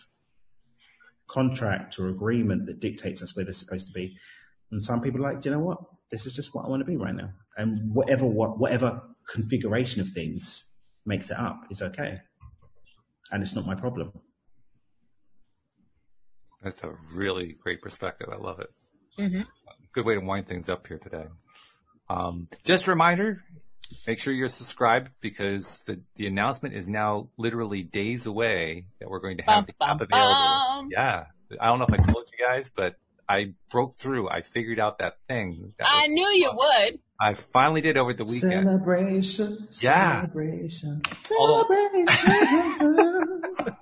contract 1.28 2.00
or 2.00 2.08
agreement 2.08 2.66
that 2.66 2.80
dictates 2.80 3.22
us 3.22 3.36
where 3.36 3.46
they're 3.46 3.54
supposed 3.54 3.88
to 3.88 3.94
be. 3.94 4.18
And 4.72 4.84
some 4.84 5.01
people 5.01 5.26
are 5.26 5.32
like, 5.34 5.41
"Do 5.41 5.49
you 5.49 5.55
know 5.55 5.61
what? 5.61 5.80
This 6.11 6.26
is 6.26 6.34
just 6.34 6.53
what 6.53 6.65
I 6.65 6.70
want 6.70 6.82
to 6.82 6.86
be 6.86 6.97
right 6.97 7.15
now. 7.15 7.30
And 7.57 7.93
whatever 7.93 8.26
what 8.26 8.59
whatever 8.59 9.01
configuration 9.28 10.01
of 10.01 10.09
things 10.09 10.63
makes 11.05 11.30
it 11.32 11.38
up 11.38 11.61
is 11.70 11.82
okay. 11.82 12.17
And 13.32 13.43
it's 13.43 13.55
not 13.55 13.65
my 13.65 13.76
problem. 13.76 14.11
That's 16.63 16.84
a 16.84 16.91
really 17.15 17.53
great 17.63 17.82
perspective. 17.82 18.28
I 18.32 18.38
love 18.38 18.59
it. 18.59 18.70
Mm-hmm. 19.20 19.41
Good 19.93 20.05
way 20.05 20.15
to 20.15 20.22
wind 20.22 20.47
things 20.47 20.67
up 20.67 20.88
here 20.88 20.97
today. 20.97 21.26
Um, 22.09 22.47
just 22.65 22.88
a 22.88 22.89
reminder, 22.89 23.43
make 24.07 24.20
sure 24.20 24.34
you're 24.34 24.49
subscribed 24.49 25.11
because 25.22 25.80
the, 25.86 26.01
the 26.15 26.28
announcement 26.28 26.76
is 26.76 26.89
now 26.89 27.30
literally 27.38 27.84
days 27.84 28.26
away 28.26 28.88
that 28.99 29.09
we're 29.09 29.20
going 29.22 29.38
to 29.38 29.43
have 29.43 29.67
Bum, 29.67 29.76
the 29.80 29.86
app 29.86 30.01
available. 30.01 30.63
bum. 30.67 30.89
Yeah. 30.91 31.24
I 31.61 31.67
don't 31.67 31.80
know 31.80 31.86
if 31.88 31.93
I 31.93 31.97
told 32.11 32.28
you 32.32 32.45
guys, 32.45 32.72
but 32.76 32.95
I 33.30 33.54
broke 33.70 33.96
through. 33.98 34.28
I 34.30 34.42
figured 34.42 34.80
out 34.80 34.98
that 35.00 35.14
thing. 35.28 35.74
That 35.78 35.88
I 35.88 36.08
was- 36.08 36.10
knew 36.10 36.30
you 36.32 36.52
would. 36.54 37.00
I 37.22 37.34
finally 37.36 37.82
did 37.82 37.98
over 37.98 38.14
the 38.14 38.24
weekend. 38.24 38.66
Celebration. 38.66 39.68
Yeah. 39.82 40.22
Celebration. 40.22 41.02
Celebration. 41.26 42.08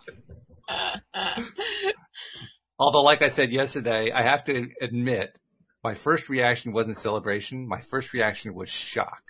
Although, 2.80 3.02
like 3.02 3.22
I 3.22 3.28
said 3.30 3.52
yesterday, 3.52 4.12
I 4.12 4.24
have 4.24 4.44
to 4.46 4.68
admit, 4.82 5.38
my 5.84 5.94
first 5.94 6.30
reaction 6.30 6.74
wasn't 6.74 6.98
celebration. 6.98 7.68
My 7.68 7.80
first 7.80 8.14
reaction 8.14 8.54
was 8.54 8.70
shock. 8.70 9.22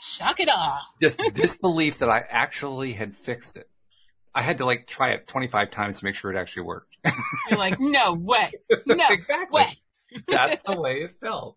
Shock 0.00 0.40
it 0.40 0.48
all. 0.48 0.78
Just 1.00 1.20
disbelief 1.34 1.98
that 1.98 2.08
I 2.08 2.22
actually 2.28 2.92
had 2.92 3.14
fixed 3.14 3.56
it. 3.56 3.68
I 4.34 4.42
had 4.42 4.58
to 4.58 4.64
like 4.64 4.86
try 4.86 5.10
it 5.12 5.26
25 5.28 5.70
times 5.70 5.98
to 6.00 6.04
make 6.04 6.14
sure 6.14 6.32
it 6.32 6.38
actually 6.38 6.62
worked. 6.64 6.96
You're 7.50 7.58
like, 7.58 7.78
no 7.78 8.14
way. 8.14 8.48
No 8.86 9.04
exactly. 9.10 9.60
way. 9.62 10.20
That's 10.28 10.62
the 10.66 10.80
way 10.80 11.02
it 11.02 11.16
felt. 11.20 11.56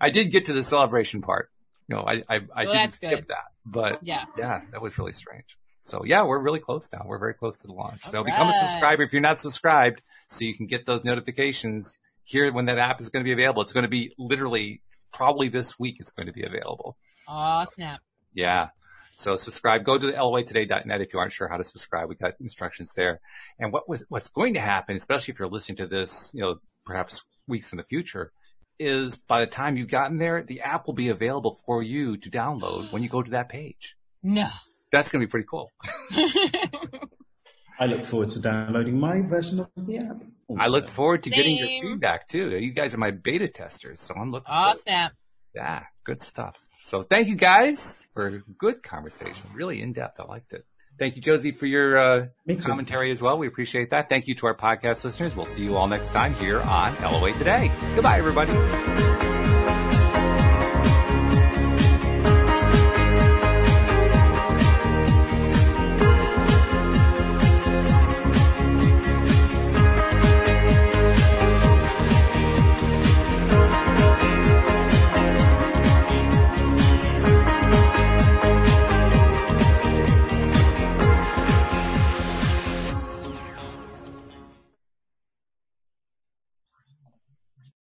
I 0.00 0.10
did 0.10 0.30
get 0.32 0.46
to 0.46 0.52
the 0.52 0.62
celebration 0.64 1.20
part. 1.22 1.50
You 1.88 1.96
know, 1.96 2.02
I, 2.02 2.22
I, 2.28 2.40
I 2.56 2.64
Well, 2.64 2.72
didn't 2.72 2.92
skip 2.92 3.10
good. 3.10 3.28
that, 3.28 3.44
but 3.66 3.98
Yeah. 4.02 4.24
yeah, 4.38 4.62
that 4.72 4.80
was 4.82 4.98
really 4.98 5.12
strange. 5.12 5.44
So 5.80 6.04
yeah, 6.04 6.24
we're 6.24 6.38
really 6.38 6.60
close 6.60 6.88
now. 6.92 7.02
We're 7.06 7.18
very 7.18 7.34
close 7.34 7.58
to 7.58 7.66
the 7.66 7.72
launch. 7.72 8.02
So 8.04 8.18
All 8.18 8.24
become 8.24 8.48
a 8.48 8.52
subscriber 8.52 9.02
if 9.02 9.12
you're 9.12 9.20
not 9.22 9.38
subscribed 9.38 10.00
so 10.28 10.44
you 10.44 10.54
can 10.54 10.66
get 10.66 10.86
those 10.86 11.04
notifications 11.04 11.98
here 12.24 12.52
when 12.52 12.66
that 12.66 12.78
app 12.78 13.00
is 13.00 13.08
going 13.10 13.24
to 13.24 13.28
be 13.28 13.32
available. 13.32 13.62
It's 13.62 13.72
going 13.72 13.82
to 13.82 13.90
be 13.90 14.12
literally 14.16 14.80
probably 15.12 15.48
this 15.48 15.78
week 15.78 15.96
it's 15.98 16.12
going 16.12 16.26
to 16.28 16.32
be 16.32 16.44
available. 16.44 16.96
Oh, 17.28 17.64
snap. 17.68 18.00
Yeah. 18.32 18.68
So 19.16 19.36
subscribe. 19.36 19.84
Go 19.84 19.98
to 19.98 20.06
loatoday.net 20.06 21.00
if 21.00 21.12
you 21.12 21.20
aren't 21.20 21.32
sure 21.32 21.48
how 21.48 21.56
to 21.56 21.64
subscribe. 21.64 22.08
We 22.08 22.16
got 22.16 22.34
instructions 22.40 22.92
there. 22.96 23.20
And 23.58 23.72
what 23.72 23.88
was 23.88 24.04
what's 24.08 24.30
going 24.30 24.54
to 24.54 24.60
happen, 24.60 24.96
especially 24.96 25.32
if 25.32 25.38
you're 25.38 25.48
listening 25.48 25.76
to 25.76 25.86
this, 25.86 26.30
you 26.34 26.40
know, 26.40 26.56
perhaps 26.84 27.24
weeks 27.46 27.72
in 27.72 27.76
the 27.76 27.84
future, 27.84 28.32
is 28.78 29.16
by 29.28 29.40
the 29.40 29.46
time 29.46 29.76
you've 29.76 29.90
gotten 29.90 30.18
there, 30.18 30.42
the 30.42 30.60
app 30.60 30.86
will 30.86 30.94
be 30.94 31.08
available 31.08 31.56
for 31.66 31.82
you 31.82 32.16
to 32.16 32.30
download 32.30 32.92
when 32.92 33.02
you 33.02 33.08
go 33.08 33.22
to 33.22 33.30
that 33.32 33.48
page. 33.48 33.96
No. 34.22 34.46
That's 34.92 35.10
going 35.10 35.20
to 35.20 35.26
be 35.26 35.30
pretty 35.30 35.46
cool. 35.48 35.70
I 37.78 37.86
look 37.86 38.04
forward 38.04 38.28
to 38.30 38.40
downloading 38.40 38.98
my 38.98 39.20
version 39.22 39.60
of 39.60 39.68
the 39.76 39.98
app. 39.98 40.22
I 40.58 40.68
look 40.68 40.88
forward 40.88 41.22
to 41.24 41.30
getting 41.30 41.56
your 41.56 41.68
feedback 41.68 42.28
too. 42.28 42.50
You 42.50 42.72
guys 42.72 42.94
are 42.94 42.98
my 42.98 43.10
beta 43.10 43.48
testers, 43.48 44.00
so 44.00 44.14
I'm 44.14 44.30
looking. 44.30 44.46
oh, 44.50 44.62
forward. 44.62 44.78
snap. 44.78 45.12
Yeah, 45.54 45.84
good 46.04 46.20
stuff. 46.20 46.58
So 46.82 47.02
thank 47.02 47.28
you 47.28 47.36
guys 47.36 48.06
for 48.12 48.26
a 48.26 48.38
good 48.58 48.82
conversation. 48.82 49.46
Really 49.54 49.80
in 49.80 49.92
depth. 49.92 50.20
I 50.20 50.24
liked 50.24 50.52
it. 50.52 50.66
Thank 50.98 51.16
you, 51.16 51.22
Josie, 51.22 51.52
for 51.52 51.66
your 51.66 51.98
uh, 51.98 52.26
commentary 52.60 53.10
as 53.10 53.22
well. 53.22 53.38
We 53.38 53.46
appreciate 53.46 53.90
that. 53.90 54.08
Thank 54.08 54.28
you 54.28 54.34
to 54.36 54.46
our 54.46 54.56
podcast 54.56 55.04
listeners. 55.04 55.34
We'll 55.34 55.46
see 55.46 55.64
you 55.64 55.76
all 55.76 55.88
next 55.88 56.12
time 56.12 56.34
here 56.34 56.60
on 56.60 56.94
LOA 57.00 57.32
Today. 57.32 57.72
Goodbye, 57.94 58.18
everybody. 58.18 59.41